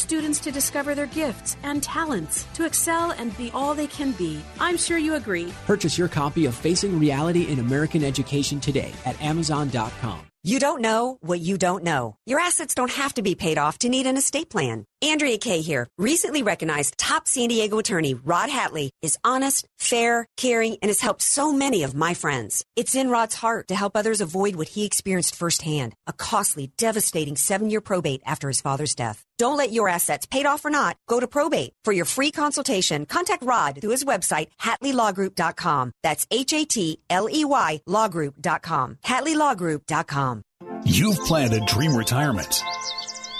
students 0.00 0.40
to 0.40 0.50
discover 0.50 0.94
their 0.94 1.06
gifts 1.06 1.56
and 1.62 1.82
talents, 1.82 2.46
to 2.54 2.64
excel 2.64 3.12
and 3.12 3.36
be 3.36 3.50
all 3.54 3.74
they 3.74 3.86
can 3.86 4.12
be. 4.12 4.40
I'm 4.58 4.76
sure 4.76 4.98
you 4.98 5.14
agree. 5.14 5.52
Purchase 5.66 5.96
your 5.96 6.08
copy 6.08 6.46
of 6.46 6.54
Facing 6.54 6.98
Reality 6.98 7.48
in 7.48 7.58
American 7.58 8.02
Education 8.02 8.60
today 8.60 8.92
at 9.04 9.20
Amazon.com. 9.20 10.26
You 10.42 10.58
don't 10.58 10.80
know 10.80 11.18
what 11.20 11.40
you 11.40 11.58
don't 11.58 11.84
know. 11.84 12.16
Your 12.24 12.40
assets 12.40 12.74
don't 12.74 12.90
have 12.90 13.12
to 13.14 13.22
be 13.22 13.34
paid 13.34 13.58
off 13.58 13.76
to 13.80 13.90
need 13.90 14.06
an 14.06 14.16
estate 14.16 14.48
plan. 14.48 14.86
Andrea 15.02 15.36
Kaye 15.36 15.60
here. 15.60 15.86
Recently 15.98 16.42
recognized 16.42 16.96
top 16.96 17.28
San 17.28 17.48
Diego 17.48 17.78
attorney 17.78 18.14
Rod 18.14 18.48
Hatley 18.48 18.88
is 19.02 19.18
honest, 19.22 19.66
fair, 19.78 20.26
caring, 20.38 20.78
and 20.80 20.88
has 20.88 21.00
helped 21.00 21.20
so 21.20 21.52
many 21.52 21.82
of 21.82 21.94
my 21.94 22.14
friends. 22.14 22.64
It's 22.74 22.94
in 22.94 23.10
Rod's 23.10 23.34
heart 23.34 23.68
to 23.68 23.74
help 23.74 23.94
others 23.94 24.22
avoid 24.22 24.56
what 24.56 24.68
he 24.68 24.86
experienced 24.86 25.36
firsthand, 25.36 25.92
a 26.06 26.14
costly, 26.14 26.72
devastating 26.78 27.36
seven-year 27.36 27.82
probate 27.82 28.22
after 28.24 28.48
his 28.48 28.62
father's 28.62 28.94
death. 28.94 29.22
Don't 29.40 29.56
let 29.56 29.72
your 29.72 29.88
assets, 29.88 30.26
paid 30.26 30.44
off 30.44 30.66
or 30.66 30.70
not, 30.70 30.98
go 31.08 31.18
to 31.18 31.26
probate. 31.26 31.72
For 31.82 31.94
your 31.94 32.04
free 32.04 32.30
consultation, 32.30 33.06
contact 33.06 33.42
Rod 33.42 33.80
through 33.80 33.92
his 33.92 34.04
website, 34.04 34.48
HatleyLawGroup.com. 34.60 35.92
That's 36.02 36.26
H-A-T-L-E-Y 36.30 37.80
lawgroup.com. 37.88 38.98
HatleyLawGroup.com. 39.02 40.42
You've 40.84 41.18
planned 41.20 41.54
a 41.54 41.64
dream 41.64 41.96
retirement. 41.96 42.62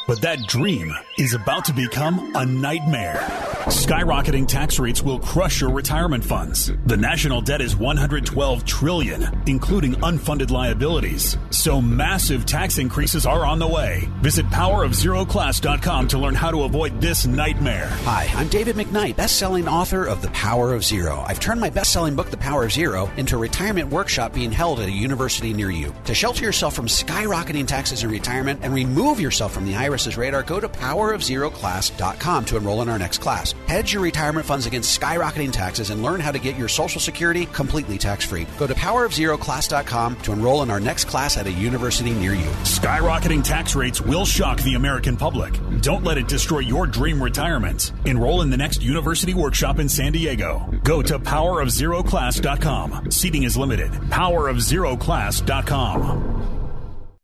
But 0.09 0.23
that 0.23 0.39
dream 0.47 0.91
is 1.19 1.35
about 1.35 1.67
to 1.67 1.75
become 1.75 2.35
a 2.35 2.47
nightmare. 2.47 3.21
Skyrocketing 3.67 4.49
tax 4.49 4.79
rates 4.79 5.03
will 5.03 5.19
crush 5.19 5.61
your 5.61 5.69
retirement 5.69 6.25
funds. 6.25 6.73
The 6.87 6.97
national 6.97 7.43
debt 7.43 7.61
is 7.61 7.77
112 7.77 8.65
trillion, 8.65 9.43
including 9.47 9.93
unfunded 9.97 10.51
liabilities. 10.51 11.37
So 11.51 11.79
massive 11.79 12.47
tax 12.47 12.79
increases 12.79 13.27
are 13.27 13.45
on 13.45 13.59
the 13.59 13.67
way. 13.67 14.09
Visit 14.23 14.47
powerofzeroclass.com 14.47 16.09
to 16.09 16.19
learn 16.19 16.35
how 16.35 16.51
to 16.51 16.63
avoid 16.63 17.03
this 17.03 17.27
nightmare. 17.27 17.89
Hi, 18.05 18.31
I'm 18.35 18.49
David 18.49 18.77
McKnight, 18.77 19.17
best-selling 19.17 19.69
author 19.69 20.07
of 20.07 20.23
The 20.23 20.31
Power 20.31 20.73
of 20.73 20.83
Zero. 20.83 21.23
I've 21.27 21.41
turned 21.41 21.61
my 21.61 21.69
best-selling 21.71 22.17
book, 22.17 22.31
The 22.31 22.39
Power 22.39 22.65
of 22.65 22.73
Zero, 22.73 23.11
into 23.19 23.37
a 23.37 23.39
retirement 23.39 23.91
workshop 23.91 24.33
being 24.33 24.53
held 24.53 24.81
at 24.81 24.89
a 24.89 24.93
university 24.93 25.53
near 25.53 25.71
you. 25.71 25.95
To 26.07 26.15
shelter 26.15 26.47
yourself 26.47 26.75
from 26.75 26.87
skyrocketing 26.87 27.67
taxes 27.67 28.05
in 28.05 28.11
retirement 28.11 28.61
and 28.63 28.73
remove 28.73 29.21
yourself 29.21 29.53
from 29.53 29.67
the 29.67 29.75
IRS's 29.75 30.17
radar, 30.17 30.43
go 30.45 30.61
to 30.61 30.69
powerofzeroclass.com 30.69 32.45
to 32.47 32.57
enroll 32.57 32.81
in 32.81 32.89
our 32.89 32.99
next 32.99 33.19
class. 33.19 33.50
Hedge 33.67 33.93
your 33.93 34.03
retirement 34.03 34.47
funds 34.47 34.67
against 34.67 34.99
skyrocketing 34.99 35.53
taxes 35.53 35.91
and 35.91 36.03
learn 36.03 36.21
how 36.21 36.33
to 36.33 36.39
get 36.39 36.57
your 36.57 36.69
Social 36.69 37.01
Security 37.01 37.47
completely 37.47 37.99
tax-free. 37.99 38.47
Go 38.59 38.67
to 38.67 38.75
powerofzeroclass.com 38.75 40.17
to 40.17 40.33
enroll 40.33 40.63
in 40.63 40.71
our 40.71 40.81
next 40.81 41.07
class 41.07 41.37
at 41.37 41.47
a 41.47 41.53
university 41.53 42.11
near 42.11 42.35
you. 42.35 42.51
Skyrocketing 42.65 43.43
tax 43.43 43.75
rates 43.75 44.01
will 44.01 44.25
shock 44.25 44.61
the 44.63 44.75
American 44.75 45.17
public. 45.17 45.59
Don't 45.81 46.05
let 46.05 46.19
it 46.19 46.29
destroy 46.29 46.61
your 46.61 46.87
dream 46.87 47.23
retirement. 47.23 47.93
Enroll 48.05 48.43
in 48.43 48.51
the 48.51 48.57
next 48.57 48.83
university 48.83 49.35
workshop 49.35 49.79
in 49.79 49.89
San 49.89 50.13
Diego. 50.13 50.69
Go 50.85 51.03
to 51.03 51.19
powerofzeroclass.com. 51.19 53.11
Seating 53.11 53.45
is 53.45 53.57
limited. 53.57 53.91
Powerofzeroclass.com. 53.93 56.60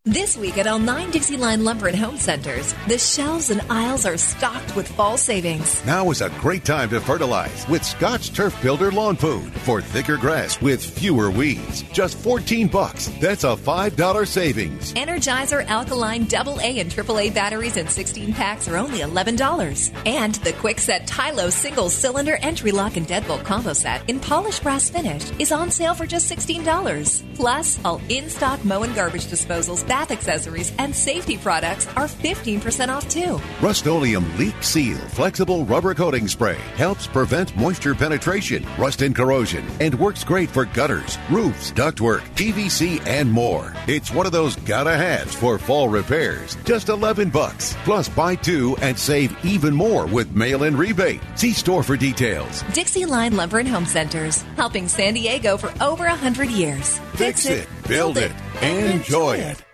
This 0.09 0.37
week 0.37 0.57
at 0.57 0.67
L9 0.67 1.11
Dixie 1.11 1.37
Line 1.37 1.65
Lumber 1.65 1.89
and 1.89 1.97
Home 1.97 2.17
Centers, 2.17 2.77
the 2.87 2.97
shelves 2.97 3.51
and 3.51 3.61
aisles 3.69 4.07
are 4.07 4.17
stocked 4.17 4.77
with 4.77 4.87
fall 4.87 5.17
savings. 5.17 5.85
Now 5.85 6.13
is 6.13 6.21
a 6.21 6.31
great 6.39 6.65
time 6.65 6.89
to 6.91 7.01
fertilize 7.01 7.67
with 7.69 7.83
Scotts 7.83 8.29
Turf 8.29 8.57
Builder 8.63 8.93
Lawn 8.93 9.17
Food 9.17 9.53
for 9.63 9.83
thicker 9.83 10.17
grass 10.17 10.63
with 10.63 10.81
fewer 10.81 11.29
weeds. 11.29 11.83
Just 11.91 12.19
14 12.19 12.69
bucks. 12.69 13.09
That's 13.21 13.43
a 13.43 13.57
$5 13.57 14.29
savings. 14.29 14.95
Energizer 14.95 15.67
Alkaline 15.67 16.23
AA 16.33 16.79
and 16.79 16.89
AAA 16.89 17.35
batteries 17.35 17.77
in 17.77 17.89
16 17.89 18.33
packs 18.33 18.69
are 18.69 18.77
only 18.77 19.01
$11. 19.01 19.91
And 20.07 20.37
the 20.37 20.53
Kwikset 20.53 21.09
Tylo 21.09 21.51
single 21.51 21.89
cylinder 21.89 22.39
entry 22.43 22.71
lock 22.71 22.97
and 22.97 23.09
deadbolt 23.09 23.43
combo 23.43 23.73
set 23.73 24.09
in 24.09 24.21
polished 24.21 24.63
brass 24.63 24.89
finish 24.89 25.33
is 25.41 25.51
on 25.51 25.69
sale 25.73 25.95
for 25.95 26.07
just 26.07 26.31
$16. 26.31 27.25
Plus, 27.35 27.85
all 27.85 28.01
in 28.09 28.31
stock 28.31 28.65
mow 28.65 28.85
and 28.85 28.95
garbage 28.95 29.27
disposals, 29.27 29.85
bath 29.97 30.11
accessories, 30.11 30.73
and 30.79 30.95
safety 30.95 31.39
products 31.39 31.87
are 31.97 32.07
15% 32.07 32.91
off 32.91 33.09
too. 33.09 33.41
Rust-Oleum 33.63 34.37
Leak 34.37 34.63
Seal 34.63 34.99
Flexible 34.99 35.65
Rubber 35.65 35.95
Coating 35.95 36.29
Spray 36.29 36.59
helps 36.77 37.07
prevent 37.07 37.57
moisture 37.57 37.95
penetration, 37.95 38.67
rust 38.77 39.01
and 39.01 39.17
corrosion, 39.17 39.65
and 39.81 39.99
works 39.99 40.23
great 40.23 40.51
for 40.51 40.67
gutters, 40.67 41.17
roofs, 41.31 41.73
ductwork, 41.73 42.21
PVC, 42.35 43.01
and 43.07 43.33
more. 43.33 43.73
It's 43.87 44.13
one 44.13 44.27
of 44.27 44.33
those 44.33 44.57
gotta-haves 44.57 45.35
for 45.35 45.59
fall 45.59 45.89
repairs. 45.89 46.59
Just 46.65 46.91
11 46.91 47.31
bucks. 47.31 47.75
Plus 47.85 48.11
buy 48.11 48.35
two 48.35 48.77
and 48.83 48.99
save 48.99 49.35
even 49.47 49.75
more 49.75 50.05
with 50.05 50.37
mail-in 50.37 50.77
rebate. 50.77 51.23
See 51.37 51.53
store 51.53 51.83
for 51.83 51.97
details. 51.97 52.63
Dixie 52.75 53.07
Line 53.07 53.35
Lumber 53.35 53.61
and 53.61 53.69
Home 53.69 53.87
Centers, 53.87 54.43
helping 54.57 54.89
San 54.89 55.15
Diego 55.15 55.57
for 55.57 55.73
over 55.83 56.05
100 56.05 56.51
years. 56.51 56.99
Fix 57.15 57.47
it, 57.47 57.67
build 57.89 58.19
it, 58.19 58.33
and 58.61 59.01
enjoy 59.01 59.37
it. 59.39 59.66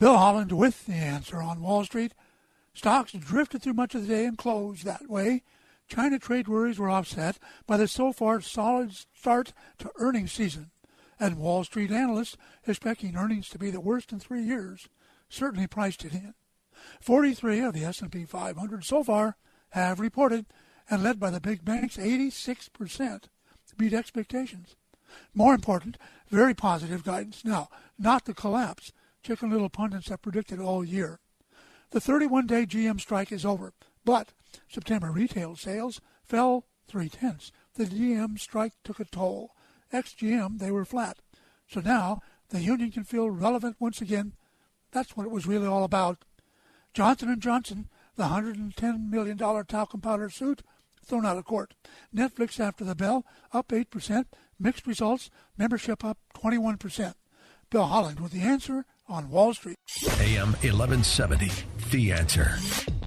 Bill 0.00 0.16
Holland 0.16 0.52
with 0.52 0.86
the 0.86 0.94
answer 0.94 1.42
on 1.42 1.60
Wall 1.60 1.84
Street. 1.84 2.14
Stocks 2.72 3.12
drifted 3.12 3.60
through 3.60 3.74
much 3.74 3.94
of 3.94 4.00
the 4.00 4.08
day 4.08 4.24
and 4.24 4.38
closed 4.38 4.82
that 4.86 5.10
way. 5.10 5.42
China 5.88 6.18
trade 6.18 6.48
worries 6.48 6.78
were 6.78 6.88
offset 6.88 7.38
by 7.66 7.76
the 7.76 7.86
so 7.86 8.10
far 8.10 8.40
solid 8.40 8.94
start 8.94 9.52
to 9.76 9.90
earnings 9.96 10.32
season, 10.32 10.70
and 11.18 11.36
Wall 11.36 11.64
Street 11.64 11.90
analysts 11.90 12.38
expecting 12.66 13.14
earnings 13.14 13.50
to 13.50 13.58
be 13.58 13.70
the 13.70 13.78
worst 13.78 14.10
in 14.10 14.18
three 14.18 14.42
years 14.42 14.88
certainly 15.28 15.66
priced 15.66 16.02
it 16.06 16.14
in. 16.14 16.32
43 17.02 17.60
of 17.60 17.74
the 17.74 17.84
S&P 17.84 18.24
500 18.24 18.82
so 18.82 19.04
far 19.04 19.36
have 19.72 20.00
reported, 20.00 20.46
and 20.88 21.02
led 21.02 21.20
by 21.20 21.28
the 21.28 21.42
big 21.42 21.62
banks, 21.62 21.98
86% 21.98 23.24
beat 23.76 23.92
expectations. 23.92 24.76
More 25.34 25.54
important, 25.54 25.98
very 26.30 26.54
positive 26.54 27.04
guidance. 27.04 27.44
Now, 27.44 27.68
not 27.98 28.24
the 28.24 28.32
collapse 28.32 28.92
Chicken 29.22 29.50
Little 29.50 29.68
pundits 29.68 30.08
have 30.08 30.22
predicted 30.22 30.60
all 30.60 30.84
year. 30.84 31.20
The 31.90 32.00
31 32.00 32.46
day 32.46 32.66
GM 32.66 33.00
strike 33.00 33.32
is 33.32 33.44
over, 33.44 33.72
but 34.04 34.32
September 34.68 35.10
retail 35.10 35.56
sales 35.56 36.00
fell 36.24 36.66
three 36.88 37.08
tenths. 37.08 37.52
The 37.74 37.84
GM 37.84 38.38
strike 38.38 38.72
took 38.84 39.00
a 39.00 39.04
toll. 39.04 39.50
Ex 39.92 40.14
GM, 40.14 40.58
they 40.58 40.70
were 40.70 40.84
flat. 40.84 41.18
So 41.68 41.80
now 41.80 42.20
the 42.48 42.60
union 42.60 42.90
can 42.90 43.04
feel 43.04 43.30
relevant 43.30 43.76
once 43.78 44.00
again. 44.00 44.32
That's 44.92 45.16
what 45.16 45.26
it 45.26 45.32
was 45.32 45.46
really 45.46 45.66
all 45.66 45.84
about. 45.84 46.18
Johnson 46.94 47.38
& 47.38 47.40
Johnson, 47.40 47.88
the 48.16 48.24
$110 48.24 49.10
million 49.10 49.38
talcum 49.38 50.00
powder 50.00 50.30
suit, 50.30 50.62
thrown 51.04 51.26
out 51.26 51.38
of 51.38 51.44
court. 51.44 51.74
Netflix 52.14 52.58
after 52.58 52.84
the 52.84 52.94
bell, 52.94 53.24
up 53.52 53.68
8%. 53.68 54.24
Mixed 54.58 54.86
results, 54.86 55.30
membership 55.56 56.04
up 56.04 56.18
21%. 56.34 57.14
Bill 57.70 57.84
Holland 57.84 58.20
with 58.20 58.32
the 58.32 58.40
answer 58.40 58.84
on 59.10 59.28
Wall 59.30 59.52
Street. 59.52 59.76
AM 60.20 60.52
1170, 60.62 61.50
The 61.90 62.12
Answer. 62.12 62.56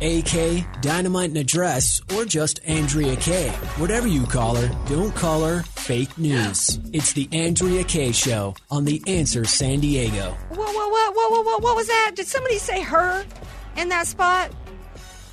AK, 0.01 0.81
Dynamite 0.81 1.29
and 1.29 1.37
Address, 1.37 2.01
or 2.15 2.25
just 2.25 2.59
Andrea 2.67 3.15
Kaye. 3.15 3.49
Whatever 3.77 4.07
you 4.07 4.25
call 4.25 4.55
her, 4.55 4.67
don't 4.87 5.15
call 5.15 5.43
her 5.45 5.63
fake 5.63 6.17
news. 6.17 6.77
It's 6.91 7.13
the 7.13 7.29
Andrea 7.31 7.83
Kaye 7.85 8.11
Show 8.11 8.55
on 8.69 8.83
The 8.85 9.01
Answer 9.07 9.45
San 9.45 9.79
Diego. 9.79 10.31
Whoa, 10.49 10.57
whoa, 10.57 10.89
whoa, 10.89 11.11
whoa, 11.11 11.29
whoa, 11.29 11.43
whoa, 11.43 11.57
what 11.59 11.75
was 11.75 11.87
that? 11.87 12.11
Did 12.15 12.27
somebody 12.27 12.57
say 12.57 12.81
her 12.81 13.25
in 13.77 13.89
that 13.89 14.07
spot? 14.07 14.51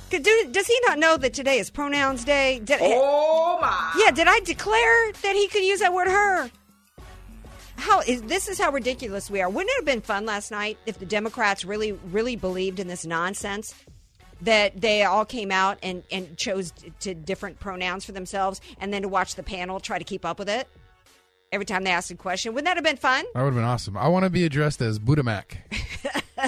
Do- 0.09 0.19
Does 0.51 0.67
he 0.67 0.77
not 0.87 0.99
know 0.99 1.15
that 1.17 1.33
today 1.33 1.59
is 1.59 1.69
pronouns 1.69 2.23
day? 2.25 2.59
Did, 2.63 2.79
Oh, 2.81 3.57
my. 3.61 3.93
Yeah, 3.97 4.11
did 4.11 4.27
I 4.27 4.39
declare 4.41 5.11
that 5.21 5.35
he 5.35 5.47
could 5.47 5.63
use 5.63 5.79
that 5.79 5.93
word 5.93 6.07
her? 6.07 6.49
How 7.81 8.01
is 8.01 8.21
this 8.21 8.47
is 8.47 8.59
how 8.59 8.71
ridiculous 8.71 9.29
we 9.29 9.41
are. 9.41 9.49
Wouldn't 9.49 9.69
it 9.71 9.77
have 9.77 9.85
been 9.85 10.01
fun 10.01 10.25
last 10.25 10.51
night 10.51 10.77
if 10.85 10.99
the 10.99 11.05
Democrats 11.05 11.65
really, 11.65 11.93
really 11.93 12.35
believed 12.35 12.79
in 12.79 12.87
this 12.87 13.05
nonsense? 13.05 13.73
That 14.41 14.79
they 14.79 15.03
all 15.03 15.25
came 15.25 15.51
out 15.51 15.79
and, 15.83 16.03
and 16.11 16.37
chose 16.37 16.73
to 17.01 17.13
different 17.13 17.59
pronouns 17.59 18.05
for 18.05 18.11
themselves, 18.11 18.61
and 18.79 18.93
then 18.93 19.01
to 19.03 19.07
watch 19.07 19.35
the 19.35 19.43
panel 19.43 19.79
try 19.79 19.99
to 19.99 20.03
keep 20.03 20.25
up 20.25 20.39
with 20.39 20.49
it 20.49 20.67
every 21.51 21.65
time 21.65 21.83
they 21.83 21.91
asked 21.91 22.11
a 22.11 22.15
question. 22.15 22.53
Wouldn't 22.53 22.65
that 22.65 22.77
have 22.77 22.83
been 22.83 22.97
fun? 22.97 23.25
That 23.33 23.41
would 23.41 23.53
have 23.53 23.55
been 23.55 23.63
awesome. 23.63 23.97
I 23.97 24.07
want 24.07 24.25
to 24.25 24.29
be 24.29 24.45
addressed 24.45 24.81
as 24.81 24.99
Budamac. 24.99 25.57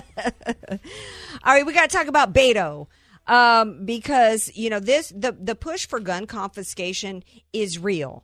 All 1.44 1.54
right, 1.54 1.66
we 1.66 1.74
got 1.74 1.90
to 1.90 1.96
talk 1.96 2.08
about 2.08 2.34
Beto 2.34 2.88
um, 3.28 3.86
because 3.86 4.52
you 4.56 4.70
know 4.70 4.80
this 4.80 5.12
the 5.16 5.32
the 5.32 5.56
push 5.56 5.88
for 5.88 6.00
gun 6.00 6.26
confiscation 6.26 7.24
is 7.52 7.80
real. 7.80 8.24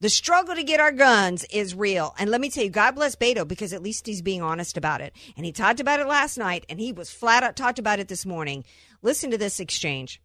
The 0.00 0.10
struggle 0.10 0.54
to 0.54 0.62
get 0.62 0.78
our 0.78 0.92
guns 0.92 1.44
is 1.50 1.74
real, 1.74 2.14
and 2.18 2.30
let 2.30 2.40
me 2.40 2.50
tell 2.50 2.64
you, 2.64 2.70
God 2.70 2.94
bless 2.94 3.16
Beto 3.16 3.48
because 3.48 3.72
at 3.72 3.82
least 3.82 4.06
he's 4.06 4.20
being 4.20 4.42
honest 4.42 4.76
about 4.76 5.00
it. 5.00 5.14
And 5.36 5.46
he 5.46 5.52
talked 5.52 5.80
about 5.80 6.00
it 6.00 6.06
last 6.06 6.36
night, 6.36 6.66
and 6.68 6.78
he 6.78 6.92
was 6.92 7.10
flat 7.10 7.42
out 7.42 7.56
talked 7.56 7.78
about 7.78 7.98
it 7.98 8.08
this 8.08 8.26
morning. 8.26 8.64
Listen 9.00 9.30
to 9.30 9.38
this 9.38 9.58
exchange. 9.58 10.20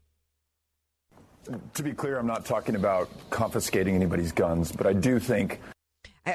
To 1.74 1.84
be 1.84 1.94
clear, 1.94 2.20
I'm 2.20 2.28
not 2.28 2.46
talking 2.46 2.76
about 2.76 3.10
confiscating 3.30 3.96
anybody's 3.96 4.32
guns, 4.32 4.72
but 4.72 4.86
I 4.86 4.94
do 4.94 5.20
think 5.20 5.60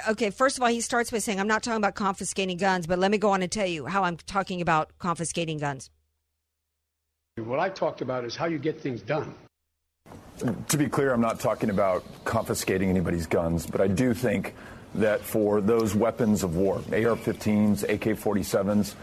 Okay, 0.08 0.30
first 0.30 0.56
of 0.56 0.64
all, 0.64 0.68
he 0.68 0.80
starts 0.80 1.12
by 1.12 1.18
saying, 1.18 1.38
I'm 1.38 1.46
not 1.46 1.62
talking 1.62 1.76
about 1.76 1.94
confiscating 1.94 2.56
guns, 2.56 2.88
but 2.88 2.98
let 2.98 3.10
me 3.10 3.18
go 3.18 3.30
on 3.30 3.42
and 3.42 3.52
tell 3.52 3.66
you 3.66 3.86
how 3.86 4.02
I'm 4.02 4.16
talking 4.16 4.60
about 4.60 4.90
confiscating 4.98 5.58
guns. 5.58 5.90
What 7.36 7.60
I 7.60 7.68
talked 7.68 8.00
about 8.00 8.24
is 8.24 8.34
how 8.34 8.46
you 8.46 8.58
get 8.58 8.80
things 8.80 9.00
done. 9.00 9.32
To 10.68 10.76
be 10.76 10.88
clear, 10.88 11.12
I'm 11.12 11.20
not 11.20 11.40
talking 11.40 11.70
about 11.70 12.04
confiscating 12.24 12.90
anybody's 12.90 13.26
guns, 13.26 13.66
but 13.66 13.80
I 13.80 13.88
do 13.88 14.14
think 14.14 14.54
that 14.94 15.20
for 15.20 15.60
those 15.60 15.94
weapons 15.94 16.42
of 16.42 16.56
war, 16.56 16.76
AR-15s, 16.76 17.82
AK-47s, 17.82 18.94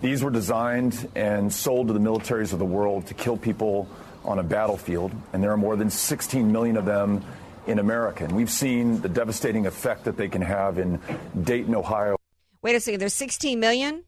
these 0.00 0.22
were 0.22 0.30
designed 0.30 1.08
and 1.14 1.52
sold 1.52 1.88
to 1.88 1.92
the 1.92 2.00
militaries 2.00 2.52
of 2.52 2.58
the 2.58 2.64
world 2.64 3.06
to 3.06 3.14
kill 3.14 3.36
people 3.36 3.88
on 4.24 4.38
a 4.38 4.42
battlefield, 4.42 5.12
and 5.32 5.42
there 5.42 5.52
are 5.52 5.56
more 5.56 5.76
than 5.76 5.90
16 5.90 6.50
million 6.50 6.76
of 6.76 6.84
them 6.84 7.24
in 7.66 7.78
America. 7.78 8.24
And 8.24 8.34
we've 8.34 8.50
seen 8.50 9.00
the 9.00 9.08
devastating 9.08 9.66
effect 9.66 10.04
that 10.04 10.16
they 10.16 10.28
can 10.28 10.42
have 10.42 10.78
in 10.78 11.00
Dayton, 11.42 11.74
Ohio. 11.74 12.16
Wait 12.62 12.74
a 12.74 12.80
second, 12.80 13.00
there's 13.00 13.14
16 13.14 13.58
million? 13.58 14.04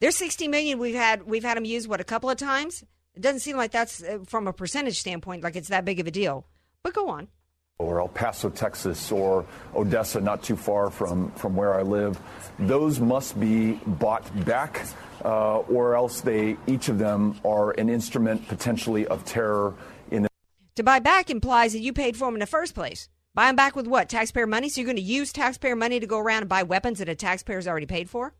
There's 0.00 0.16
16 0.16 0.50
million 0.50 0.78
we've 0.78 0.94
had 0.94 1.24
we've 1.26 1.44
had 1.44 1.56
them 1.56 1.64
used 1.64 1.88
what 1.88 2.00
a 2.00 2.04
couple 2.04 2.30
of 2.30 2.38
times? 2.38 2.84
It 3.20 3.24
doesn't 3.24 3.40
seem 3.40 3.58
like 3.58 3.70
that's 3.70 4.02
uh, 4.02 4.20
from 4.26 4.46
a 4.46 4.52
percentage 4.54 4.98
standpoint 4.98 5.42
like 5.42 5.54
it's 5.54 5.68
that 5.68 5.84
big 5.84 6.00
of 6.00 6.06
a 6.06 6.10
deal. 6.10 6.46
But 6.82 6.94
go 6.94 7.10
on. 7.10 7.28
or 7.76 8.00
El 8.00 8.08
Paso, 8.08 8.48
Texas, 8.48 9.12
or 9.12 9.44
Odessa, 9.76 10.22
not 10.22 10.42
too 10.42 10.56
far 10.56 10.88
from, 10.88 11.30
from 11.32 11.54
where 11.54 11.74
I 11.74 11.82
live, 11.82 12.18
those 12.58 12.98
must 12.98 13.38
be 13.38 13.72
bought 13.86 14.24
back, 14.46 14.86
uh, 15.22 15.58
or 15.58 15.94
else 15.96 16.22
they 16.22 16.56
each 16.66 16.88
of 16.88 16.98
them 16.98 17.38
are 17.44 17.72
an 17.72 17.90
instrument 17.90 18.48
potentially 18.48 19.06
of 19.06 19.22
terror 19.26 19.74
in 20.10 20.22
the 20.22 20.30
To 20.76 20.82
buy 20.82 20.98
back 20.98 21.28
implies 21.28 21.74
that 21.74 21.80
you 21.80 21.92
paid 21.92 22.16
for 22.16 22.24
them 22.24 22.36
in 22.36 22.40
the 22.40 22.46
first 22.46 22.74
place. 22.74 23.10
Buy 23.34 23.48
them 23.48 23.56
back 23.56 23.76
with 23.76 23.86
what? 23.86 24.08
Taxpayer 24.08 24.46
money? 24.46 24.70
So 24.70 24.80
you're 24.80 24.86
going 24.86 24.96
to 24.96 25.02
use 25.02 25.30
taxpayer 25.30 25.76
money 25.76 26.00
to 26.00 26.06
go 26.06 26.18
around 26.18 26.40
and 26.40 26.48
buy 26.48 26.62
weapons 26.62 27.00
that 27.00 27.10
a 27.10 27.14
taxpayer's 27.14 27.68
already 27.68 27.84
paid 27.84 28.08
for? 28.08 28.32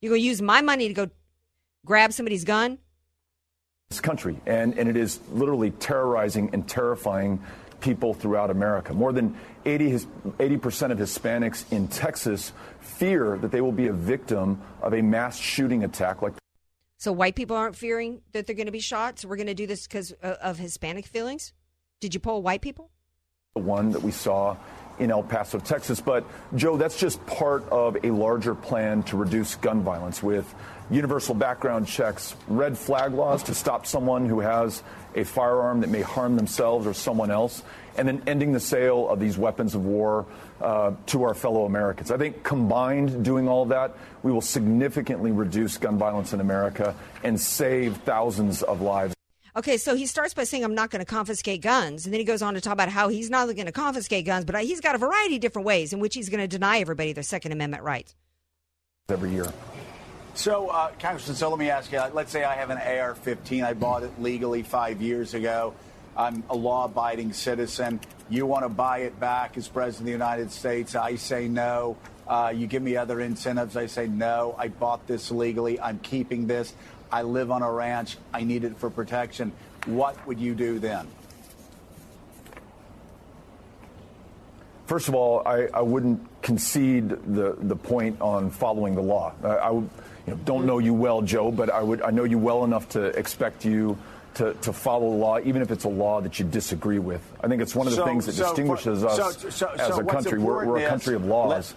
You're 0.00 0.10
going 0.10 0.22
to 0.22 0.28
use 0.28 0.40
my 0.40 0.60
money 0.60 0.86
to 0.86 0.94
go 0.94 1.10
grab 1.84 2.12
somebody's 2.12 2.44
gun? 2.44 2.78
This 3.92 4.00
country, 4.00 4.40
and, 4.46 4.78
and 4.78 4.88
it 4.88 4.96
is 4.96 5.20
literally 5.30 5.70
terrorizing 5.70 6.48
and 6.54 6.66
terrifying 6.66 7.42
people 7.80 8.14
throughout 8.14 8.48
America. 8.48 8.94
More 8.94 9.12
than 9.12 9.36
80 9.66 9.90
his, 9.90 10.06
80% 10.38 10.92
of 10.92 10.98
Hispanics 10.98 11.70
in 11.70 11.88
Texas 11.88 12.52
fear 12.80 13.36
that 13.38 13.50
they 13.50 13.60
will 13.60 13.72
be 13.72 13.88
a 13.88 13.92
victim 13.92 14.62
of 14.80 14.94
a 14.94 15.02
mass 15.02 15.36
shooting 15.38 15.84
attack 15.84 16.22
like 16.22 16.32
So 16.96 17.12
white 17.12 17.34
people 17.34 17.54
aren't 17.54 17.76
fearing 17.76 18.22
that 18.32 18.46
they're 18.46 18.56
going 18.56 18.66
to 18.66 18.72
be 18.72 18.80
shot? 18.80 19.18
So 19.18 19.28
we're 19.28 19.36
going 19.36 19.46
to 19.48 19.54
do 19.54 19.66
this 19.66 19.86
because 19.86 20.14
uh, 20.22 20.36
of 20.40 20.58
Hispanic 20.58 21.06
feelings? 21.06 21.52
Did 22.00 22.14
you 22.14 22.20
poll 22.20 22.40
white 22.40 22.62
people? 22.62 22.90
the 23.54 23.60
one 23.60 23.90
that 23.90 24.02
we 24.02 24.10
saw 24.10 24.56
in 24.98 25.10
El 25.10 25.22
Paso, 25.22 25.58
Texas. 25.58 26.00
But, 26.00 26.24
Joe, 26.54 26.78
that's 26.78 26.98
just 26.98 27.24
part 27.26 27.68
of 27.68 27.98
a 28.02 28.10
larger 28.10 28.54
plan 28.54 29.02
to 29.04 29.16
reduce 29.16 29.56
gun 29.56 29.82
violence 29.82 30.22
with 30.22 30.54
universal 30.92 31.34
background 31.34 31.86
checks, 31.86 32.36
red 32.48 32.76
flag 32.76 33.14
laws 33.14 33.42
to 33.44 33.54
stop 33.54 33.86
someone 33.86 34.28
who 34.28 34.40
has 34.40 34.82
a 35.14 35.24
firearm 35.24 35.80
that 35.80 35.90
may 35.90 36.02
harm 36.02 36.36
themselves 36.36 36.86
or 36.86 36.94
someone 36.94 37.30
else, 37.30 37.62
and 37.96 38.06
then 38.06 38.22
ending 38.26 38.52
the 38.52 38.60
sale 38.60 39.08
of 39.08 39.18
these 39.20 39.36
weapons 39.36 39.74
of 39.74 39.84
war 39.84 40.26
uh, 40.60 40.92
to 41.06 41.22
our 41.24 41.34
fellow 41.34 41.64
Americans. 41.64 42.10
I 42.10 42.16
think 42.16 42.42
combined 42.42 43.24
doing 43.24 43.48
all 43.48 43.66
that, 43.66 43.96
we 44.22 44.32
will 44.32 44.40
significantly 44.40 45.32
reduce 45.32 45.76
gun 45.76 45.98
violence 45.98 46.32
in 46.32 46.40
America 46.40 46.94
and 47.22 47.40
save 47.40 47.96
thousands 47.98 48.62
of 48.62 48.80
lives. 48.80 49.14
Okay, 49.54 49.76
so 49.76 49.94
he 49.94 50.06
starts 50.06 50.32
by 50.32 50.44
saying, 50.44 50.64
I'm 50.64 50.74
not 50.74 50.88
going 50.88 51.04
to 51.04 51.10
confiscate 51.10 51.60
guns. 51.60 52.06
And 52.06 52.14
then 52.14 52.20
he 52.20 52.24
goes 52.24 52.40
on 52.40 52.54
to 52.54 52.60
talk 52.60 52.72
about 52.72 52.88
how 52.88 53.08
he's 53.08 53.28
not 53.28 53.46
going 53.54 53.66
to 53.66 53.72
confiscate 53.72 54.24
guns, 54.24 54.46
but 54.46 54.62
he's 54.62 54.80
got 54.80 54.94
a 54.94 54.98
variety 54.98 55.34
of 55.34 55.42
different 55.42 55.66
ways 55.66 55.92
in 55.92 56.00
which 56.00 56.14
he's 56.14 56.30
going 56.30 56.40
to 56.40 56.48
deny 56.48 56.78
everybody 56.78 57.12
their 57.12 57.22
Second 57.22 57.52
Amendment 57.52 57.82
rights. 57.82 58.14
Every 59.10 59.30
year. 59.30 59.52
So, 60.34 60.68
uh, 60.68 60.90
Congressman, 60.98 61.36
so 61.36 61.50
let 61.50 61.58
me 61.58 61.68
ask 61.68 61.92
you. 61.92 62.02
Let's 62.14 62.32
say 62.32 62.42
I 62.42 62.54
have 62.54 62.70
an 62.70 62.78
AR-15. 62.78 63.64
I 63.64 63.74
bought 63.74 64.02
it 64.02 64.10
legally 64.20 64.62
five 64.62 65.02
years 65.02 65.34
ago. 65.34 65.74
I'm 66.16 66.42
a 66.48 66.56
law 66.56 66.86
abiding 66.86 67.34
citizen. 67.34 68.00
You 68.30 68.46
want 68.46 68.64
to 68.64 68.70
buy 68.70 69.00
it 69.00 69.20
back 69.20 69.58
as 69.58 69.68
President 69.68 70.00
of 70.00 70.06
the 70.06 70.12
United 70.12 70.50
States. 70.50 70.94
I 70.94 71.16
say 71.16 71.48
no. 71.48 71.98
Uh, 72.26 72.52
you 72.54 72.66
give 72.66 72.82
me 72.82 72.96
other 72.96 73.20
incentives. 73.20 73.76
I 73.76 73.86
say 73.86 74.06
no. 74.06 74.54
I 74.58 74.68
bought 74.68 75.06
this 75.06 75.30
legally. 75.30 75.78
I'm 75.78 75.98
keeping 75.98 76.46
this. 76.46 76.72
I 77.10 77.22
live 77.22 77.50
on 77.50 77.62
a 77.62 77.70
ranch. 77.70 78.16
I 78.32 78.42
need 78.42 78.64
it 78.64 78.78
for 78.78 78.88
protection. 78.88 79.52
What 79.84 80.26
would 80.26 80.40
you 80.40 80.54
do 80.54 80.78
then? 80.78 81.08
First 84.86 85.08
of 85.08 85.14
all, 85.14 85.42
I, 85.46 85.68
I 85.74 85.82
wouldn't 85.82 86.26
concede 86.42 87.10
the, 87.10 87.56
the 87.58 87.76
point 87.76 88.20
on 88.20 88.50
following 88.50 88.94
the 88.94 89.02
law. 89.02 89.32
I, 89.42 89.48
I 89.48 89.82
you 90.26 90.34
know, 90.34 90.40
don't 90.44 90.66
know 90.66 90.78
you 90.78 90.94
well, 90.94 91.22
Joe, 91.22 91.50
but 91.50 91.70
I 91.70 91.82
would 91.82 92.02
I 92.02 92.10
know 92.10 92.24
you 92.24 92.38
well 92.38 92.64
enough 92.64 92.88
to 92.90 93.06
expect 93.18 93.64
you 93.64 93.98
to, 94.34 94.54
to 94.54 94.72
follow 94.72 95.10
the 95.10 95.16
law, 95.16 95.38
even 95.40 95.60
if 95.62 95.70
it's 95.70 95.84
a 95.84 95.88
law 95.90 96.20
that 96.22 96.38
you 96.38 96.46
disagree 96.46 96.98
with. 96.98 97.20
I 97.42 97.48
think 97.48 97.60
it's 97.60 97.74
one 97.74 97.86
of 97.86 97.92
the 97.92 97.98
So- 97.98 98.06
things 98.06 98.26
that 98.26 98.32
so 98.32 98.44
distinguishes 98.44 99.02
for- 99.02 99.08
us 99.08 99.54
so- 99.54 99.68
as 99.68 99.98
a 99.98 100.04
country. 100.04 100.38
We're, 100.38 100.64
we're 100.64 100.78
a 100.78 100.88
country 100.88 101.14
of 101.14 101.24
laws. 101.26 101.74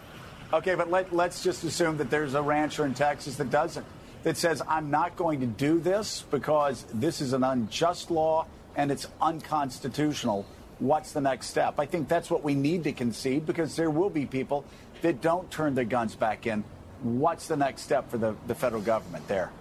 okay, 0.54 0.76
but 0.76 0.90
let, 0.90 1.14
let's 1.14 1.44
just 1.44 1.66
assume 1.66 1.98
that 1.98 2.10
there's 2.10 2.34
a 2.34 2.42
rancher 2.42 2.86
in 2.86 2.94
Texas 2.94 3.36
that 3.38 3.50
doesn't, 3.50 3.86
that 4.24 4.38
says, 4.38 4.62
I'm 4.70 4.90
not 4.90 5.18
going 5.18 5.42
to 5.42 5.46
do 5.48 5.80
this 5.80 6.24
because 6.32 6.86
this 6.94 7.20
is 7.20 7.34
an 7.34 7.44
unjust 7.44 8.10
law 8.10 8.46
and 8.78 8.90
it's 8.90 9.08
unconstitutional. 9.22 10.46
What's 10.80 11.12
the 11.12 11.22
next 11.22 11.48
step? 11.48 11.80
I 11.80 11.86
think 11.86 12.08
that's 12.08 12.30
what 12.30 12.44
we 12.44 12.54
need 12.56 12.84
to 12.86 12.92
concede 12.92 13.46
because 13.46 13.76
there 13.76 13.90
will 13.90 14.10
be 14.10 14.26
people 14.26 14.66
that 15.02 15.22
don't 15.22 15.50
turn 15.52 15.76
their 15.76 15.86
guns 15.86 16.16
back 16.16 16.48
in. 16.48 16.64
What's 17.02 17.48
the 17.48 17.58
next 17.58 17.84
step 17.84 18.10
for 18.10 18.18
the, 18.18 18.36
the 18.48 18.56
federal 18.56 18.82
government 18.82 19.28
there? 19.28 19.52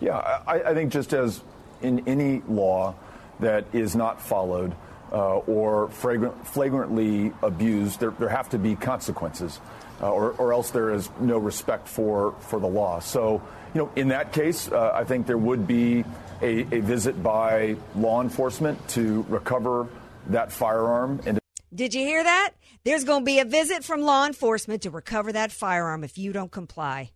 Yeah, 0.00 0.16
I, 0.46 0.62
I 0.62 0.74
think 0.74 0.92
just 0.92 1.12
as 1.12 1.42
in 1.82 2.08
any 2.08 2.42
law 2.48 2.94
that 3.40 3.64
is 3.72 3.96
not 3.96 4.20
followed 4.20 4.74
uh, 5.12 5.38
or 5.38 5.88
flagrant, 5.90 6.46
flagrantly 6.46 7.32
abused, 7.42 8.00
there, 8.00 8.10
there 8.10 8.28
have 8.28 8.48
to 8.50 8.58
be 8.58 8.76
consequences, 8.76 9.60
uh, 10.00 10.10
or, 10.10 10.32
or 10.32 10.52
else 10.52 10.70
there 10.70 10.90
is 10.90 11.10
no 11.20 11.38
respect 11.38 11.88
for, 11.88 12.34
for 12.40 12.60
the 12.60 12.66
law. 12.66 13.00
So, 13.00 13.42
you 13.74 13.80
know, 13.80 13.90
in 13.96 14.08
that 14.08 14.32
case, 14.32 14.70
uh, 14.70 14.92
I 14.94 15.04
think 15.04 15.26
there 15.26 15.38
would 15.38 15.66
be 15.66 16.04
a, 16.40 16.60
a 16.74 16.80
visit 16.80 17.22
by 17.22 17.76
law 17.96 18.22
enforcement 18.22 18.88
to 18.90 19.24
recover 19.28 19.88
that 20.28 20.52
firearm 20.52 21.20
and. 21.26 21.39
Did 21.72 21.94
you 21.94 22.04
hear 22.04 22.22
that? 22.24 22.52
There's 22.84 23.04
going 23.04 23.22
to 23.22 23.24
be 23.24 23.38
a 23.38 23.44
visit 23.44 23.84
from 23.84 24.00
law 24.00 24.26
enforcement 24.26 24.82
to 24.82 24.90
recover 24.90 25.32
that 25.32 25.52
firearm 25.52 26.02
if 26.02 26.18
you 26.18 26.32
don't 26.32 26.50
comply. 26.50 27.12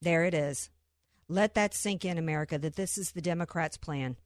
There 0.00 0.24
it 0.24 0.34
is. 0.34 0.70
Let 1.28 1.54
that 1.54 1.74
sink 1.74 2.04
in, 2.04 2.18
America, 2.18 2.58
that 2.58 2.76
this 2.76 2.98
is 2.98 3.12
the 3.12 3.22
Democrats' 3.22 3.76
plan 3.76 4.16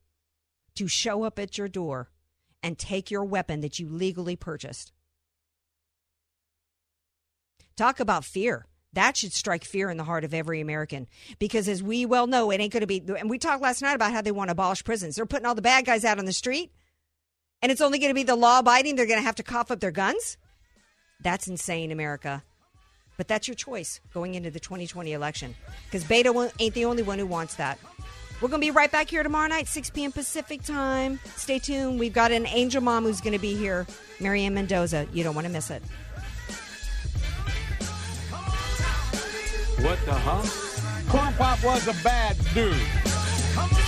to 0.75 0.89
show 0.89 1.23
up 1.23 1.39
at 1.39 1.57
your 1.57 1.69
door 1.69 2.11
and 2.63 2.79
take 2.79 3.11
your 3.11 3.25
weapon 3.25 3.61
that 3.61 3.79
you 3.79 3.89
legally 3.89 4.37
purchased. 4.37 4.93
Talk 7.77 8.01
about 8.01 8.25
fear. 8.25 8.67
That 8.93 9.17
should 9.17 9.33
strike 9.33 9.65
fear 9.65 9.91
in 9.91 9.99
the 9.99 10.05
heart 10.05 10.25
of 10.25 10.33
every 10.33 10.61
American. 10.61 11.07
Because 11.39 11.69
as 11.69 11.83
we 11.83 12.07
well 12.07 12.27
know, 12.27 12.51
it 12.51 12.61
ain't 12.61 12.73
going 12.73 12.81
to 12.81 12.87
be. 12.87 13.03
And 13.19 13.29
we 13.29 13.39
talked 13.39 13.63
last 13.63 13.83
night 13.83 13.95
about 13.95 14.13
how 14.13 14.23
they 14.23 14.33
want 14.33 14.49
to 14.49 14.53
abolish 14.53 14.85
prisons. 14.85 15.17
They're 15.17 15.27
putting 15.27 15.47
all 15.47 15.55
the 15.55 15.63
bad 15.63 15.85
guys 15.85 16.05
out 16.05 16.19
on 16.19 16.25
the 16.25 16.33
street, 16.33 16.73
and 17.63 17.73
it's 17.73 17.81
only 17.81 17.99
going 17.99 18.11
to 18.11 18.15
be 18.15 18.23
the 18.23 18.37
law 18.37 18.59
abiding. 18.61 18.97
They're 18.97 19.07
going 19.07 19.19
to 19.21 19.25
have 19.27 19.37
to 19.37 19.43
cough 19.43 19.71
up 19.71 19.81
their 19.81 19.91
guns. 19.91 20.37
That's 21.21 21.49
insane, 21.49 21.91
America. 21.91 22.43
But 23.17 23.29
that's 23.29 23.49
your 23.49 23.55
choice 23.55 24.01
going 24.13 24.35
into 24.35 24.51
the 24.51 24.61
2020 24.61 25.13
election. 25.13 25.55
Because 25.87 26.05
Beto 26.05 26.35
won't- 26.35 26.53
ain't 26.59 26.75
the 26.75 26.85
only 26.85 27.03
one 27.03 27.19
who 27.19 27.27
wants 27.27 27.55
that. 27.57 27.79
We're 28.41 28.49
going 28.49 28.61
to 28.61 28.67
be 28.67 28.71
right 28.71 28.93
back 28.93 29.09
here 29.09 29.23
tomorrow 29.23 29.49
night, 29.49 29.67
6 29.67 29.89
p.m. 29.91 30.13
Pacific 30.13 30.63
time. 30.63 31.19
Stay 31.37 31.59
tuned. 31.59 31.99
We've 31.99 32.13
got 32.13 32.33
an 32.33 32.47
angel 32.47 32.83
mom 32.83 33.05
who's 33.05 33.23
going 33.23 33.33
to 33.33 33.39
be 33.39 33.55
here, 33.55 33.87
Mary 34.21 34.43
Ann 34.45 34.53
Mendoza. 34.53 35.07
You 35.15 35.25
don't 35.25 35.35
want 35.35 35.47
to 35.47 35.53
miss 35.53 35.71
it. 35.71 35.83
What 39.81 39.99
the 40.05 40.13
huh? 40.13 40.43
Corn 41.09 41.33
Pop 41.35 41.65
was 41.65 41.89
a 41.89 41.95
bad 42.05 42.37
dude. 42.53 43.86